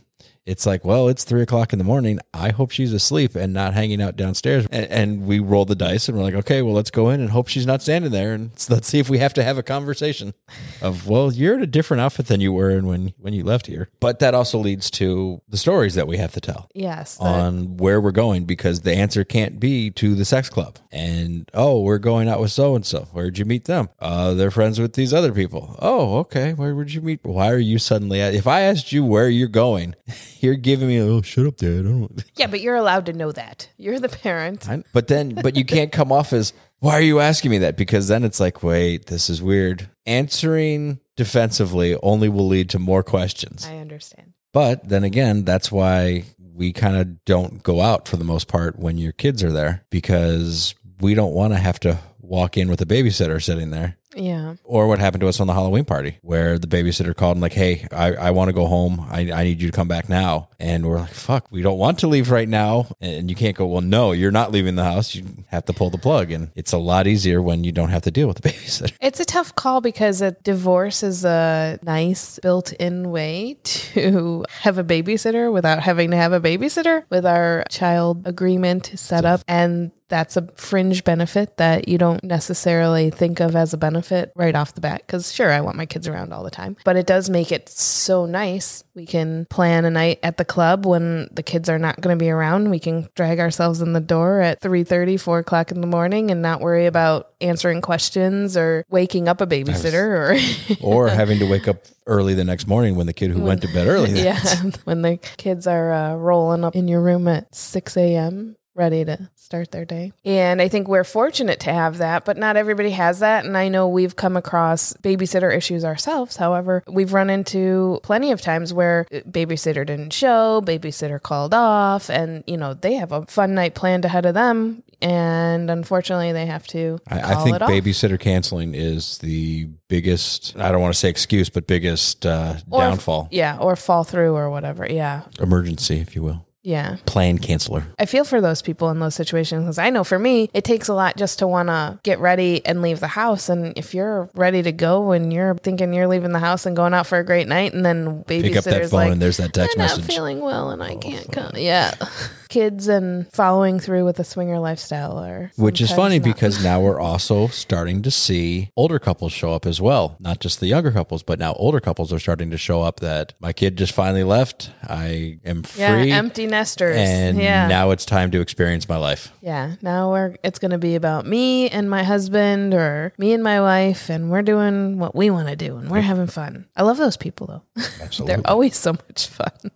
it's 0.50 0.66
like, 0.66 0.84
well, 0.84 1.06
it's 1.06 1.22
three 1.22 1.42
o'clock 1.42 1.72
in 1.72 1.78
the 1.78 1.84
morning. 1.84 2.18
I 2.34 2.50
hope 2.50 2.72
she's 2.72 2.92
asleep 2.92 3.36
and 3.36 3.52
not 3.52 3.72
hanging 3.72 4.02
out 4.02 4.16
downstairs. 4.16 4.66
And, 4.72 4.86
and 4.86 5.24
we 5.24 5.38
roll 5.38 5.64
the 5.64 5.76
dice 5.76 6.08
and 6.08 6.18
we're 6.18 6.24
like, 6.24 6.34
okay, 6.34 6.60
well, 6.60 6.74
let's 6.74 6.90
go 6.90 7.08
in 7.10 7.20
and 7.20 7.30
hope 7.30 7.46
she's 7.46 7.66
not 7.66 7.82
standing 7.82 8.10
there. 8.10 8.32
And 8.32 8.50
let's 8.68 8.88
see 8.88 8.98
if 8.98 9.08
we 9.08 9.18
have 9.18 9.32
to 9.34 9.44
have 9.44 9.58
a 9.58 9.62
conversation 9.62 10.34
of, 10.82 11.06
well, 11.08 11.32
you're 11.32 11.54
in 11.54 11.62
a 11.62 11.68
different 11.68 12.00
outfit 12.00 12.26
than 12.26 12.40
you 12.40 12.52
were 12.52 12.70
in 12.70 12.86
when, 12.86 13.14
when 13.18 13.32
you 13.32 13.44
left 13.44 13.68
here. 13.68 13.90
But 14.00 14.18
that 14.18 14.34
also 14.34 14.58
leads 14.58 14.90
to 14.92 15.40
the 15.48 15.56
stories 15.56 15.94
that 15.94 16.08
we 16.08 16.16
have 16.16 16.32
to 16.32 16.40
tell 16.40 16.68
yes. 16.74 17.16
that- 17.18 17.24
on 17.24 17.76
where 17.76 18.00
we're 18.00 18.10
going 18.10 18.44
because 18.44 18.80
the 18.80 18.92
answer 18.92 19.22
can't 19.22 19.60
be 19.60 19.90
to 19.92 20.16
the 20.16 20.24
sex 20.24 20.50
club. 20.50 20.80
And 20.90 21.48
oh, 21.54 21.80
we're 21.82 21.98
going 21.98 22.28
out 22.28 22.40
with 22.40 22.50
so 22.50 22.74
and 22.74 22.84
so. 22.84 23.06
Where'd 23.12 23.38
you 23.38 23.44
meet 23.44 23.66
them? 23.66 23.88
Uh, 24.00 24.34
they're 24.34 24.50
friends 24.50 24.80
with 24.80 24.94
these 24.94 25.14
other 25.14 25.32
people. 25.32 25.76
Oh, 25.78 26.18
okay. 26.18 26.54
Where 26.54 26.74
would 26.74 26.92
you 26.92 27.02
meet? 27.02 27.20
Why 27.22 27.52
are 27.52 27.58
you 27.58 27.78
suddenly 27.78 28.20
at? 28.20 28.34
If 28.34 28.48
I 28.48 28.62
asked 28.62 28.90
you 28.90 29.04
where 29.04 29.28
you're 29.28 29.46
going, 29.46 29.94
you're 30.42 30.54
giving 30.56 30.88
me 30.88 30.98
a 30.98 31.04
oh, 31.04 31.22
shut 31.22 31.46
up, 31.46 31.56
Dad. 31.56 31.80
I 31.80 31.82
don't. 31.82 32.24
yeah, 32.36 32.46
but 32.46 32.60
you're 32.60 32.76
allowed 32.76 33.06
to 33.06 33.12
know 33.12 33.32
that. 33.32 33.68
You're 33.76 34.00
the 34.00 34.08
parent. 34.08 34.68
I- 34.68 34.84
but 34.92 35.08
then, 35.08 35.34
but 35.34 35.56
you 35.56 35.64
can't 35.64 35.92
come 35.92 36.12
off 36.12 36.32
as 36.32 36.52
why 36.80 36.92
are 36.92 37.02
you 37.02 37.20
asking 37.20 37.50
me 37.50 37.58
that? 37.58 37.76
Because 37.76 38.08
then 38.08 38.24
it's 38.24 38.40
like, 38.40 38.62
wait, 38.62 39.06
this 39.06 39.28
is 39.28 39.42
weird. 39.42 39.88
Answering 40.06 41.00
defensively 41.16 41.96
only 42.02 42.28
will 42.28 42.48
lead 42.48 42.70
to 42.70 42.78
more 42.78 43.02
questions. 43.02 43.66
I 43.66 43.76
understand. 43.76 44.32
But 44.52 44.88
then 44.88 45.04
again, 45.04 45.44
that's 45.44 45.70
why 45.70 46.24
we 46.38 46.72
kind 46.72 46.96
of 46.96 47.24
don't 47.24 47.62
go 47.62 47.80
out 47.80 48.08
for 48.08 48.16
the 48.16 48.24
most 48.24 48.48
part 48.48 48.78
when 48.78 48.98
your 48.98 49.12
kids 49.12 49.44
are 49.44 49.52
there 49.52 49.84
because 49.90 50.74
we 51.00 51.14
don't 51.14 51.34
want 51.34 51.52
to 51.52 51.58
have 51.58 51.78
to 51.80 51.98
walk 52.20 52.56
in 52.56 52.68
with 52.68 52.80
a 52.80 52.86
babysitter 52.86 53.42
sitting 53.42 53.70
there. 53.70 53.96
Yeah. 54.14 54.56
Or 54.64 54.88
what 54.88 54.98
happened 54.98 55.20
to 55.20 55.28
us 55.28 55.40
on 55.40 55.46
the 55.46 55.52
Halloween 55.52 55.84
party 55.84 56.18
where 56.22 56.58
the 56.58 56.66
babysitter 56.66 57.14
called 57.14 57.36
and 57.36 57.42
like, 57.42 57.52
hey, 57.52 57.86
I, 57.92 58.14
I 58.14 58.30
want 58.32 58.48
to 58.48 58.52
go 58.52 58.66
home. 58.66 59.06
I, 59.08 59.30
I 59.32 59.44
need 59.44 59.60
you 59.60 59.70
to 59.70 59.76
come 59.76 59.88
back 59.88 60.08
now. 60.08 60.48
And 60.58 60.86
we're 60.86 60.98
like, 60.98 61.14
fuck, 61.14 61.46
we 61.50 61.62
don't 61.62 61.78
want 61.78 62.00
to 62.00 62.08
leave 62.08 62.30
right 62.30 62.48
now. 62.48 62.88
And 63.00 63.30
you 63.30 63.36
can't 63.36 63.56
go, 63.56 63.66
well, 63.66 63.80
no, 63.80 64.12
you're 64.12 64.32
not 64.32 64.50
leaving 64.50 64.74
the 64.74 64.84
house. 64.84 65.14
You 65.14 65.24
have 65.48 65.64
to 65.66 65.72
pull 65.72 65.90
the 65.90 65.98
plug. 65.98 66.30
And 66.30 66.50
it's 66.56 66.72
a 66.72 66.78
lot 66.78 67.06
easier 67.06 67.40
when 67.40 67.62
you 67.62 67.72
don't 67.72 67.90
have 67.90 68.02
to 68.02 68.10
deal 68.10 68.26
with 68.26 68.40
the 68.40 68.48
babysitter. 68.48 68.96
It's 69.00 69.20
a 69.20 69.24
tough 69.24 69.54
call 69.54 69.80
because 69.80 70.20
a 70.22 70.32
divorce 70.32 71.02
is 71.02 71.24
a 71.24 71.78
nice 71.82 72.38
built 72.40 72.72
in 72.74 73.10
way 73.10 73.58
to 73.62 74.44
have 74.62 74.78
a 74.78 74.84
babysitter 74.84 75.52
without 75.52 75.82
having 75.82 76.10
to 76.10 76.16
have 76.16 76.32
a 76.32 76.40
babysitter 76.40 77.04
with 77.10 77.24
our 77.24 77.64
child 77.70 78.26
agreement 78.26 78.92
set 78.96 79.24
up. 79.24 79.42
And 79.46 79.92
that's 80.10 80.36
a 80.36 80.46
fringe 80.56 81.04
benefit 81.04 81.56
that 81.56 81.88
you 81.88 81.96
don't 81.96 82.22
necessarily 82.22 83.08
think 83.08 83.40
of 83.40 83.56
as 83.56 83.72
a 83.72 83.78
benefit 83.78 84.32
right 84.36 84.54
off 84.54 84.74
the 84.74 84.82
bat. 84.82 85.02
Because 85.06 85.32
sure, 85.32 85.50
I 85.50 85.62
want 85.62 85.76
my 85.76 85.86
kids 85.86 86.06
around 86.06 86.32
all 86.34 86.44
the 86.44 86.50
time, 86.50 86.76
but 86.84 86.96
it 86.96 87.06
does 87.06 87.30
make 87.30 87.50
it 87.50 87.68
so 87.70 88.26
nice. 88.26 88.84
We 88.94 89.06
can 89.06 89.46
plan 89.46 89.86
a 89.86 89.90
night 89.90 90.18
at 90.22 90.36
the 90.36 90.44
club 90.44 90.84
when 90.84 91.28
the 91.32 91.42
kids 91.42 91.70
are 91.70 91.78
not 91.78 92.00
going 92.00 92.18
to 92.18 92.22
be 92.22 92.30
around. 92.30 92.68
We 92.68 92.78
can 92.78 93.08
drag 93.14 93.40
ourselves 93.40 93.80
in 93.80 93.94
the 93.94 94.00
door 94.00 94.42
at 94.42 94.60
3 94.60 94.84
4 95.16 95.38
o'clock 95.38 95.70
in 95.70 95.80
the 95.80 95.86
morning 95.86 96.30
and 96.30 96.42
not 96.42 96.60
worry 96.60 96.86
about 96.86 97.32
answering 97.40 97.80
questions 97.80 98.56
or 98.56 98.84
waking 98.90 99.28
up 99.28 99.40
a 99.40 99.46
babysitter 99.46 99.94
or 99.94 100.76
or 100.86 101.08
having 101.08 101.38
to 101.38 101.46
wake 101.46 101.68
up 101.68 101.86
early 102.06 102.34
the 102.34 102.44
next 102.44 102.66
morning 102.66 102.96
when 102.96 103.06
the 103.06 103.12
kid 103.12 103.30
who 103.30 103.40
went 103.40 103.62
to 103.62 103.68
bed 103.68 103.86
early. 103.86 104.10
yeah, 104.22 104.40
when 104.84 105.02
the 105.02 105.16
kids 105.16 105.66
are 105.66 105.92
uh, 105.92 106.14
rolling 106.16 106.64
up 106.64 106.74
in 106.74 106.88
your 106.88 107.00
room 107.00 107.28
at 107.28 107.54
6 107.54 107.96
a.m. 107.96 108.56
ready 108.74 109.04
to 109.04 109.28
start 109.34 109.72
their 109.72 109.84
day. 109.84 110.12
And 110.24 110.62
I 110.62 110.68
think 110.68 110.88
we're 110.88 111.04
fortunate 111.04 111.60
to 111.60 111.72
have 111.72 111.98
that, 111.98 112.24
but 112.24 112.36
not 112.36 112.56
everybody 112.56 112.90
has 112.90 113.18
that. 113.20 113.44
And 113.44 113.56
I 113.56 113.68
know 113.68 113.88
we've 113.88 114.16
come 114.16 114.36
across 114.36 114.92
babysitter 115.02 115.54
issues 115.54 115.84
ourselves. 115.84 116.36
However, 116.36 116.82
we've 116.88 117.12
run 117.12 117.30
into 117.30 117.98
plenty 118.02 118.30
of 118.32 118.40
times 118.40 118.72
where 118.72 119.06
babysitter 119.10 119.84
didn't 119.86 120.12
show, 120.12 120.62
babysitter 120.64 121.20
called 121.20 121.52
off, 121.54 122.08
and 122.10 122.44
you 122.46 122.56
know, 122.56 122.74
they 122.74 122.94
have 122.94 123.12
a 123.12 123.26
fun 123.26 123.54
night 123.54 123.74
planned 123.74 124.04
ahead 124.04 124.26
of 124.26 124.34
them. 124.34 124.82
And 125.02 125.70
unfortunately, 125.70 126.32
they 126.32 126.44
have 126.44 126.66
to. 126.68 126.98
I, 127.08 127.32
I 127.32 127.42
think 127.44 127.56
babysitter 127.56 128.20
canceling 128.20 128.74
is 128.74 129.16
the 129.18 129.64
biggest, 129.88 130.54
I 130.58 130.70
don't 130.70 130.82
want 130.82 130.92
to 130.92 130.98
say 131.00 131.08
excuse, 131.08 131.48
but 131.48 131.66
biggest 131.66 132.26
uh, 132.26 132.56
Or- 132.70 132.80
downfall, 132.82 133.28
Yeah, 133.30 133.56
or 133.58 133.76
fall 133.76 134.04
through 134.04 134.34
or 134.36 134.50
whatever. 134.50 134.86
Yeah. 134.86 135.22
emergency, 135.40 136.00
if 136.00 136.14
you 136.14 136.22
will. 136.22 136.46
Yeah. 136.62 136.96
Plan 137.06 137.38
canceller. 137.38 137.84
I 137.98 138.06
feel 138.06 138.24
for 138.24 138.40
those 138.40 138.62
people 138.62 138.90
in 138.90 138.98
those 138.98 139.14
situations 139.14 139.64
because 139.64 139.78
I 139.78 139.90
know 139.90 140.04
for 140.04 140.18
me, 140.18 140.50
it 140.52 140.64
takes 140.64 140.88
a 140.88 140.94
lot 140.94 141.16
just 141.16 141.38
to 141.38 141.46
want 141.46 141.68
to 141.68 141.98
get 142.02 142.18
ready 142.18 142.64
and 142.66 142.82
leave 142.82 143.00
the 143.00 143.08
house. 143.08 143.48
And 143.48 143.76
if 143.78 143.94
you're 143.94 144.28
ready 144.34 144.62
to 144.62 144.72
go 144.72 145.12
and 145.12 145.32
you're 145.32 145.54
thinking 145.54 145.92
you're 145.94 146.08
leaving 146.08 146.32
the 146.32 146.38
house 146.38 146.66
and 146.66 146.76
going 146.76 146.94
out 146.94 147.06
for 147.06 147.18
a 147.18 147.24
great 147.24 147.48
night, 147.48 147.72
and 147.72 147.84
then 147.84 148.24
Pick 148.24 148.56
up 148.56 148.64
that 148.64 148.82
babysitter's 148.82 148.90
phone 148.90 149.00
like, 149.00 149.12
and 149.12 149.22
there's 149.22 149.38
that 149.38 149.54
text 149.54 149.76
I'm 149.76 149.82
message. 149.82 149.98
Oh, 149.98 150.02
not 150.02 150.12
feeling 150.12 150.40
well 150.40 150.70
and 150.70 150.82
I 150.82 150.94
oh, 150.94 150.98
can't 150.98 151.32
come. 151.32 151.52
Yeah. 151.56 151.94
Kids 152.50 152.88
and 152.88 153.30
following 153.32 153.78
through 153.78 154.04
with 154.04 154.18
a 154.18 154.24
swinger 154.24 154.58
lifestyle 154.58 155.18
or 155.18 155.52
Which 155.56 155.80
is 155.80 155.92
funny 155.92 156.18
not- 156.18 156.24
because 156.24 156.62
now 156.62 156.80
we're 156.80 157.00
also 157.00 157.46
starting 157.46 158.02
to 158.02 158.10
see 158.10 158.70
older 158.76 158.98
couples 158.98 159.32
show 159.32 159.52
up 159.52 159.66
as 159.66 159.80
well. 159.80 160.16
Not 160.18 160.40
just 160.40 160.58
the 160.58 160.66
younger 160.66 160.90
couples, 160.90 161.22
but 161.22 161.38
now 161.38 161.52
older 161.54 161.78
couples 161.80 162.12
are 162.12 162.18
starting 162.18 162.50
to 162.50 162.58
show 162.58 162.82
up 162.82 163.00
that 163.00 163.34
my 163.40 163.52
kid 163.52 163.78
just 163.78 163.92
finally 163.92 164.24
left. 164.24 164.72
I 164.82 165.38
am 165.44 165.62
yeah, 165.76 165.94
free. 165.94 166.10
empty 166.10 166.46
nesters. 166.46 166.96
and 166.96 167.38
yeah. 167.38 167.68
now 167.68 167.90
it's 167.92 168.04
time 168.04 168.32
to 168.32 168.40
experience 168.40 168.88
my 168.88 168.96
life. 168.96 169.32
Yeah, 169.40 169.76
now 169.80 170.10
we're 170.10 170.34
it's 170.42 170.58
going 170.58 170.72
to 170.72 170.78
be 170.78 170.96
about 170.96 171.26
me 171.26 171.68
and 171.70 171.88
my 171.88 172.02
husband 172.02 172.74
or 172.74 173.12
me 173.16 173.32
and 173.32 173.42
my 173.44 173.60
wife 173.60 174.10
and 174.10 174.28
we're 174.30 174.42
doing 174.42 174.98
what 174.98 175.14
we 175.14 175.30
want 175.30 175.48
to 175.48 175.56
do 175.56 175.76
and 175.76 175.88
we're 175.88 176.00
having 176.00 176.26
fun. 176.26 176.66
I 176.76 176.82
love 176.82 176.96
those 176.96 177.16
people 177.16 177.46
though. 177.46 177.62
Absolutely. 178.02 178.34
They're 178.34 178.50
always 178.50 178.76
so 178.76 178.92
much 178.94 179.28
fun. 179.28 179.70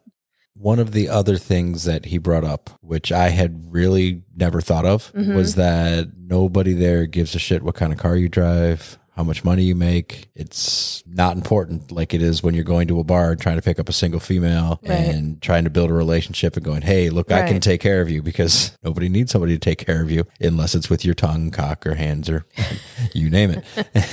One 0.64 0.78
of 0.78 0.92
the 0.92 1.10
other 1.10 1.36
things 1.36 1.84
that 1.84 2.06
he 2.06 2.16
brought 2.16 2.42
up, 2.44 2.70
which 2.80 3.12
I 3.12 3.28
had 3.28 3.70
really 3.70 4.22
never 4.34 4.62
thought 4.62 4.86
of, 4.86 5.12
Mm-hmm. 5.12 5.34
was 5.34 5.56
that 5.56 6.08
nobody 6.18 6.72
there 6.72 7.04
gives 7.06 7.34
a 7.34 7.38
shit 7.38 7.62
what 7.62 7.74
kind 7.74 7.92
of 7.92 7.98
car 7.98 8.16
you 8.16 8.30
drive, 8.30 8.96
how 9.14 9.24
much 9.24 9.44
money 9.44 9.62
you 9.64 9.74
make. 9.74 10.30
It's 10.34 11.04
not 11.06 11.36
important 11.36 11.92
like 11.92 12.14
it 12.14 12.22
is 12.22 12.42
when 12.42 12.54
you're 12.54 12.64
going 12.64 12.88
to 12.88 12.98
a 12.98 13.04
bar 13.04 13.32
and 13.32 13.40
trying 13.40 13.56
to 13.56 13.62
pick 13.62 13.78
up 13.78 13.90
a 13.90 13.92
single 13.92 14.20
female 14.20 14.80
Right. 14.82 14.92
and 15.14 15.40
trying 15.42 15.64
to 15.64 15.70
build 15.70 15.90
a 15.90 15.94
relationship 15.94 16.56
and 16.56 16.64
going, 16.64 16.80
hey, 16.80 17.10
look, 17.10 17.30
I 17.30 17.46
can 17.46 17.60
take 17.60 17.82
care 17.82 18.00
of 18.00 18.08
you 18.08 18.22
because 18.22 18.76
nobody 18.82 19.10
needs 19.10 19.32
somebody 19.32 19.52
to 19.52 19.60
take 19.60 19.84
care 19.84 20.00
of 20.02 20.10
you 20.10 20.24
unless 20.40 20.74
it's 20.74 20.88
with 20.88 21.04
your 21.04 21.14
tongue, 21.14 21.50
cock, 21.50 21.86
or 21.86 21.94
hands, 21.94 22.30
or 22.30 22.46
you 23.12 23.28
name 23.28 23.50
it. 23.50 23.64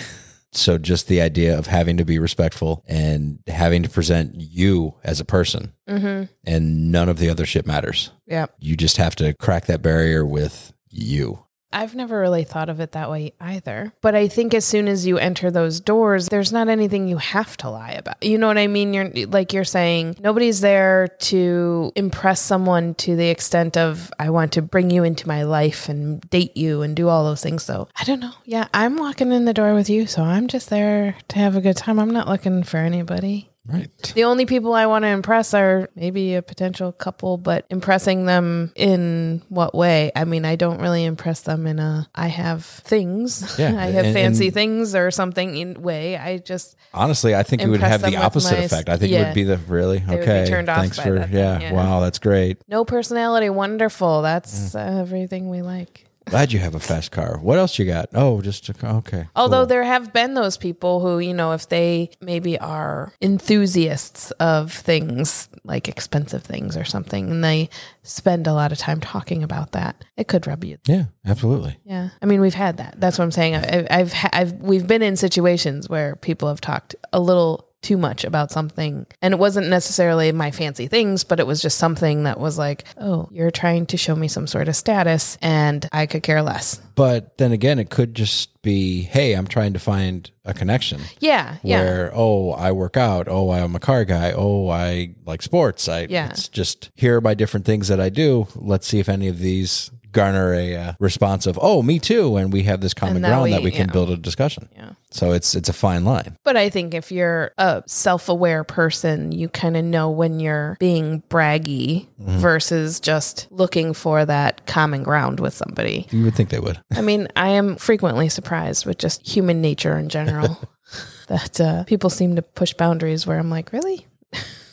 So 0.54 0.78
just 0.78 1.08
the 1.08 1.22
idea 1.22 1.58
of 1.58 1.68
having 1.68 1.98
to 1.98 2.06
be 2.06 2.20
respectful 2.20 2.84
and 2.88 3.40
having 3.48 3.84
to 3.84 3.90
present 3.90 4.36
you 4.36 4.96
as 5.04 5.20
a 5.20 5.26
person 5.26 5.74
Mm-hmm. 5.88 6.32
and 6.46 6.92
none 6.92 7.10
of 7.10 7.20
the 7.20 7.30
other 7.30 7.46
shit 7.46 7.66
matters. 7.68 8.12
Yeah. 8.26 8.46
You 8.60 8.78
just 8.78 8.98
have 8.98 9.16
to 9.18 9.34
crack 9.34 9.66
that 9.66 9.82
barrier 9.82 10.26
with 10.26 10.74
you. 10.90 11.46
I've 11.74 11.96
never 11.96 12.20
really 12.20 12.44
thought 12.44 12.70
of 12.70 12.80
it 12.80 12.92
that 12.94 13.10
way 13.10 13.34
either. 13.40 13.94
But 14.02 14.16
I 14.16 14.28
think 14.28 14.54
as 14.54 14.66
soon 14.66 14.88
as 14.88 15.06
you 15.06 15.18
enter 15.18 15.52
those 15.52 15.80
doors, 15.80 16.30
there's 16.30 16.52
not 16.52 16.70
anything 16.70 17.08
you 17.08 17.18
have 17.18 17.56
to 17.58 17.70
lie 17.70 17.92
about. 17.92 18.22
You 18.24 18.38
know 18.38 18.48
what 18.48 18.58
I 18.58 18.68
mean? 18.68 18.94
You're 18.94 19.12
like 19.28 19.54
you're 19.54 19.64
saying, 19.64 20.18
nobody's 20.20 20.62
there 20.62 21.08
to 21.08 21.92
impress 21.96 22.42
someone 22.42 22.96
to 22.96 23.16
the 23.16 23.30
extent 23.30 23.78
of 23.78 24.12
I 24.20 24.30
want 24.30 24.54
to 24.54 24.62
bring 24.62 24.90
you 24.90 25.04
into 25.04 25.28
my 25.28 25.44
life 25.44 25.90
and 25.90 26.22
date 26.30 26.58
you 26.58 26.82
and 26.82 26.96
do 26.96 27.08
all 27.08 27.24
those 27.24 27.42
things. 27.42 27.64
So 27.64 27.88
I 27.96 28.04
don't 28.04 28.20
know. 28.20 28.34
Yeah, 28.46 28.68
I'm 28.74 28.98
walking 28.98 29.32
in 29.32 29.46
the 29.46 29.54
door 29.54 29.74
with 29.74 29.90
you, 29.90 30.08
so 30.08 30.24
I'm 30.24 30.48
just 30.48 30.70
there 30.70 31.16
to 31.30 31.40
have 31.40 31.56
a 31.56 31.62
good 31.62 31.78
time. 31.78 32.00
I'm 32.00 32.12
not 32.12 32.28
looking 32.28 32.64
for 32.64 32.78
anybody. 32.78 33.51
Right. 33.64 33.90
The 34.16 34.24
only 34.24 34.48
people 34.48 34.74
I 34.74 34.88
want 34.88 35.04
to 35.04 35.10
impress 35.10 35.54
are 35.54 35.88
maybe 35.96 36.34
a 36.34 36.42
potential 36.42 36.92
couple, 36.92 37.38
but 37.38 37.66
impressing 37.70 38.26
them 38.26 38.72
in 38.76 39.44
what 39.50 39.76
way? 39.76 40.12
I 40.16 40.26
mean, 40.26 40.46
I 40.46 40.56
don't 40.56 40.82
really 40.82 41.06
impress 41.06 41.42
them 41.42 41.68
in 41.68 41.78
a 41.78 42.10
I 42.16 42.28
have 42.28 42.66
things, 42.66 43.56
Yeah, 43.60 43.68
I 43.80 43.86
have 43.92 44.06
and- 44.06 44.14
fancy 44.16 44.46
and- 44.48 44.54
things 44.56 44.96
or 44.96 45.12
something 45.12 45.56
in 45.56 45.82
way. 45.82 46.18
I 46.18 46.40
just 46.40 46.76
Honestly, 46.94 47.36
I 47.36 47.44
think 47.44 47.62
it 47.62 47.68
would 47.70 47.82
have 47.82 48.02
the 48.02 48.18
opposite 48.18 48.58
my- 48.58 48.64
effect. 48.66 48.90
I 48.90 48.98
think 48.98 49.14
it 49.14 49.24
would 49.24 49.36
be 49.36 49.44
the 49.44 49.58
really 49.58 50.04
okay. 50.10 50.46
turned 50.48 50.68
off 50.68 50.80
thanks 50.80 50.98
by 50.98 51.04
for 51.04 51.16
yeah, 51.32 51.60
yeah. 51.60 51.72
Wow, 51.74 52.00
that's 52.00 52.18
great. 52.20 52.58
no 52.68 52.84
personality, 52.84 53.50
wonderful. 53.50 54.24
That's 54.24 54.74
Mm. 54.74 55.00
everything 55.02 55.50
we 55.50 55.62
like. 55.62 56.08
Glad 56.26 56.54
you 56.54 56.60
have 56.60 56.76
a 56.76 56.80
fast 56.80 57.12
car. 57.12 57.40
What 57.40 57.58
else 57.58 57.80
you 57.80 57.86
got? 57.86 58.10
Oh, 58.14 58.42
just 58.42 58.70
a, 58.70 58.88
okay. 58.98 59.28
Although 59.36 59.62
cool. 59.62 59.66
there 59.68 59.84
have 59.84 60.14
been 60.14 60.34
those 60.34 60.58
people 60.58 61.00
who, 61.00 61.20
you 61.20 61.34
know, 61.34 61.52
if 61.54 61.68
they 61.70 62.12
maybe 62.22 62.60
are 62.60 63.12
enthusiasts 63.22 64.32
of 64.32 64.72
things 64.72 65.50
like 65.64 65.88
expensive 65.88 66.44
things 66.44 66.78
or 66.78 66.84
something, 66.84 67.30
and 67.30 67.44
they 67.44 67.70
spend 68.04 68.48
a 68.48 68.54
lot 68.54 68.72
of 68.72 68.78
time 68.78 69.00
talking 69.00 69.44
about 69.44 69.72
that, 69.72 70.04
it 70.16 70.28
could 70.28 70.48
rub 70.48 70.64
you 70.64 70.78
yeah, 70.88 71.06
absolutely. 71.26 71.78
Yeah, 71.86 72.10
I 72.22 72.26
mean 72.26 72.42
we've 72.42 72.54
had 72.54 72.78
that. 72.78 72.96
That's 73.00 73.18
what 73.18 73.24
I'm 73.26 73.32
saying. 73.32 73.56
I, 73.56 73.88
I've 73.90 74.14
I've 74.34 74.54
we've 74.54 74.88
been 74.88 75.02
in 75.02 75.16
situations 75.16 75.90
where 75.90 76.16
people 76.16 76.48
have 76.48 76.62
talked 76.62 76.96
a 77.14 77.20
little 77.20 77.71
too 77.82 77.98
much 77.98 78.24
about 78.24 78.52
something, 78.52 79.06
and 79.22 79.34
it 79.34 79.38
wasn't 79.38 79.68
necessarily 79.68 80.32
my 80.32 80.52
fancy 80.52 80.88
things, 80.88 81.24
but 81.24 81.40
it 81.40 81.48
was 81.48 81.62
just 81.62 81.78
something 81.78 82.24
that 82.24 82.40
was 82.40 82.58
like, 82.58 82.84
oh, 82.98 83.28
you're 83.32 83.52
trying 83.52 83.86
to 83.88 83.98
show 83.98 84.16
me 84.16 84.28
some 84.28 84.48
sort 84.48 84.68
of 84.68 84.76
status, 84.76 85.38
and 85.42 85.88
I 85.92 86.06
could 86.06 86.24
care 86.24 86.42
less. 86.42 86.82
But 87.02 87.40
then 87.40 87.52
again, 87.52 87.80
it 87.80 87.90
could 87.90 88.14
just 88.14 88.62
be, 88.62 89.02
hey, 89.02 89.34
I'm 89.34 89.48
trying 89.48 89.74
to 89.74 89.80
find 89.80 90.30
a 90.46 90.54
connection. 90.54 91.02
Yeah, 91.20 91.56
yeah, 91.64 91.82
where 91.82 92.12
oh 92.14 92.52
I 92.52 92.74
work 92.74 92.96
out, 92.96 93.28
oh 93.28 93.50
I'm 93.50 93.76
a 93.76 93.80
car 93.80 94.06
guy, 94.06 94.34
oh 94.36 94.70
I 94.70 95.16
like 95.26 95.42
sports. 95.42 95.90
I 95.90 96.06
Yeah. 96.08 96.30
it's 96.30 96.48
just 96.48 96.92
here 96.94 97.18
are 97.18 97.22
my 97.22 97.34
different 97.34 97.66
things 97.66 97.88
that 97.88 98.00
I 98.00 98.10
do. 98.10 98.46
Let's 98.56 98.86
see 98.86 99.00
if 99.00 99.10
any 99.10 99.28
of 99.28 99.40
these 99.40 99.90
garner 100.12 100.54
a 100.54 100.76
uh, 100.76 100.94
response 101.00 101.48
of 101.48 101.58
oh 101.60 101.82
me 101.82 101.98
too, 101.98 102.38
and 102.38 102.54
we 102.54 102.64
have 102.64 102.82
this 102.82 102.94
common 102.94 103.24
now 103.24 103.30
ground 103.30 103.44
we- 103.46 103.52
that 103.52 103.64
we 103.64 103.72
can 103.72 103.88
yeah. 103.88 103.94
build 103.94 104.12
a 104.12 104.18
discussion. 104.18 104.70
yeah. 104.76 104.92
So 105.14 105.34
it's 105.34 105.56
it's 105.56 105.68
a 105.70 105.74
fine 105.74 106.06
line. 106.06 106.38
But 106.46 106.56
I 106.56 106.70
think 106.70 106.94
if 106.94 107.12
you're 107.12 107.52
a 107.58 107.84
self-aware 107.86 108.64
person, 108.64 109.34
you 109.34 109.50
kind 109.50 109.76
of 109.76 109.84
know 109.84 110.10
when 110.10 110.40
you're 110.40 110.78
being 110.80 111.22
braggy 111.30 112.08
versus 112.18 113.02
just 113.02 113.48
looking 113.52 113.94
for 113.94 114.26
that 114.26 114.66
common 114.68 115.04
ground 115.04 115.42
with 115.42 115.54
somebody. 115.54 116.08
You 116.12 116.24
would 116.24 116.36
think 116.36 116.50
they 116.50 116.60
would. 116.60 116.80
I 116.94 117.02
mean, 117.02 117.28
I 117.36 117.50
am 117.50 117.78
frequently 117.78 118.30
surprised 118.30 118.86
with 118.86 118.98
just 118.98 119.28
human 119.28 119.62
nature 119.62 119.98
in 119.98 120.10
general 120.10 120.60
that 121.28 121.60
uh, 121.62 121.84
people 121.86 122.10
seem 122.10 122.36
to 122.36 122.42
push 122.42 122.74
boundaries 122.74 123.26
where 123.26 123.40
I'm 123.40 123.50
like, 123.50 123.72
really? 123.72 124.08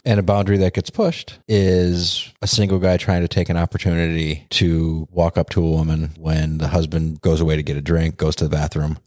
And 0.05 0.19
a 0.19 0.23
boundary 0.23 0.57
that 0.59 0.73
gets 0.73 0.89
pushed 0.89 1.39
is 1.49 2.33
a 2.41 2.47
single 2.47 2.79
guy 2.79 2.97
trying 2.97 3.21
to 3.23 3.29
take 3.29 3.51
an 3.51 3.59
opportunity 3.59 4.47
to 4.51 5.07
walk 5.11 5.37
up 5.37 5.51
to 5.51 5.63
a 5.63 5.71
woman 5.71 6.13
when 6.17 6.59
the 6.59 6.69
husband 6.69 7.21
goes 7.21 7.41
away 7.43 7.57
to 7.57 7.63
get 7.63 7.77
a 7.77 7.83
drink, 7.83 8.17
goes 8.17 8.35
to 8.37 8.45
the 8.45 8.51
bathroom, 8.51 8.99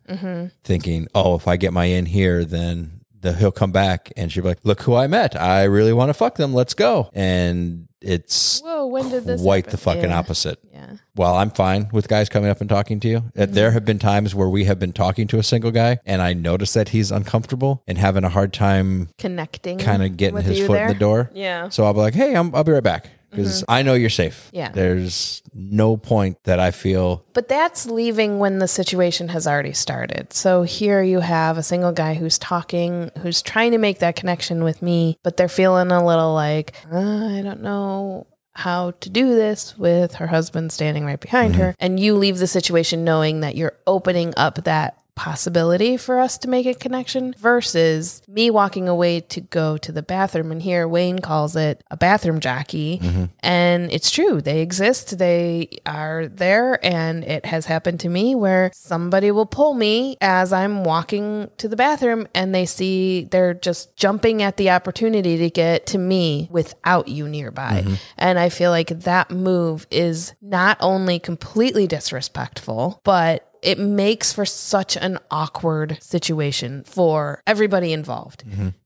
thinking, 0.63 1.07
oh, 1.15 1.35
if 1.35 1.47
I 1.47 1.57
get 1.57 1.73
my 1.73 1.85
in 1.85 2.05
here, 2.05 2.45
then 2.45 3.00
the, 3.21 3.33
he'll 3.33 3.51
come 3.51 3.71
back 3.71 4.11
and 4.17 4.31
she'll 4.31 4.43
be 4.43 4.49
like, 4.49 4.59
look 4.63 4.81
who 4.81 4.95
I 4.95 5.07
met. 5.07 5.39
I 5.39 5.63
really 5.63 5.93
want 5.93 6.09
to 6.09 6.13
fuck 6.13 6.35
them. 6.35 6.53
Let's 6.53 6.73
go. 6.73 7.09
And 7.13 7.87
it's 8.01 8.61
Whoa, 8.61 8.87
when 8.87 9.09
did 9.09 9.25
this 9.25 9.41
quite 9.41 9.65
happen? 9.65 9.71
the 9.71 9.77
fucking 9.77 10.09
Yeah. 10.09 10.17
opposite. 10.17 10.59
Yeah. 10.73 10.95
Well, 11.15 11.35
I'm 11.35 11.51
fine 11.51 11.89
with 11.93 12.07
guys 12.07 12.29
coming 12.29 12.49
up 12.49 12.59
and 12.61 12.69
talking 12.69 12.99
to 13.01 13.07
you. 13.07 13.17
Uh, 13.17 13.21
Mm-hmm. 13.41 13.53
There 13.53 13.71
have 13.71 13.85
been 13.85 13.99
times 13.99 14.33
where 14.33 14.49
we 14.49 14.63
have 14.65 14.79
been 14.79 14.91
talking 14.93 15.27
to 15.27 15.37
a 15.39 15.43
single 15.43 15.71
guy 15.71 15.99
and 16.05 16.21
I 16.21 16.33
notice 16.33 16.73
that 16.73 16.89
he's 16.89 17.11
uncomfortable 17.11 17.83
and 17.87 17.97
having 17.97 18.23
a 18.23 18.29
hard 18.29 18.53
time 18.53 19.09
Connecting. 19.19 19.77
kind 19.77 20.01
of 20.03 20.17
getting 20.17 20.41
his 20.41 20.65
foot 20.65 20.81
in 20.81 20.87
the 20.87 20.93
door. 20.95 21.29
Yeah. 21.33 21.69
So 21.69 21.83
I'll 21.85 21.93
be 21.93 21.99
like, 21.99 22.15
hey, 22.15 22.35
I'm, 22.35 22.53
I'll 22.55 22.63
be 22.63 22.71
right 22.71 22.83
back 22.83 23.07
because 23.31 23.63
I 23.67 23.81
know 23.81 23.93
you're 23.95 24.09
safe. 24.11 24.49
Yeah. 24.53 24.69
There's 24.71 25.41
no 25.53 25.97
point 25.97 26.37
that 26.43 26.59
I 26.59 26.71
feel. 26.71 27.25
But 27.33 27.47
that's 27.47 27.85
leaving 27.85 28.37
when 28.37 28.59
the 28.59 28.67
situation 28.67 29.29
has 29.29 29.47
already 29.47 29.73
started. 29.73 30.33
So 30.33 30.63
here 30.63 31.01
you 31.01 31.21
have 31.21 31.57
a 31.57 31.63
single 31.63 31.91
guy 31.91 32.13
who's 32.13 32.37
talking, 32.37 33.09
who's 33.21 33.41
trying 33.41 33.71
to 33.71 33.77
make 33.79 33.99
that 33.99 34.15
connection 34.15 34.63
with 34.63 34.81
me, 34.81 35.17
but 35.23 35.37
they're 35.37 35.49
feeling 35.49 35.91
a 35.91 36.05
little 36.05 36.33
like, 36.33 36.75
uh, 36.91 36.97
I 36.97 37.41
don't 37.41 37.61
know. 37.61 38.27
how 38.53 38.91
to 38.99 39.09
do 39.09 39.33
this 39.33 39.77
with 39.77 40.15
her 40.15 40.27
husband 40.27 40.73
standing 40.73 41.05
right 41.05 41.21
behind 41.21 41.55
her. 41.55 41.73
And 41.79 41.97
you 41.97 42.15
leave 42.15 42.37
the 42.37 42.47
situation 42.47 43.05
knowing 43.05 43.39
that 43.39 43.55
you're 43.55 43.77
opening 43.87 44.33
up 44.35 44.65
that 44.65 44.97
possibility 45.21 45.97
for 45.97 46.19
us 46.19 46.39
to 46.39 46.49
make 46.49 46.65
a 46.65 46.73
connection 46.73 47.31
versus 47.37 48.23
me 48.27 48.49
walking 48.49 48.89
away 48.89 49.19
to 49.19 49.39
go 49.39 49.77
to 49.77 49.91
the 49.91 50.01
bathroom. 50.01 50.51
And 50.51 50.59
here 50.59 50.87
Wayne 50.87 51.19
calls 51.19 51.55
it 51.55 51.83
a 51.91 51.95
bathroom 51.95 52.39
jockey. 52.39 52.97
Mm-hmm. 52.97 53.25
And 53.41 53.91
it's 53.91 54.09
true, 54.09 54.41
they 54.41 54.61
exist, 54.61 55.19
they 55.19 55.77
are 55.85 56.27
there. 56.27 56.83
And 56.83 57.23
it 57.23 57.45
has 57.45 57.67
happened 57.67 57.99
to 57.99 58.09
me 58.09 58.33
where 58.33 58.71
somebody 58.73 59.29
will 59.29 59.45
pull 59.45 59.75
me 59.75 60.17
as 60.21 60.51
I'm 60.51 60.83
walking 60.83 61.51
to 61.57 61.67
the 61.67 61.75
bathroom 61.75 62.27
and 62.33 62.55
they 62.55 62.65
see 62.65 63.25
they're 63.25 63.53
just 63.53 63.95
jumping 63.95 64.41
at 64.41 64.57
the 64.57 64.71
opportunity 64.71 65.37
to 65.37 65.51
get 65.51 65.85
to 65.87 65.99
me 65.99 66.47
without 66.49 67.09
you 67.09 67.29
nearby. 67.29 67.83
Mm-hmm. 67.85 67.93
And 68.17 68.39
I 68.39 68.49
feel 68.49 68.71
like 68.71 68.87
that 68.87 69.29
move 69.29 69.85
is 69.91 70.33
not 70.41 70.77
only 70.79 71.19
completely 71.19 71.85
disrespectful, 71.85 73.01
but 73.03 73.47
it 73.61 73.79
makes 73.79 74.33
for 74.33 74.45
such 74.45 74.97
an 74.97 75.19
awkward 75.29 75.97
situation 76.01 76.83
for 76.83 77.41
everybody 77.45 77.93
involved. 77.93 78.43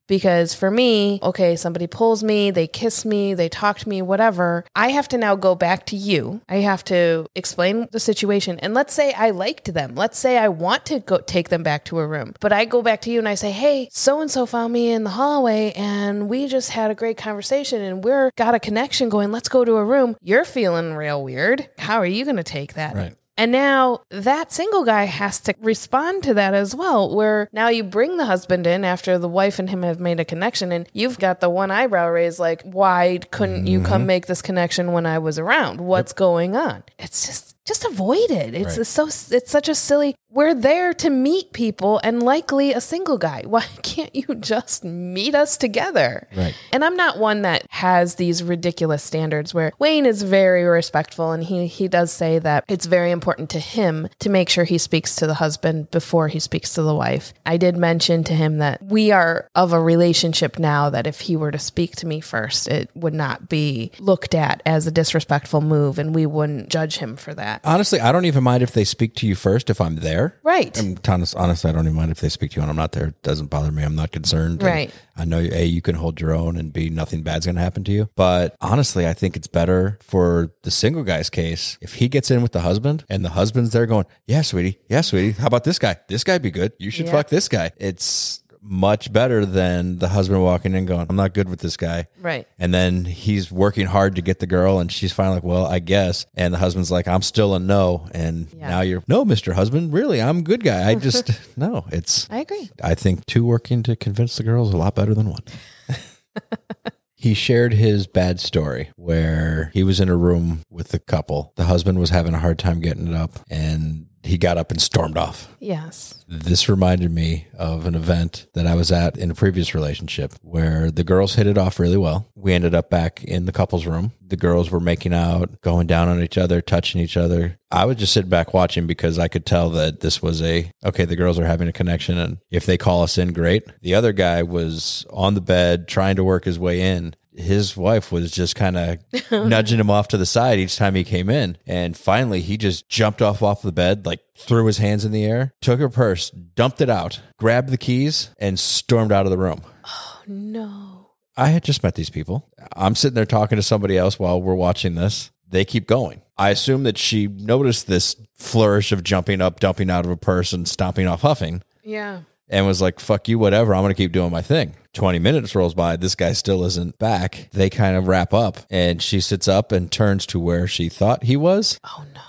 Because 0.08 0.54
for 0.54 0.70
me, 0.70 1.18
okay, 1.20 1.56
somebody 1.56 1.88
pulls 1.88 2.22
me, 2.22 2.52
they 2.52 2.68
kiss 2.68 3.04
me, 3.04 3.34
they 3.34 3.48
talk 3.48 3.78
to 3.80 3.88
me, 3.88 4.02
whatever. 4.02 4.64
I 4.76 4.90
have 4.90 5.08
to 5.08 5.18
now 5.18 5.34
go 5.34 5.56
back 5.56 5.86
to 5.86 5.96
you. 5.96 6.40
I 6.48 6.56
have 6.58 6.84
to 6.84 7.26
explain 7.34 7.88
the 7.90 7.98
situation. 7.98 8.60
And 8.60 8.72
let's 8.72 8.94
say 8.94 9.12
I 9.14 9.30
liked 9.30 9.74
them. 9.74 9.96
Let's 9.96 10.16
say 10.16 10.38
I 10.38 10.48
want 10.48 10.86
to 10.86 11.00
go 11.00 11.18
take 11.18 11.48
them 11.48 11.64
back 11.64 11.84
to 11.86 11.98
a 11.98 12.06
room. 12.06 12.34
But 12.40 12.52
I 12.52 12.66
go 12.66 12.82
back 12.82 13.00
to 13.02 13.10
you 13.10 13.18
and 13.18 13.28
I 13.28 13.34
say, 13.34 13.50
"Hey, 13.50 13.88
so 13.90 14.20
and 14.20 14.30
so 14.30 14.46
found 14.46 14.72
me 14.72 14.92
in 14.92 15.02
the 15.02 15.10
hallway 15.10 15.72
and 15.74 16.28
we 16.28 16.46
just 16.46 16.70
had 16.70 16.92
a 16.92 16.94
great 16.94 17.16
conversation 17.16 17.82
and 17.82 18.04
we're 18.04 18.30
got 18.36 18.54
a 18.54 18.60
connection 18.60 19.08
going. 19.08 19.32
Let's 19.32 19.48
go 19.48 19.64
to 19.64 19.74
a 19.74 19.84
room." 19.84 20.16
You're 20.22 20.44
feeling 20.44 20.94
real 20.94 21.24
weird. 21.24 21.68
How 21.78 21.98
are 21.98 22.06
you 22.06 22.24
going 22.24 22.36
to 22.36 22.44
take 22.44 22.74
that? 22.74 22.94
Right. 22.94 23.16
And 23.36 23.52
now 23.52 24.00
that 24.10 24.52
single 24.52 24.84
guy 24.84 25.04
has 25.04 25.40
to 25.40 25.54
respond 25.60 26.22
to 26.22 26.34
that 26.34 26.54
as 26.54 26.74
well, 26.74 27.14
where 27.14 27.48
now 27.52 27.68
you 27.68 27.84
bring 27.84 28.16
the 28.16 28.24
husband 28.24 28.66
in 28.66 28.84
after 28.84 29.18
the 29.18 29.28
wife 29.28 29.58
and 29.58 29.68
him 29.68 29.82
have 29.82 30.00
made 30.00 30.20
a 30.20 30.24
connection, 30.24 30.72
and 30.72 30.88
you've 30.92 31.18
got 31.18 31.40
the 31.40 31.50
one 31.50 31.70
eyebrow 31.70 32.08
raised, 32.08 32.38
like, 32.38 32.62
why 32.62 33.18
couldn't 33.30 33.66
you 33.66 33.80
come 33.80 34.02
mm-hmm. 34.02 34.06
make 34.06 34.26
this 34.26 34.42
connection 34.42 34.92
when 34.92 35.06
I 35.06 35.18
was 35.18 35.38
around? 35.38 35.80
What's 35.80 36.12
going 36.12 36.56
on? 36.56 36.82
It's 36.98 37.26
just 37.26 37.55
just 37.66 37.84
avoid 37.84 38.30
it. 38.30 38.54
It's 38.54 38.78
Right. 38.78 38.86
so 38.86 39.06
it's 39.06 39.50
such 39.50 39.68
a 39.68 39.74
silly. 39.74 40.14
We're 40.30 40.54
there 40.54 40.92
to 40.94 41.08
meet 41.08 41.52
people 41.52 41.98
and 42.04 42.22
likely 42.22 42.72
a 42.72 42.80
single 42.80 43.16
guy. 43.16 43.42
Why 43.46 43.64
can't 43.82 44.14
you 44.14 44.34
just 44.34 44.84
meet 44.84 45.34
us 45.34 45.56
together? 45.56 46.28
Right. 46.36 46.54
And 46.72 46.84
I'm 46.84 46.96
not 46.96 47.18
one 47.18 47.42
that 47.42 47.66
has 47.70 48.16
these 48.16 48.42
ridiculous 48.42 49.02
standards 49.02 49.54
where 49.54 49.72
Wayne 49.78 50.04
is 50.06 50.22
very 50.22 50.64
respectful 50.64 51.32
and 51.32 51.42
he 51.44 51.66
he 51.66 51.88
does 51.88 52.12
say 52.12 52.38
that 52.38 52.64
it's 52.68 52.86
very 52.86 53.10
important 53.10 53.50
to 53.50 53.58
him 53.58 54.08
to 54.20 54.28
make 54.28 54.48
sure 54.48 54.64
he 54.64 54.78
speaks 54.78 55.16
to 55.16 55.26
the 55.26 55.34
husband 55.34 55.90
before 55.90 56.28
he 56.28 56.38
speaks 56.38 56.74
to 56.74 56.82
the 56.82 56.94
wife. 56.94 57.32
I 57.44 57.56
did 57.56 57.76
mention 57.76 58.22
to 58.24 58.34
him 58.34 58.58
that 58.58 58.82
we 58.82 59.10
are 59.10 59.48
of 59.54 59.72
a 59.72 59.80
relationship 59.80 60.58
now 60.58 60.90
that 60.90 61.06
if 61.06 61.20
he 61.22 61.36
were 61.36 61.50
to 61.50 61.58
speak 61.58 61.96
to 61.96 62.06
me 62.06 62.20
first, 62.20 62.68
it 62.68 62.90
would 62.94 63.14
not 63.14 63.48
be 63.48 63.90
looked 63.98 64.34
at 64.34 64.62
as 64.66 64.86
a 64.86 64.90
disrespectful 64.90 65.60
move 65.62 65.98
and 65.98 66.14
we 66.14 66.26
wouldn't 66.26 66.68
judge 66.68 66.98
him 66.98 67.16
for 67.16 67.32
that. 67.34 67.55
Honestly, 67.64 68.00
I 68.00 68.12
don't 68.12 68.24
even 68.24 68.42
mind 68.44 68.62
if 68.62 68.72
they 68.72 68.84
speak 68.84 69.14
to 69.16 69.26
you 69.26 69.34
first 69.34 69.70
if 69.70 69.80
I'm 69.80 69.96
there. 69.96 70.38
Right. 70.42 70.76
I'm 70.78 70.96
honest, 71.08 71.34
honestly, 71.36 71.70
I 71.70 71.72
don't 71.72 71.84
even 71.86 71.94
mind 71.96 72.10
if 72.10 72.20
they 72.20 72.28
speak 72.28 72.52
to 72.52 72.56
you 72.56 72.62
and 72.62 72.70
I'm 72.70 72.76
not 72.76 72.92
there. 72.92 73.08
It 73.08 73.22
doesn't 73.22 73.46
bother 73.48 73.70
me. 73.72 73.82
I'm 73.82 73.94
not 73.96 74.12
concerned. 74.12 74.60
And 74.62 74.62
Right. 74.62 74.90
I 75.16 75.24
know 75.24 75.38
A, 75.38 75.64
you 75.64 75.80
can 75.82 75.94
hold 75.94 76.20
your 76.20 76.34
own 76.34 76.56
and 76.56 76.72
B, 76.72 76.90
nothing 76.90 77.22
bad's 77.22 77.46
going 77.46 77.56
to 77.56 77.62
happen 77.62 77.84
to 77.84 77.92
you. 77.92 78.08
But 78.16 78.54
honestly, 78.60 79.06
I 79.06 79.14
think 79.14 79.36
it's 79.36 79.46
better 79.46 79.98
for 80.02 80.52
the 80.62 80.70
single 80.70 81.02
guy's 81.04 81.30
case 81.30 81.78
if 81.80 81.94
he 81.94 82.08
gets 82.08 82.30
in 82.30 82.42
with 82.42 82.52
the 82.52 82.60
husband 82.60 83.04
and 83.08 83.24
the 83.24 83.30
husband's 83.30 83.70
there 83.72 83.86
going, 83.86 84.04
Yeah, 84.26 84.42
sweetie. 84.42 84.78
Yeah, 84.88 85.00
sweetie. 85.00 85.32
How 85.32 85.46
about 85.46 85.64
this 85.64 85.78
guy? 85.78 85.96
This 86.08 86.24
guy 86.24 86.38
be 86.38 86.50
good. 86.50 86.72
You 86.78 86.90
should 86.90 87.06
Yeah. 87.06 87.12
fuck 87.12 87.28
this 87.28 87.48
guy. 87.48 87.72
It's 87.78 88.40
much 88.68 89.12
better 89.12 89.46
than 89.46 89.98
the 89.98 90.08
husband 90.08 90.42
walking 90.42 90.74
in 90.74 90.86
going, 90.86 91.06
I'm 91.08 91.16
not 91.16 91.34
good 91.34 91.48
with 91.48 91.60
this 91.60 91.76
guy. 91.76 92.08
Right. 92.20 92.46
And 92.58 92.74
then 92.74 93.04
he's 93.04 93.50
working 93.52 93.86
hard 93.86 94.16
to 94.16 94.22
get 94.22 94.40
the 94.40 94.46
girl, 94.46 94.78
and 94.80 94.90
she's 94.90 95.12
finally 95.12 95.36
like, 95.36 95.44
Well, 95.44 95.66
I 95.66 95.78
guess. 95.78 96.26
And 96.34 96.52
the 96.52 96.58
husband's 96.58 96.90
like, 96.90 97.06
I'm 97.08 97.22
still 97.22 97.54
a 97.54 97.58
no. 97.60 98.08
And 98.12 98.48
Yeah. 98.56 98.68
now 98.68 98.80
you're, 98.80 99.02
No, 99.08 99.24
Mr. 99.24 99.52
Husband, 99.54 99.92
really, 99.92 100.20
I'm 100.20 100.38
a 100.38 100.42
good 100.42 100.64
guy. 100.64 100.88
I 100.88 100.94
just, 100.96 101.30
no, 101.56 101.86
it's, 101.92 102.28
I 102.30 102.38
agree. 102.40 102.70
I 102.82 102.94
think 102.94 103.24
two 103.26 103.44
working 103.44 103.82
to 103.84 103.96
convince 103.96 104.36
the 104.36 104.42
girl 104.42 104.66
is 104.68 104.74
a 104.74 104.76
lot 104.76 104.94
better 104.94 105.14
than 105.14 105.30
one. 105.30 105.42
he 107.14 107.34
shared 107.34 107.72
his 107.72 108.06
bad 108.06 108.38
story 108.40 108.90
where 108.96 109.70
he 109.72 109.82
was 109.82 110.00
in 110.00 110.08
a 110.08 110.16
room 110.16 110.62
with 110.70 110.88
the 110.88 110.98
couple. 110.98 111.52
The 111.56 111.64
husband 111.64 111.98
was 111.98 112.10
having 112.10 112.34
a 112.34 112.38
hard 112.38 112.58
time 112.58 112.80
getting 112.80 113.08
it 113.08 113.14
up, 113.14 113.30
and 113.50 114.06
he 114.26 114.38
got 114.38 114.58
up 114.58 114.70
and 114.70 114.80
stormed 114.80 115.16
off. 115.16 115.54
Yes. 115.60 116.24
This 116.28 116.68
reminded 116.68 117.10
me 117.10 117.46
of 117.56 117.86
an 117.86 117.94
event 117.94 118.46
that 118.54 118.66
I 118.66 118.74
was 118.74 118.90
at 118.92 119.16
in 119.16 119.30
a 119.30 119.34
previous 119.34 119.74
relationship 119.74 120.34
where 120.42 120.90
the 120.90 121.04
girls 121.04 121.34
hit 121.34 121.46
it 121.46 121.56
off 121.56 121.78
really 121.78 121.96
well. 121.96 122.30
We 122.34 122.52
ended 122.52 122.74
up 122.74 122.90
back 122.90 123.22
in 123.24 123.46
the 123.46 123.52
couple's 123.52 123.86
room. 123.86 124.12
The 124.20 124.36
girls 124.36 124.70
were 124.70 124.80
making 124.80 125.14
out, 125.14 125.60
going 125.60 125.86
down 125.86 126.08
on 126.08 126.22
each 126.22 126.36
other, 126.36 126.60
touching 126.60 127.00
each 127.00 127.16
other. 127.16 127.58
I 127.70 127.84
was 127.84 127.96
just 127.96 128.12
sitting 128.12 128.30
back 128.30 128.52
watching 128.52 128.86
because 128.86 129.18
I 129.18 129.28
could 129.28 129.46
tell 129.46 129.70
that 129.70 130.00
this 130.00 130.20
was 130.20 130.42
a 130.42 130.70
okay, 130.84 131.04
the 131.04 131.16
girls 131.16 131.38
are 131.38 131.46
having 131.46 131.68
a 131.68 131.72
connection. 131.72 132.18
And 132.18 132.38
if 132.50 132.66
they 132.66 132.76
call 132.76 133.02
us 133.02 133.18
in, 133.18 133.32
great. 133.32 133.64
The 133.82 133.94
other 133.94 134.12
guy 134.12 134.42
was 134.42 135.06
on 135.10 135.34
the 135.34 135.40
bed 135.40 135.88
trying 135.88 136.16
to 136.16 136.24
work 136.24 136.44
his 136.44 136.58
way 136.58 136.80
in 136.80 137.14
his 137.36 137.76
wife 137.76 138.10
was 138.10 138.30
just 138.30 138.56
kind 138.56 138.76
of 138.76 138.98
nudging 139.30 139.78
him 139.78 139.90
off 139.90 140.08
to 140.08 140.16
the 140.16 140.26
side 140.26 140.58
each 140.58 140.76
time 140.76 140.94
he 140.94 141.04
came 141.04 141.28
in. 141.30 141.58
And 141.66 141.96
finally, 141.96 142.40
he 142.40 142.56
just 142.56 142.88
jumped 142.88 143.20
off 143.22 143.42
off 143.42 143.62
the 143.62 143.72
bed, 143.72 144.06
like 144.06 144.20
threw 144.38 144.66
his 144.66 144.78
hands 144.78 145.04
in 145.04 145.12
the 145.12 145.24
air, 145.24 145.52
took 145.60 145.78
her 145.80 145.88
purse, 145.88 146.30
dumped 146.30 146.80
it 146.80 146.90
out, 146.90 147.20
grabbed 147.38 147.68
the 147.70 147.78
keys, 147.78 148.30
and 148.38 148.58
stormed 148.58 149.12
out 149.12 149.26
of 149.26 149.30
the 149.30 149.38
room. 149.38 149.60
Oh, 149.86 150.22
no. 150.26 151.10
I 151.36 151.48
had 151.48 151.64
just 151.64 151.82
met 151.82 151.94
these 151.94 152.08
people. 152.10 152.48
I'm 152.74 152.94
sitting 152.94 153.14
there 153.14 153.26
talking 153.26 153.56
to 153.56 153.62
somebody 153.62 153.98
else 153.98 154.18
while 154.18 154.40
we're 154.40 154.54
watching 154.54 154.94
this. 154.94 155.30
They 155.48 155.64
keep 155.66 155.86
going. 155.86 156.22
I 156.38 156.50
assume 156.50 156.82
that 156.84 156.98
she 156.98 157.26
noticed 157.28 157.86
this 157.86 158.16
flourish 158.36 158.90
of 158.92 159.04
jumping 159.04 159.40
up, 159.40 159.60
dumping 159.60 159.90
out 159.90 160.04
of 160.04 160.10
a 160.10 160.16
purse, 160.16 160.52
and 160.52 160.66
stomping 160.66 161.06
off 161.06 161.20
huffing 161.20 161.62
Yeah. 161.84 162.20
and 162.48 162.66
was 162.66 162.80
like, 162.82 162.98
fuck 163.00 163.28
you, 163.28 163.38
whatever. 163.38 163.74
I'm 163.74 163.82
going 163.82 163.94
to 163.94 163.96
keep 163.96 164.12
doing 164.12 164.30
my 164.32 164.42
thing. 164.42 164.74
20 164.96 165.18
minutes 165.20 165.54
rolls 165.54 165.74
by. 165.74 165.94
This 165.96 166.14
guy 166.14 166.32
still 166.32 166.64
isn't 166.64 166.98
back. 166.98 167.48
They 167.52 167.70
kind 167.70 167.96
of 167.96 168.08
wrap 168.08 168.34
up 168.34 168.58
and 168.70 169.00
she 169.00 169.20
sits 169.20 169.46
up 169.46 169.70
and 169.70 169.90
turns 169.92 170.26
to 170.26 170.40
where 170.40 170.66
she 170.66 170.88
thought 170.88 171.24
he 171.24 171.36
was 171.36 171.78
Oh 171.84 172.04
no. 172.14 172.20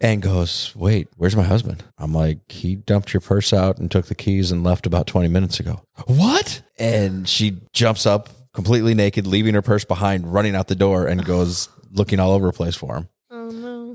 and 0.00 0.22
goes, 0.22 0.72
wait, 0.76 1.08
where's 1.16 1.34
my 1.36 1.42
husband? 1.42 1.82
I'm 1.98 2.12
like, 2.12 2.50
he 2.52 2.76
dumped 2.76 3.12
your 3.14 3.20
purse 3.22 3.52
out 3.52 3.78
and 3.78 3.90
took 3.90 4.06
the 4.06 4.14
keys 4.14 4.52
and 4.52 4.62
left 4.62 4.86
about 4.86 5.06
20 5.06 5.28
minutes 5.28 5.58
ago. 5.58 5.82
What? 6.06 6.62
And 6.78 7.28
she 7.28 7.60
jumps 7.72 8.06
up 8.06 8.28
completely 8.52 8.94
naked, 8.94 9.26
leaving 9.26 9.54
her 9.54 9.62
purse 9.62 9.84
behind, 9.84 10.32
running 10.32 10.54
out 10.54 10.68
the 10.68 10.74
door 10.74 11.06
and 11.06 11.24
goes 11.24 11.68
looking 11.90 12.20
all 12.20 12.32
over 12.32 12.46
the 12.46 12.52
place 12.52 12.74
for 12.76 12.96
him. 12.96 13.08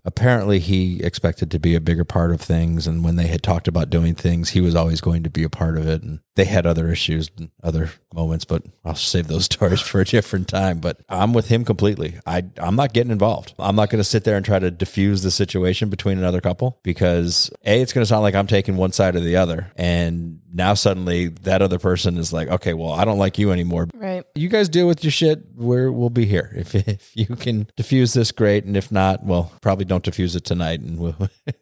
Apparently 0.08 0.58
he 0.60 1.04
expected 1.04 1.52
to 1.52 1.60
be 1.60 1.76
a 1.76 1.82
bigger 1.82 2.06
part 2.06 2.32
of 2.32 2.40
things 2.42 2.88
and 2.88 3.04
when 3.04 3.18
they 3.18 3.28
had 3.28 3.44
talked 3.44 3.68
about 3.68 3.90
doing 3.90 4.16
things 4.16 4.50
he 4.52 4.62
was 4.62 4.74
always 4.74 5.02
going 5.02 5.22
to 5.22 5.30
be 5.30 5.44
a 5.44 5.50
part 5.50 5.78
of 5.78 5.86
it 5.86 6.02
and 6.02 6.20
they 6.36 6.46
had 6.46 6.66
other 6.66 6.90
issues 6.90 7.30
and 7.38 7.52
other 7.62 7.92
moments 8.14 8.46
but 8.46 8.64
i'll 8.86 8.96
save 8.96 9.28
those 9.28 9.46
stories 9.52 9.82
for 9.82 10.00
a 10.02 10.06
different 10.06 10.48
time 10.48 10.80
but 10.80 10.98
i'm 11.10 11.34
with 11.34 11.50
him 11.50 11.66
completely 11.66 12.16
i 12.26 12.42
i'm 12.58 12.76
not 12.78 12.94
getting 12.94 13.12
involved 13.12 13.54
i'm 13.60 13.76
not 13.76 13.90
going 13.90 14.00
to 14.00 14.04
sit 14.04 14.24
there 14.24 14.38
and 14.38 14.46
try 14.46 14.58
to 14.58 14.72
diffuse 14.72 15.24
the 15.24 15.32
situation 15.32 15.90
between 15.90 16.18
another 16.18 16.40
couple 16.42 16.80
because 16.84 17.52
a 17.66 17.82
it's 17.82 17.92
going 17.92 18.02
to 18.02 18.08
sound 18.08 18.24
like 18.24 18.34
i'm 18.36 18.48
taking 18.48 18.78
one 18.78 18.94
side 18.94 19.16
or 19.16 19.20
the 19.20 19.36
other 19.36 19.72
and 19.76 20.40
now 20.54 20.74
suddenly 20.74 21.28
that 21.28 21.62
other 21.62 21.78
person 21.80 22.18
is 22.18 22.32
like 22.32 22.48
okay 22.48 22.74
well 22.74 22.94
i 22.94 23.04
don't 23.04 23.20
like 23.20 23.38
you 23.38 23.52
anymore 23.52 23.88
Right. 23.94 24.24
you 24.36 24.48
guys 24.48 24.70
deal 24.70 24.88
with 24.88 25.04
your 25.04 25.12
shit. 25.12 25.42
We're 25.56 25.92
we'll 25.92 26.10
be 26.12 26.26
here. 26.26 26.52
If 26.56 26.74
if 26.88 27.12
you 27.16 27.26
can 27.36 27.68
diffuse 27.76 28.14
this, 28.14 28.32
great. 28.32 28.64
And 28.64 28.78
if 28.78 28.92
not, 28.92 29.24
well, 29.24 29.52
probably 29.62 29.86
don't 29.86 29.97
diffuse 30.04 30.36
it 30.36 30.44
tonight. 30.44 30.80
And 30.80 30.98
we'll 31.00 31.16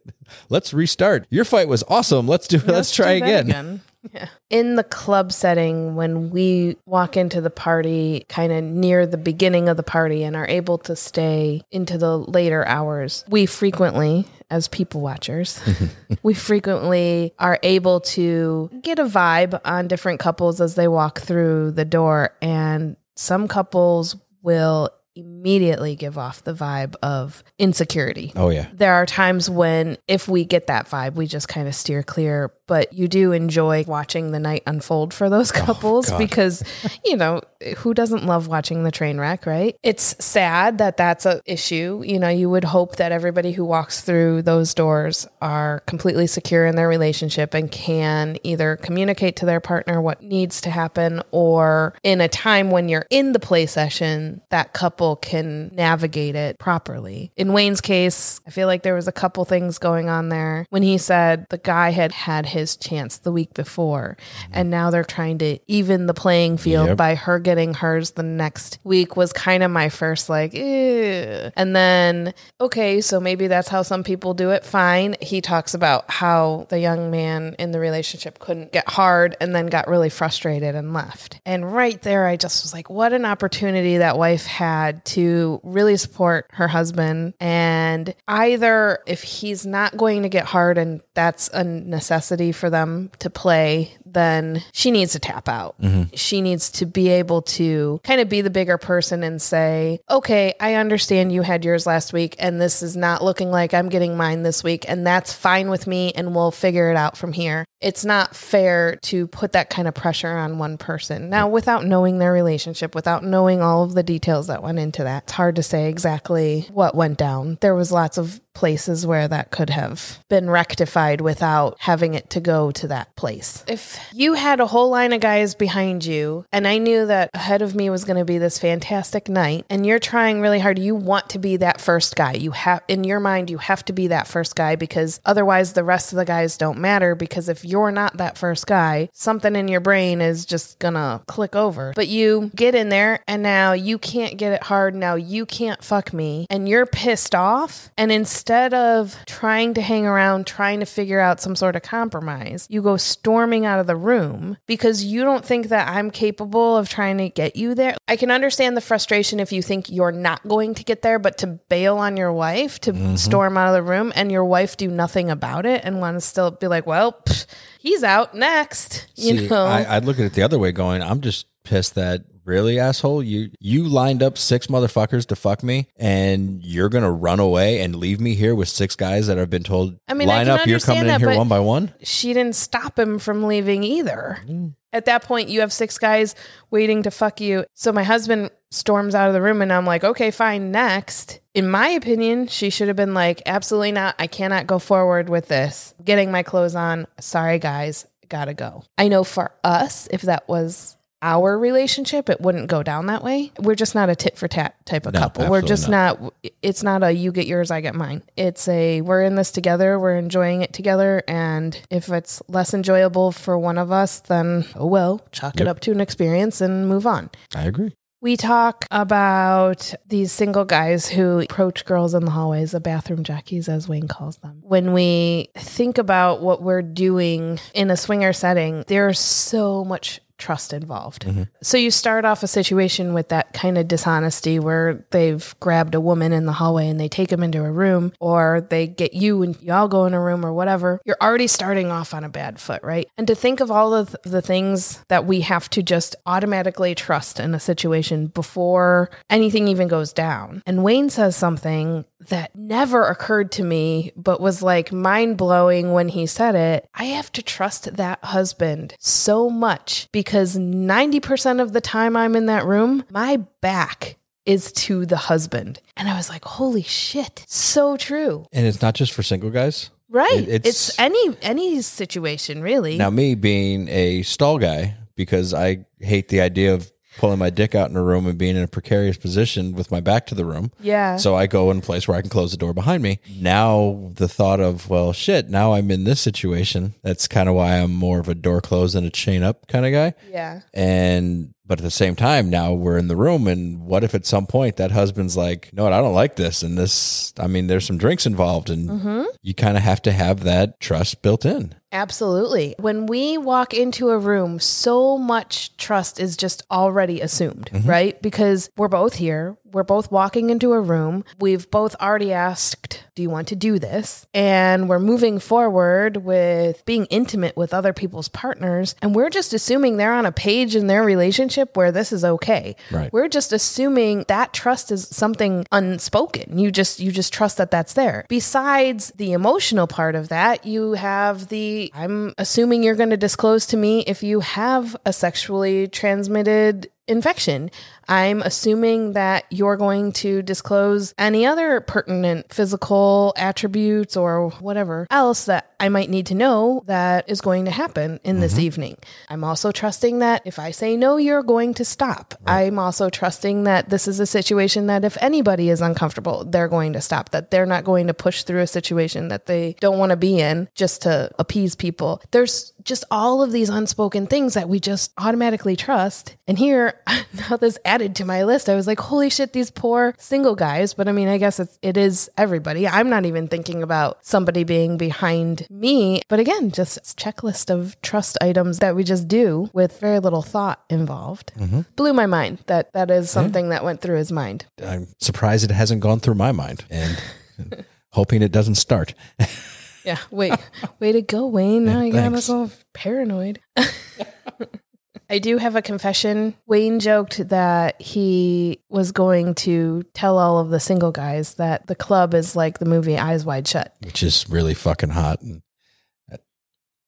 let's 0.49 0.73
restart. 0.73 1.25
Your 1.29 1.45
fight 1.45 1.67
was 1.67 1.83
awesome. 1.87 2.27
Let's 2.27 2.47
do. 2.47 2.59
let's, 2.65 2.93
try 2.93 3.19
do 3.19 3.25
that 3.25 3.45
again. 3.45 3.81
Yeah. 4.13 4.27
In 4.49 4.75
the 4.75 4.83
club 4.83 5.31
setting, 5.31 5.95
when 5.95 6.29
we 6.29 6.77
walk 6.85 7.17
into 7.17 7.41
the 7.41 7.49
party 7.49 8.25
kind 8.29 8.51
of 8.51 8.63
near 8.63 9.07
the 9.07 9.17
beginning 9.17 9.67
of 9.69 9.77
the 9.77 9.83
party 9.83 10.23
and 10.23 10.35
are 10.35 10.47
able 10.47 10.77
to 10.79 10.95
stay 10.95 11.61
into 11.71 11.97
the 11.97 12.17
later 12.17 12.65
hours, 12.67 13.25
we 13.27 13.45
frequently, 13.45 14.27
as 14.49 14.67
people 14.67 15.01
watchers, 15.01 15.59
we 16.23 16.33
frequently 16.33 17.33
are 17.39 17.59
able 17.63 18.01
to 18.01 18.69
get 18.81 18.99
a 18.99 19.05
vibe 19.05 19.59
on 19.65 19.87
different 19.87 20.19
couples 20.19 20.61
as 20.61 20.75
they 20.75 20.87
walk 20.87 21.19
through 21.19 21.71
the 21.71 21.85
door. 21.85 22.35
And 22.41 22.97
some 23.15 23.47
couples 23.47 24.15
will 24.41 24.89
immediately 25.15 25.95
give 25.95 26.17
off 26.17 26.43
the 26.43 26.53
vibe 26.53 26.95
of 27.01 27.43
insecurity 27.57 28.33
Oh 28.35 28.49
yeah. 28.49 28.67
there 28.73 28.93
are 28.93 29.05
times 29.05 29.49
when 29.49 29.97
if 30.07 30.27
we 30.27 30.43
get 30.45 30.67
that 30.67 30.87
vibe 30.89 31.13
we 31.15 31.25
just 31.27 31.47
kind 31.47 31.67
of 31.67 31.75
steer 31.75 32.03
clear 32.03 32.51
but 32.67 32.93
you 32.93 33.07
do 33.07 33.31
enjoy 33.31 33.83
watching 33.87 34.31
the 34.31 34.39
night 34.39 34.63
unfold 34.65 35.13
for 35.13 35.29
those 35.29 35.51
oh, 35.51 35.65
couples 35.65 36.09
God. 36.09 36.17
because, 36.17 36.63
you 37.05 37.17
know, 37.17 37.41
who 37.77 37.93
doesn't 37.93 38.25
love 38.25 38.47
watching 38.47 38.83
the 38.83 38.91
train 38.91 39.19
wreck, 39.19 39.45
right? 39.45 39.77
It's 39.83 40.15
sad 40.23 40.77
that 40.79 40.97
that's 40.97 41.25
an 41.25 41.41
issue. 41.45 42.01
You 42.05 42.19
know, 42.19 42.29
you 42.29 42.49
would 42.49 42.63
hope 42.63 42.97
that 42.97 43.11
everybody 43.11 43.51
who 43.51 43.65
walks 43.65 44.01
through 44.01 44.43
those 44.43 44.73
doors 44.73 45.27
are 45.41 45.81
completely 45.81 46.27
secure 46.27 46.65
in 46.65 46.75
their 46.75 46.87
relationship 46.87 47.53
and 47.53 47.71
can 47.71 48.37
either 48.43 48.77
communicate 48.77 49.35
to 49.37 49.45
their 49.45 49.59
partner 49.59 50.01
what 50.01 50.21
needs 50.21 50.61
to 50.61 50.69
happen 50.69 51.21
or 51.31 51.95
in 52.03 52.21
a 52.21 52.27
time 52.27 52.71
when 52.71 52.89
you're 52.89 53.07
in 53.09 53.31
the 53.31 53.39
play 53.39 53.65
session, 53.65 54.41
that 54.49 54.73
couple 54.73 55.15
can 55.15 55.69
navigate 55.73 56.35
it 56.35 56.59
properly. 56.59 57.31
In 57.35 57.53
Wayne's 57.53 57.81
case, 57.81 58.39
I 58.47 58.49
feel 58.49 58.67
like 58.67 58.83
there 58.83 58.95
was 58.95 59.07
a 59.07 59.11
couple 59.11 59.45
things 59.45 59.77
going 59.77 60.09
on 60.09 60.29
there 60.29 60.65
when 60.69 60.83
he 60.83 60.97
said 60.97 61.45
the 61.49 61.57
guy 61.57 61.89
had 61.89 62.11
had 62.11 62.45
his 62.55 62.77
chance 62.77 63.17
the 63.17 63.31
week 63.31 63.53
before. 63.53 64.15
And 64.51 64.69
now 64.69 64.89
they're 64.89 65.03
trying 65.03 65.37
to 65.39 65.59
even 65.67 66.07
the 66.07 66.13
playing 66.13 66.57
field 66.57 66.87
Yep. 66.87 66.97
by 66.97 67.15
her 67.15 67.37
getting 67.39 67.73
hers 67.73 68.11
the 68.11 68.23
next 68.23 68.79
week 68.85 69.17
was 69.17 69.33
kind 69.33 69.61
of 69.61 69.69
my 69.71 69.89
first 69.89 70.29
like 70.29 70.53
Ew. 70.53 71.51
and 71.55 71.75
then 71.75 72.33
okay 72.61 73.01
so 73.01 73.19
maybe 73.19 73.47
that's 73.47 73.67
how 73.67 73.81
some 73.81 74.03
people 74.03 74.33
do 74.33 74.51
it. 74.51 74.63
Fine. 74.63 75.17
He 75.21 75.41
talks 75.41 75.73
about 75.73 76.09
how 76.09 76.65
the 76.69 76.79
young 76.79 77.11
man 77.11 77.55
in 77.59 77.71
the 77.71 77.79
relationship 77.79 78.39
couldn't 78.39 78.71
get 78.71 78.87
hard 78.89 79.35
and 79.41 79.53
then 79.53 79.67
got 79.67 79.87
really 79.87 80.09
frustrated 80.09 80.75
and 80.75 80.93
left. 80.93 81.39
And 81.45 81.71
right 81.73 82.01
there 82.01 82.25
i 82.27 82.35
just 82.37 82.63
was 82.63 82.73
like 82.73 82.89
what 82.89 83.11
an 83.13 83.25
opportunity 83.25 83.97
that 83.97 84.17
wife 84.17 84.45
had 84.45 85.03
to 85.05 85.59
really 85.63 85.97
support 85.97 86.47
her 86.53 86.67
husband. 86.69 87.33
And 87.39 88.13
either 88.27 88.99
if 89.05 89.23
he's 89.23 89.65
not 89.65 89.97
going 89.97 90.23
to 90.23 90.29
get 90.29 90.45
hard 90.45 90.77
and 90.77 91.01
that's 91.13 91.49
a 91.49 91.63
necessity 91.63 92.44
for 92.51 92.69
them 92.69 93.11
to 93.19 93.29
play 93.29 93.95
then 94.05 94.63
she 94.71 94.91
needs 94.91 95.11
to 95.11 95.19
tap 95.19 95.49
out 95.49 95.79
mm-hmm. 95.81 96.03
she 96.15 96.41
needs 96.41 96.69
to 96.69 96.85
be 96.85 97.09
able 97.09 97.41
to 97.41 97.99
kind 98.03 98.21
of 98.21 98.29
be 98.29 98.41
the 98.41 98.49
bigger 98.49 98.77
person 98.77 99.23
and 99.23 99.41
say, 99.41 99.99
okay, 100.09 100.53
I 100.59 100.75
understand 100.75 101.31
you 101.31 101.41
had 101.41 101.65
yours 101.65 101.85
last 101.85 102.13
week 102.13 102.35
and 102.39 102.61
this 102.61 102.81
is 102.81 102.95
not 102.95 103.23
looking 103.23 103.51
like 103.51 103.73
I'm 103.73 103.89
getting 103.89 104.15
mine 104.15 104.43
this 104.43 104.63
week. 104.63 104.85
And 104.87 105.05
that's 105.05 105.33
fine 105.33 105.69
with 105.69 105.87
me 105.87 106.13
and 106.13 106.33
we'll 106.33 106.51
figure 106.51 106.89
it 106.89 106.95
out 106.95 107.17
from 107.17 107.33
here. 107.33 107.65
It's 107.85 108.03
not 108.03 108.35
fair 108.35 108.95
to 109.03 109.27
put 109.27 109.51
that 109.51 109.69
kind 109.69 109.87
of 109.87 109.93
pressure 109.93 110.35
on 110.35 110.57
one 110.57 110.79
person. 110.79 111.29
Now, 111.29 111.47
without 111.47 111.85
knowing 111.85 112.17
their 112.17 112.33
relationship, 112.33 112.95
without 112.95 113.23
knowing 113.23 113.61
all 113.61 113.83
of 113.83 113.93
the 113.93 114.01
details 114.01 114.47
that 114.47 114.63
went 114.63 114.79
into 114.79 115.03
that, 115.03 115.25
it's 115.25 115.33
hard 115.33 115.55
to 115.57 115.63
say 115.63 115.87
exactly 115.87 116.67
what 116.73 116.95
went 116.95 117.19
down. 117.19 117.59
There 117.61 117.75
was 117.75 117.91
lots 117.91 118.17
of 118.17 118.41
places 118.55 119.05
where 119.05 119.27
that 119.27 119.51
could 119.51 119.69
have 119.69 120.17
been 120.29 120.49
rectified 120.49 121.21
without 121.21 121.75
having 121.79 122.15
it 122.15 122.29
to 122.31 122.39
go 122.39 122.71
to 122.71 122.87
that 122.87 123.15
place. 123.15 123.63
If 123.67 123.99
you 124.11 124.33
had 124.33 124.59
a 124.59 124.65
whole 124.65 124.89
line 124.89 125.13
of 125.13 125.19
guys 125.21 125.53
behind 125.53 126.03
you 126.05 126.45
and 126.51 126.67
I 126.67 126.79
knew 126.79 127.05
that 127.05 127.29
ahead 127.35 127.61
of 127.61 127.75
me 127.75 127.89
was 127.91 128.05
going 128.05 128.17
to 128.17 128.25
be 128.25 128.39
this 128.39 128.57
fantastic 128.57 129.29
night 129.29 129.65
and 129.69 129.85
you're 129.85 129.99
trying 129.99 130.41
really 130.41 130.59
hard, 130.59 130.79
you 130.79 130.95
want 130.95 131.29
to 131.31 131.39
be 131.39 131.57
that 131.57 131.79
first 131.79 132.15
guy. 132.15 132.33
You 132.33 132.51
have 132.51 132.81
in 132.87 133.03
your 133.03 133.19
mind 133.19 133.49
you 133.49 133.59
have 133.59 133.85
to 133.85 133.93
be 133.93 134.07
that 134.07 134.27
first 134.27 134.55
guy 134.55 134.75
because 134.75 135.19
otherwise 135.25 135.73
the 135.73 135.83
rest 135.83 136.13
of 136.13 136.17
the 136.17 136.25
guys 136.25 136.57
don't 136.57 136.79
matter 136.79 137.13
because 137.13 137.49
if 137.49 137.65
you're 137.75 137.91
not 137.91 138.15
that 138.15 138.37
first 138.37 138.67
guy, 138.67 139.09
something 139.11 139.53
in 139.53 139.67
your 139.67 139.81
brain 139.81 140.21
is 140.21 140.45
just 140.45 140.79
to 140.79 141.21
click 141.27 141.57
over. 141.57 141.91
But 141.93 142.07
you 142.07 142.49
get 142.55 142.73
in 142.73 142.87
there 142.87 143.21
and 143.27 143.43
now 143.43 143.73
you 143.73 143.97
can't 143.97 144.37
get 144.37 144.53
it 144.53 144.63
hard. 144.63 144.95
Now 144.95 145.15
you 145.15 145.45
can't 145.45 145.83
fuck 145.83 146.13
me 146.13 146.47
and 146.49 146.69
you're 146.69 146.85
pissed 146.85 147.35
off 147.35 147.89
and 147.97 148.13
instead 148.13 148.73
of 148.73 149.17
trying 149.27 149.73
to 149.73 149.81
hang 149.81 150.05
around 150.05 150.47
trying 150.47 150.79
to 150.79 150.85
figure 150.85 151.19
out 151.19 151.41
some 151.41 151.53
sort 151.53 151.75
of 151.75 151.81
compromise, 151.81 152.65
you 152.69 152.81
go 152.81 152.95
storming 152.95 153.65
out 153.65 153.81
of 153.81 153.87
the 153.87 153.95
room 153.97 154.55
because 154.67 155.03
you 155.03 155.25
don't 155.25 155.43
think 155.43 155.67
that 155.67 155.89
I'm 155.89 156.11
capable 156.11 156.77
of 156.77 156.87
trying 156.87 157.17
to 157.17 157.27
get 157.27 157.57
you 157.57 157.75
there. 157.75 157.97
I 158.07 158.15
can 158.15 158.31
understand 158.31 158.77
the 158.77 158.81
frustration 158.81 159.41
if 159.41 159.51
you 159.51 159.61
think 159.61 159.89
you're 159.89 160.13
not 160.13 160.47
going 160.47 160.75
to 160.75 160.83
get 160.85 161.01
there, 161.01 161.19
but 161.19 161.37
to 161.39 161.47
bail 161.47 161.97
on 161.97 162.15
your 162.15 162.31
wife, 162.31 162.79
to 162.81 162.93
mm-hmm. 162.93 163.15
storm 163.17 163.57
out 163.57 163.67
of 163.67 163.73
the 163.73 163.83
room 163.83 164.13
and 164.15 164.31
your 164.31 164.45
wife 164.45 164.77
do 164.77 164.87
nothing 164.87 165.29
about 165.29 165.65
it 165.65 165.83
and 165.83 165.99
want 165.99 166.15
to 166.15 166.21
still 166.21 166.51
be 166.51 166.69
like, 166.69 166.85
well, 166.87 167.11
pff, 167.11 167.45
he's 167.79 168.03
out 168.03 168.35
next, 168.35 169.07
you 169.15 169.37
See, 169.37 169.47
know? 169.47 169.65
I, 169.65 169.97
I'd 169.97 170.05
look 170.05 170.19
at 170.19 170.25
it 170.25 170.33
the 170.33 170.43
other 170.43 170.59
way, 170.59 170.71
going, 170.71 171.01
I'm 171.01 171.21
just 171.21 171.47
pissed 171.63 171.95
that 171.95 172.23
really 172.45 172.79
asshole 172.79 173.23
you 173.23 173.49
you 173.59 173.85
lined 173.85 174.21
up 174.21 174.37
six 174.37 174.67
motherfuckers 174.67 175.25
to 175.25 175.35
fuck 175.35 175.63
me 175.63 175.87
and 175.95 176.63
you're 176.63 176.89
gonna 176.89 177.11
run 177.11 177.39
away 177.39 177.81
and 177.81 177.95
leave 177.95 178.19
me 178.19 178.35
here 178.35 178.53
with 178.53 178.69
six 178.69 178.95
guys 178.95 179.25
that 179.25 179.37
have 179.37 179.49
been 179.49 179.63
told 179.63 179.97
I 180.07 180.13
mean, 180.13 180.27
line 180.27 180.45
can 180.45 180.59
up 180.59 180.67
you're 180.67 180.79
coming 180.79 181.07
in 181.07 181.19
here 181.19 181.35
one 181.35 181.47
by 181.47 181.59
one 181.59 181.91
she 182.03 182.33
didn't 182.33 182.55
stop 182.55 182.99
him 182.99 183.17
from 183.17 183.43
leaving 183.43 183.83
either. 183.83 184.37
Mm. 184.45 184.75
At 184.95 185.05
that 185.05 185.23
point, 185.23 185.49
you 185.49 185.59
have 185.59 185.73
six 185.73 185.97
guys 185.97 186.35
waiting 186.71 187.03
to 187.03 187.11
fuck 187.11 187.41
you. 187.41 187.65
So 187.73 187.91
my 187.91 188.03
husband 188.03 188.49
storms 188.75 189.15
out 189.15 189.27
of 189.27 189.33
the 189.33 189.41
room, 189.41 189.61
and 189.61 189.71
I'm 189.71 189.85
like, 189.85 190.03
okay, 190.03 190.31
fine, 190.31 190.71
next. 190.71 191.39
In 191.53 191.69
my 191.69 191.89
opinion, 191.89 192.47
she 192.47 192.69
should 192.69 192.87
have 192.87 192.97
been 192.97 193.13
like, 193.13 193.41
absolutely 193.45 193.91
not. 193.91 194.15
I 194.19 194.27
cannot 194.27 194.67
go 194.67 194.79
forward 194.79 195.29
with 195.29 195.47
this. 195.47 195.93
Getting 196.03 196.31
my 196.31 196.43
clothes 196.43 196.75
on. 196.75 197.07
Sorry, 197.19 197.59
guys, 197.59 198.05
gotta 198.29 198.53
go. 198.53 198.83
I 198.97 199.07
know 199.07 199.23
for 199.23 199.51
us, 199.63 200.07
if 200.11 200.23
that 200.23 200.47
was 200.47 200.97
our 201.21 201.57
relationship, 201.57 202.29
it 202.29 202.39
wouldn't 202.41 202.67
go 202.67 202.83
down 202.83 203.07
that 203.07 203.23
way. 203.23 203.51
We're 203.57 203.75
just 203.75 203.95
not 203.95 204.09
a 204.09 204.15
tit 204.15 204.37
for 204.37 204.47
tat 204.47 204.75
type 204.85 205.05
of 205.05 205.13
No, 205.13 205.21
couple. 205.21 205.49
We're 205.49 205.61
just 205.61 205.89
not. 205.89 206.19
It's 206.61 206.83
not 206.83 207.01
a 207.01 207.11
you 207.11 207.31
get 207.31 207.47
yours, 207.47 207.71
I 207.71 207.81
get 207.81 207.95
mine. 207.95 208.21
It's 208.35 208.67
a 208.67 209.01
we're 209.01 209.23
in 209.23 209.35
this 209.35 209.51
together. 209.51 209.97
We're 209.97 210.17
enjoying 210.17 210.61
it 210.61 210.73
together, 210.73 211.23
and 211.27 211.79
if 211.89 212.09
it's 212.09 212.43
less 212.47 212.73
enjoyable 212.73 213.31
for 213.31 213.57
one 213.57 213.77
of 213.77 213.91
us, 213.91 214.19
then 214.19 214.65
oh 214.75 214.85
well, 214.85 215.25
chalk 215.31 215.59
it 215.59 215.67
up 215.67 215.79
to 215.81 215.91
an 215.91 216.01
experience 216.01 216.61
and 216.61 216.87
move 216.87 217.07
on. 217.07 217.31
I 217.55 217.63
agree 217.63 217.93
We 218.25 218.37
talk 218.37 218.87
about 218.89 219.93
these 220.07 220.31
single 220.31 220.65
guys 220.65 221.07
who 221.07 221.41
approach 221.41 221.85
girls 221.85 222.15
in 222.15 222.25
the 222.25 222.31
hallways, 222.31 222.71
the 222.71 222.79
bathroom 222.79 223.23
jockeys, 223.23 223.69
as 223.69 223.87
Wayne 223.87 224.07
calls 224.07 224.37
them. 224.37 224.63
When 224.63 224.93
we 224.93 225.49
think 225.55 225.99
about 225.99 226.41
what 226.41 226.63
we're 226.63 226.81
doing 226.81 227.59
in 227.75 227.91
a 227.91 227.95
swinger 227.95 228.33
setting, 228.33 228.83
there's 228.87 229.19
so 229.19 229.85
much 229.85 230.21
trust 230.37 230.73
involved. 230.73 231.25
Mm-hmm. 231.25 231.43
So 231.61 231.77
you 231.77 231.91
start 231.91 232.25
off 232.25 232.43
a 232.43 232.47
situation 232.47 233.13
with 233.13 233.29
that 233.29 233.53
kind 233.53 233.77
of 233.77 233.87
dishonesty 233.87 234.59
where 234.59 235.05
they've 235.11 235.55
grabbed 235.59 235.95
a 235.95 236.01
woman 236.01 236.33
in 236.33 236.45
the 236.45 236.53
hallway 236.53 236.87
and 236.87 236.99
they 236.99 237.07
take 237.07 237.29
them 237.29 237.43
into 237.43 237.63
a 237.63 237.71
room 237.71 238.13
or 238.19 238.65
they 238.69 238.87
get 238.87 239.13
you 239.13 239.41
and 239.43 239.61
y'all 239.61 239.87
go 239.87 240.05
in 240.05 240.13
a 240.13 240.21
room 240.21 240.45
or 240.45 240.53
whatever. 240.53 241.01
You're 241.05 241.17
already 241.21 241.47
starting 241.47 241.91
off 241.91 242.13
on 242.13 242.23
a 242.23 242.29
bad 242.29 242.59
foot, 242.59 242.83
right? 242.83 243.07
And 243.17 243.27
to 243.27 243.35
think 243.35 243.59
of 243.59 243.71
all 243.71 243.93
of 243.93 244.15
the 244.23 244.41
things 244.41 245.03
that 245.07 245.25
we 245.25 245.41
have 245.41 245.69
to 245.71 245.83
just 245.83 246.15
automatically 246.25 246.95
trust 246.95 247.39
in 247.39 247.55
a 247.55 247.59
situation 247.59 248.27
before 248.27 249.09
anything 249.29 249.67
even 249.67 249.87
goes 249.87 250.13
down. 250.13 250.61
And 250.65 250.83
Wayne 250.83 251.09
says 251.09 251.35
something 251.35 252.05
that 252.29 252.55
never 252.55 253.03
occurred 253.03 253.51
to 253.53 253.63
me, 253.63 254.11
but 254.15 254.41
was 254.41 254.63
like 254.63 254.91
mind 254.91 255.37
blowing 255.37 255.93
when 255.93 256.09
he 256.09 256.25
said 256.25 256.55
it. 256.55 256.89
I 256.95 257.05
have 257.05 257.31
to 257.33 257.41
trust 257.41 257.95
that 257.97 258.23
husband 258.23 258.95
so 258.99 259.49
much 259.49 260.07
because 260.11 260.24
90% 260.57 261.61
of 261.61 261.73
the 261.73 261.81
time 261.81 262.15
I'm 262.17 262.35
in 262.35 262.47
that 262.47 262.65
room, 262.65 263.03
my 263.09 263.37
back 263.61 264.17
is 264.45 264.71
to 264.73 265.05
the 265.05 265.17
husband. 265.17 265.79
And 265.97 266.07
I 266.07 266.15
was 266.15 266.29
like, 266.29 266.45
holy 266.45 266.83
shit, 266.83 267.43
so 267.47 267.97
true. 267.97 268.45
and 268.53 268.65
it's 268.65 268.81
not 268.81 268.93
just 268.95 269.13
for 269.13 269.23
single 269.23 269.49
guys 269.49 269.89
Right. 270.09 270.33
It- 270.47 270.65
it's- 270.65 270.89
it's, 270.89 270.99
any 270.99 271.35
any 271.41 271.81
situation 271.81 272.61
really. 272.61 272.97
now 272.97 273.09
me 273.09 273.35
being 273.35 273.87
a 273.89 274.21
stall 274.21 274.57
guy 274.59 274.95
because 275.15 275.53
i 275.53 275.85
hate 275.99 276.27
the 276.29 276.41
idea 276.41 276.73
of 276.75 276.91
pulling 277.17 277.39
my 277.39 277.49
dick 277.49 277.75
out 277.75 277.89
in 277.89 277.95
a 277.95 278.03
room 278.03 278.27
and 278.27 278.37
being 278.37 278.55
in 278.55 278.63
a 278.63 278.67
precarious 278.67 279.17
position 279.17 279.73
with 279.73 279.91
my 279.91 279.99
back 279.99 280.25
to 280.27 280.35
the 280.35 280.45
room 280.45 280.71
yeah. 280.81 281.17
So 281.17 281.35
I 281.35 281.47
go 281.47 281.71
in 281.71 281.77
a 281.79 281.81
place 281.81 282.07
where 282.07 282.17
I 282.17 282.21
can 282.21 282.29
close 282.29 282.51
the 282.51 282.57
door 282.57 282.73
behind 282.73 283.01
me. 283.03 283.19
Now 283.39 284.11
the 284.13 284.27
thought 284.27 284.59
of, 284.59 284.89
well, 284.89 285.13
shit, 285.13 285.49
now 285.49 285.73
I'm 285.73 285.89
in 285.91 286.03
this 286.03 286.19
situation. 286.21 286.93
That's 287.03 287.27
kind 287.27 287.47
of 287.49 287.55
why 287.55 287.77
I'm 287.79 287.93
more 287.95 288.19
of 288.19 288.27
a 288.29 288.35
door 288.35 288.61
closed 288.61 288.95
and 288.95 289.05
a 289.07 289.09
chain 289.09 289.43
up 289.43 289.67
kind 289.67 289.85
of 289.85 289.91
guy. 289.91 290.13
yeah. 290.31 290.61
And 290.73 291.53
but 291.67 291.79
at 291.79 291.83
the 291.83 291.89
same 291.89 292.15
time, 292.15 292.51
now 292.51 292.73
we're 292.73 292.99
in 292.99 293.07
the 293.07 293.15
room, 293.15 293.47
and 293.47 293.81
what 293.87 294.03
if 294.03 294.13
at 294.13 294.23
some 294.27 294.45
point 294.45 294.75
that 294.75 294.91
husband's 294.91 295.35
like, 295.35 295.71
"No, 295.73 295.87
I 295.87 295.99
don't 295.99 296.13
like 296.13 296.35
this," 296.35 296.61
and 296.61 296.77
this. 296.77 297.33
I 297.39 297.47
mean, 297.47 297.65
there's 297.65 297.87
some 297.87 297.97
drinks 297.97 298.27
involved, 298.27 298.69
and 298.69 298.87
Mm-hmm. 298.87 299.23
you 299.41 299.55
kind 299.55 299.75
of 299.75 299.81
have 299.81 299.99
to 300.03 300.11
have 300.11 300.43
that 300.43 300.79
trust 300.79 301.23
built 301.23 301.43
in. 301.43 301.73
Absolutely. 301.95 302.75
When 302.77 303.05
we 303.05 303.37
walk 303.37 303.73
into 303.73 304.09
a 304.09 304.17
room, 304.17 304.59
so 304.59 305.17
much 305.17 305.75
trust 305.77 306.19
is 306.19 306.35
just 306.35 306.61
already 306.69 307.21
assumed, 307.21 307.69
mm-hmm. 307.71 307.89
right? 307.89 308.21
Because 308.21 308.69
we're 308.75 308.89
both 308.89 309.15
here. 309.15 309.55
We're 309.75 309.83
both 309.83 310.09
walking 310.09 310.51
into 310.51 310.71
a 310.71 310.79
room. 310.79 311.25
We've 311.37 311.69
both 311.69 311.97
already 311.99 312.31
asked, 312.31 313.03
Do 313.13 313.21
you 313.21 313.29
want 313.29 313.49
to 313.49 313.57
do 313.57 313.77
this? 313.77 314.25
And 314.33 314.87
we're 314.87 314.99
moving 314.99 315.37
forward 315.37 316.15
with 316.15 316.85
being 316.85 317.07
intimate 317.07 317.57
with 317.57 317.73
other 317.73 317.91
people's 317.91 318.29
partners. 318.29 318.95
And 319.01 319.13
we're 319.13 319.29
just 319.29 319.53
assuming 319.53 319.97
they're 319.97 320.13
on 320.13 320.25
a 320.25 320.31
page 320.31 320.77
in 320.77 320.87
their 320.87 321.03
relationship 321.03 321.75
where 321.75 321.91
this 321.91 322.13
is 322.13 322.23
okay. 322.23 322.77
Right. 322.89 323.11
We're 323.11 323.27
just 323.27 323.51
assuming 323.51 324.23
that 324.29 324.53
trust 324.53 324.93
is 324.93 325.09
something 325.09 325.65
unspoken. 325.73 326.57
You 326.57 326.71
just 326.71 327.01
you 327.01 327.11
just 327.11 327.33
trust 327.33 327.57
that 327.57 327.69
that's 327.69 327.95
there. 327.95 328.25
Besides 328.29 329.11
the 329.17 329.33
emotional 329.33 329.87
part 329.87 330.15
of 330.15 330.29
that, 330.29 330.65
you 330.65 330.93
have 330.93 331.49
the 331.49 331.91
I'm 331.93 332.33
assuming 332.37 332.81
you're 332.81 332.95
going 332.95 333.09
to 333.09 333.17
disclose 333.17 333.65
to 333.67 333.77
me 333.77 334.05
if 334.07 334.23
you 334.23 334.39
have 334.39 334.95
a 335.05 335.11
sexually 335.11 335.89
transmitted 335.89 336.89
infection. 337.07 337.69
I'm 338.07 338.41
assuming 338.41 339.13
that 339.13 339.45
you're 339.49 339.77
going 339.77 340.11
to 340.13 340.41
disclose 340.41 341.13
any 341.17 341.45
other 341.45 341.81
pertinent 341.81 342.53
physical 342.53 343.33
attributes 343.35 344.15
or 344.15 344.49
whatever 344.49 345.07
else 345.09 345.45
that 345.45 345.73
I 345.79 345.89
might 345.89 346.09
need 346.09 346.27
to 346.27 346.35
know 346.35 346.83
that 346.85 347.27
is 347.27 347.41
going 347.41 347.65
to 347.65 347.71
happen 347.71 348.19
in 348.23 348.39
this 348.39 348.53
mm-hmm. 348.53 348.61
evening. 348.61 348.97
I'm 349.29 349.43
also 349.43 349.71
trusting 349.71 350.19
that 350.19 350.41
if 350.45 350.59
I 350.59 350.71
say 350.71 350.95
no, 350.95 351.17
you're 351.17 351.43
going 351.43 351.73
to 351.75 351.85
stop. 351.85 352.35
I'm 352.45 352.79
also 352.79 353.09
trusting 353.09 353.63
that 353.63 353.89
this 353.89 354.07
is 354.07 354.19
a 354.19 354.25
situation 354.25 354.87
that 354.87 355.03
if 355.03 355.17
anybody 355.21 355.69
is 355.69 355.81
uncomfortable, 355.81 356.45
they're 356.45 356.67
going 356.67 356.93
to 356.93 357.01
stop, 357.01 357.29
that 357.29 357.51
they're 357.51 357.65
not 357.65 357.83
going 357.83 358.07
to 358.07 358.13
push 358.13 358.43
through 358.43 358.61
a 358.61 358.67
situation 358.67 359.29
that 359.29 359.47
they 359.47 359.75
don't 359.79 359.97
want 359.97 360.11
to 360.11 360.17
be 360.17 360.39
in 360.39 360.69
just 360.75 361.01
to 361.03 361.31
appease 361.39 361.75
people. 361.75 362.21
There's 362.31 362.73
just 362.85 363.03
all 363.11 363.41
of 363.41 363.51
these 363.51 363.69
unspoken 363.69 364.27
things 364.27 364.53
that 364.53 364.69
we 364.69 364.79
just 364.79 365.11
automatically 365.17 365.75
trust. 365.75 366.37
And 366.47 366.57
here, 366.57 367.01
now 367.49 367.57
this 367.57 367.77
added 367.83 368.15
to 368.17 368.25
my 368.25 368.43
list, 368.43 368.69
I 368.69 368.75
was 368.75 368.87
like, 368.87 368.99
holy 368.99 369.29
shit, 369.29 369.53
these 369.53 369.71
poor 369.71 370.13
single 370.17 370.55
guys. 370.55 370.93
But 370.93 371.07
I 371.07 371.11
mean, 371.11 371.27
I 371.27 371.37
guess 371.37 371.59
it's, 371.59 371.77
it 371.81 371.97
is 371.97 372.29
everybody. 372.37 372.87
I'm 372.87 373.09
not 373.09 373.25
even 373.25 373.47
thinking 373.47 373.83
about 373.83 374.23
somebody 374.25 374.63
being 374.63 374.97
behind 374.97 375.67
me. 375.69 376.21
But 376.29 376.39
again, 376.39 376.71
just 376.71 377.17
checklist 377.17 377.69
of 377.69 377.99
trust 378.01 378.37
items 378.39 378.79
that 378.79 378.95
we 378.95 379.03
just 379.03 379.27
do 379.27 379.69
with 379.73 379.99
very 379.99 380.19
little 380.19 380.43
thought 380.43 380.83
involved. 380.89 381.51
Mm-hmm. 381.57 381.81
Blew 381.95 382.13
my 382.13 382.27
mind 382.27 382.59
that 382.67 382.93
that 382.93 383.09
is 383.09 383.29
something 383.29 383.69
that 383.69 383.83
went 383.83 384.01
through 384.01 384.17
his 384.17 384.31
mind. 384.31 384.65
I'm 384.83 385.07
surprised 385.19 385.63
it 385.63 385.73
hasn't 385.73 386.01
gone 386.01 386.19
through 386.19 386.35
my 386.35 386.51
mind 386.51 386.85
and 386.89 387.21
hoping 388.11 388.43
it 388.43 388.51
doesn't 388.51 388.75
start. 388.75 389.13
Yeah, 390.05 390.17
wait, 390.31 390.53
way 390.99 391.11
to 391.11 391.21
go, 391.21 391.47
Wayne. 391.47 391.85
Now 391.85 392.01
you 392.01 392.13
got 392.13 392.21
thanks. 392.31 392.37
us 392.37 392.49
all 392.49 392.71
paranoid. 392.93 393.59
I 395.29 395.39
do 395.39 395.57
have 395.57 395.75
a 395.75 395.81
confession. 395.81 396.53
Wayne 396.67 396.99
joked 396.99 397.49
that 397.49 397.99
he 397.99 398.83
was 398.89 399.11
going 399.11 399.55
to 399.55 400.03
tell 400.13 400.37
all 400.37 400.59
of 400.59 400.69
the 400.69 400.79
single 400.79 401.11
guys 401.11 401.55
that 401.55 401.87
the 401.87 401.95
club 401.95 402.35
is 402.35 402.55
like 402.55 402.77
the 402.77 402.85
movie 402.85 403.17
Eyes 403.17 403.43
Wide 403.43 403.67
Shut. 403.67 403.95
which 404.03 404.21
is 404.21 404.47
really 404.49 404.75
fucking 404.75 405.09
hot. 405.09 405.41
And 405.41 405.63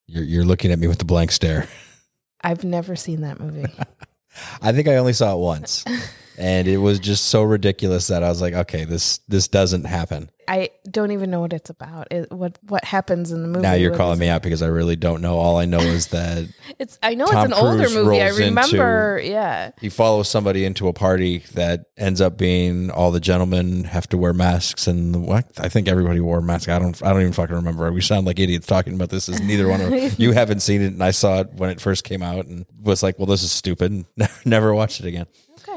you're 0.08 0.24
you're 0.24 0.46
looking 0.46 0.72
at 0.72 0.80
me 0.80 0.88
with 0.88 1.02
a 1.02 1.06
blank 1.06 1.32
stare. 1.32 1.68
I've 2.42 2.64
never 2.64 2.96
seen 2.96 3.22
that 3.22 3.40
movie. 3.40 3.66
I 4.62 4.72
think 4.72 4.88
I 4.88 4.96
only 4.98 5.14
saw 5.14 5.34
it 5.34 5.40
once, 5.40 5.84
and 6.38 6.68
it 6.68 6.78
was 6.78 7.00
just 7.00 7.26
so 7.26 7.44
ridiculous 7.44 8.08
that 8.08 8.24
I 8.24 8.30
was 8.30 8.42
like, 8.42 8.54
okay, 8.54 8.86
this 8.86 9.20
this 9.28 9.48
doesn't 9.48 9.86
happen. 9.86 10.30
I 10.50 10.70
don't 10.90 11.12
even 11.12 11.30
know 11.30 11.42
what 11.42 11.52
it's 11.52 11.70
about. 11.70 12.08
It, 12.10 12.32
what 12.32 12.58
what 12.62 12.86
happens 12.86 13.32
in 13.32 13.42
the 13.42 13.48
movie? 13.50 13.64
now 13.64 13.74
you're 13.74 13.96
calling 13.96 14.18
me 14.18 14.30
out 14.30 14.44
because 14.44 14.62
I 14.62 14.68
really 14.68 14.96
don't 14.96 15.22
know. 15.22 15.38
All 15.38 15.58
I 15.58 15.66
know 15.66 15.80
is 15.80 16.08
that 16.08 16.48
It's 16.80 16.98
I 17.04 17.16
know 17.16 17.26
Tom 17.26 17.52
it's 17.52 17.58
an 17.58 17.66
older 17.66 17.90
movie. 17.90 18.22
I 18.22 18.30
remember. 18.30 19.20
yeah. 19.22 19.72
he 19.82 19.90
follows 19.90 20.30
somebody 20.30 20.64
into 20.64 20.88
a 20.88 20.94
party 20.94 21.40
that 21.54 21.88
ends 21.98 22.22
up 22.22 22.38
being 22.38 22.92
all 22.92 23.12
the 23.12 23.20
gentlemen 23.20 23.84
have 23.86 24.08
to 24.10 24.18
wear 24.18 24.32
masks, 24.32 24.88
and 24.88 25.26
what 25.26 25.46
I 25.58 25.68
think 25.68 25.88
everybody 25.88 26.22
wore 26.22 26.42
masks. 26.42 26.70
I 26.70 26.80
don't 26.80 27.02
I 27.04 27.12
don't 27.12 27.22
even 27.22 27.34
fucking 27.34 27.56
remember. 27.56 27.92
We 27.92 28.02
sound 28.02 28.26
like 28.26 28.40
idiots 28.40 28.68
talking 28.68 28.94
about 28.94 29.10
this. 29.10 29.28
Is 29.28 29.42
neither 29.42 29.68
one 29.68 29.82
of 29.82 29.92
you 30.20 30.32
haven't 30.32 30.62
seen 30.62 30.82
it, 30.82 30.88
and 30.94 31.04
I 31.04 31.12
saw 31.12 31.42
it 31.42 31.54
when 31.54 31.72
it 31.72 31.82
first 31.82 32.06
came 32.06 32.22
out, 32.22 32.46
and 32.46 32.66
was 32.82 33.04
like, 33.04 33.20
well, 33.20 33.26
this 33.26 33.44
is 33.44 33.52
stupid. 33.52 34.06
Never 34.46 34.74
watched 34.74 35.02
it 35.02 35.08
again. 35.08 35.28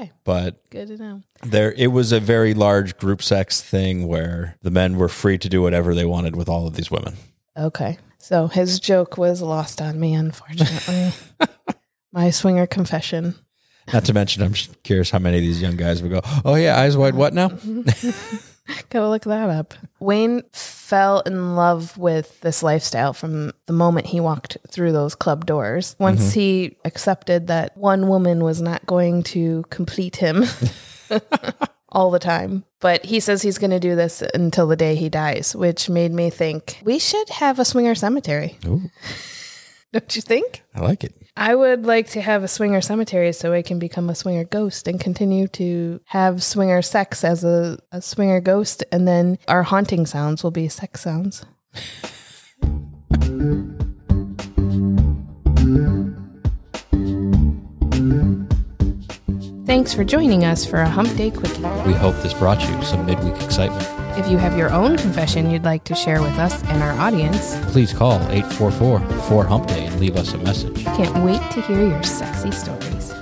Okay. 0.00 0.12
But 0.24 0.68
Good 0.70 0.88
to 0.88 0.96
know. 0.96 1.22
there 1.42 1.72
it 1.72 1.88
was 1.88 2.12
a 2.12 2.20
very 2.20 2.54
large 2.54 2.96
group 2.96 3.22
sex 3.22 3.60
thing 3.60 4.06
where 4.08 4.56
the 4.62 4.70
men 4.70 4.96
were 4.96 5.08
free 5.08 5.36
to 5.38 5.48
do 5.48 5.60
whatever 5.62 5.94
they 5.94 6.04
wanted 6.06 6.36
with 6.36 6.48
all 6.48 6.66
of 6.66 6.74
these 6.74 6.90
women 6.90 7.16
Okay. 7.56 7.98
So 8.18 8.46
his 8.48 8.78
joke 8.80 9.18
was 9.18 9.42
lost 9.42 9.80
on 9.82 9.98
me, 9.98 10.14
unfortunately. 10.14 11.12
My 12.12 12.30
swinger 12.30 12.66
confession. 12.66 13.34
not 13.92 14.04
to 14.04 14.12
mention 14.14 14.42
i'm 14.42 14.52
curious 14.84 15.10
how 15.10 15.18
many 15.18 15.36
of 15.38 15.42
these 15.42 15.60
young 15.60 15.76
guys 15.76 16.00
would 16.02 16.12
go 16.12 16.20
oh 16.44 16.54
yeah 16.54 16.78
eyes 16.78 16.96
wide 16.96 17.14
what 17.14 17.34
now 17.34 17.48
Gotta 18.90 19.08
look 19.08 19.22
that 19.24 19.50
up. 19.50 19.74
Wayne 19.98 20.42
fell 20.52 21.20
in 21.20 21.56
love 21.56 21.96
with 21.96 22.40
this 22.40 22.62
lifestyle 22.62 23.12
from 23.12 23.52
the 23.66 23.72
moment 23.72 24.06
he 24.06 24.20
walked 24.20 24.56
through 24.68 24.92
those 24.92 25.14
club 25.14 25.46
doors. 25.46 25.96
Once 25.98 26.30
mm-hmm. 26.30 26.40
he 26.40 26.76
accepted 26.84 27.46
that 27.48 27.76
one 27.76 28.08
woman 28.08 28.42
was 28.44 28.60
not 28.60 28.86
going 28.86 29.22
to 29.22 29.64
complete 29.70 30.16
him 30.16 30.44
all 31.88 32.10
the 32.10 32.18
time. 32.18 32.64
But 32.80 33.04
he 33.04 33.20
says 33.20 33.42
he's 33.42 33.58
going 33.58 33.72
to 33.72 33.80
do 33.80 33.94
this 33.94 34.22
until 34.34 34.66
the 34.66 34.76
day 34.76 34.94
he 34.94 35.08
dies, 35.08 35.54
which 35.54 35.90
made 35.90 36.12
me 36.12 36.30
think 36.30 36.80
we 36.82 36.98
should 36.98 37.28
have 37.30 37.58
a 37.58 37.64
swinger 37.64 37.94
cemetery. 37.94 38.58
Ooh. 39.94 39.98
Don't 40.00 40.16
you 40.16 40.22
think? 40.22 40.62
i 40.74 40.80
like 40.80 41.04
it 41.04 41.14
I 41.36 41.54
would 41.54 41.86
like 41.86 42.10
to 42.10 42.20
have 42.20 42.42
a 42.42 42.48
swinger 42.48 42.80
cemetery 42.80 43.32
so 43.32 43.52
I 43.52 43.62
can 43.62 43.78
become 43.78 44.10
a 44.10 44.14
swinger 44.14 44.44
ghost 44.44 44.88
and 44.88 45.00
continue 45.00 45.48
to 45.48 46.00
have 46.06 46.42
swinger 46.42 46.82
sex 46.82 47.24
as 47.24 47.44
a, 47.44 47.78
a 47.92 48.02
swinger 48.02 48.40
ghost. 48.40 48.84
And 48.92 49.06
then 49.08 49.38
our 49.48 49.62
haunting 49.62 50.06
sounds 50.06 50.42
will 50.42 50.50
be 50.50 50.68
sex 50.68 51.00
sounds. 51.00 51.46
Thanks 59.66 59.94
for 59.94 60.04
joining 60.04 60.44
us 60.44 60.66
for 60.66 60.80
a 60.80 60.88
hump 60.88 61.16
day 61.16 61.30
quickie. 61.30 61.62
we 61.86 61.94
hope 61.94 62.16
this 62.16 62.34
brought 62.34 62.60
you 62.60 62.82
some 62.82 63.06
midweek 63.06 63.40
excitement 63.40 63.99
if 64.20 64.28
you 64.28 64.36
have 64.36 64.54
your 64.54 64.70
own 64.70 64.98
confession 64.98 65.50
you'd 65.50 65.64
like 65.64 65.82
to 65.84 65.94
share 65.94 66.20
with 66.20 66.38
us 66.38 66.62
and 66.64 66.82
our 66.82 66.92
audience, 67.00 67.56
please 67.72 67.94
call 67.94 68.20
844 68.30 69.00
4 69.00 69.44
Hump 69.46 69.66
Day 69.66 69.86
and 69.86 69.98
leave 69.98 70.14
us 70.16 70.34
a 70.34 70.38
message. 70.38 70.84
Can't 70.84 71.24
wait 71.24 71.40
to 71.52 71.62
hear 71.62 71.88
your 71.88 72.02
sexy 72.02 72.50
stories. 72.50 73.14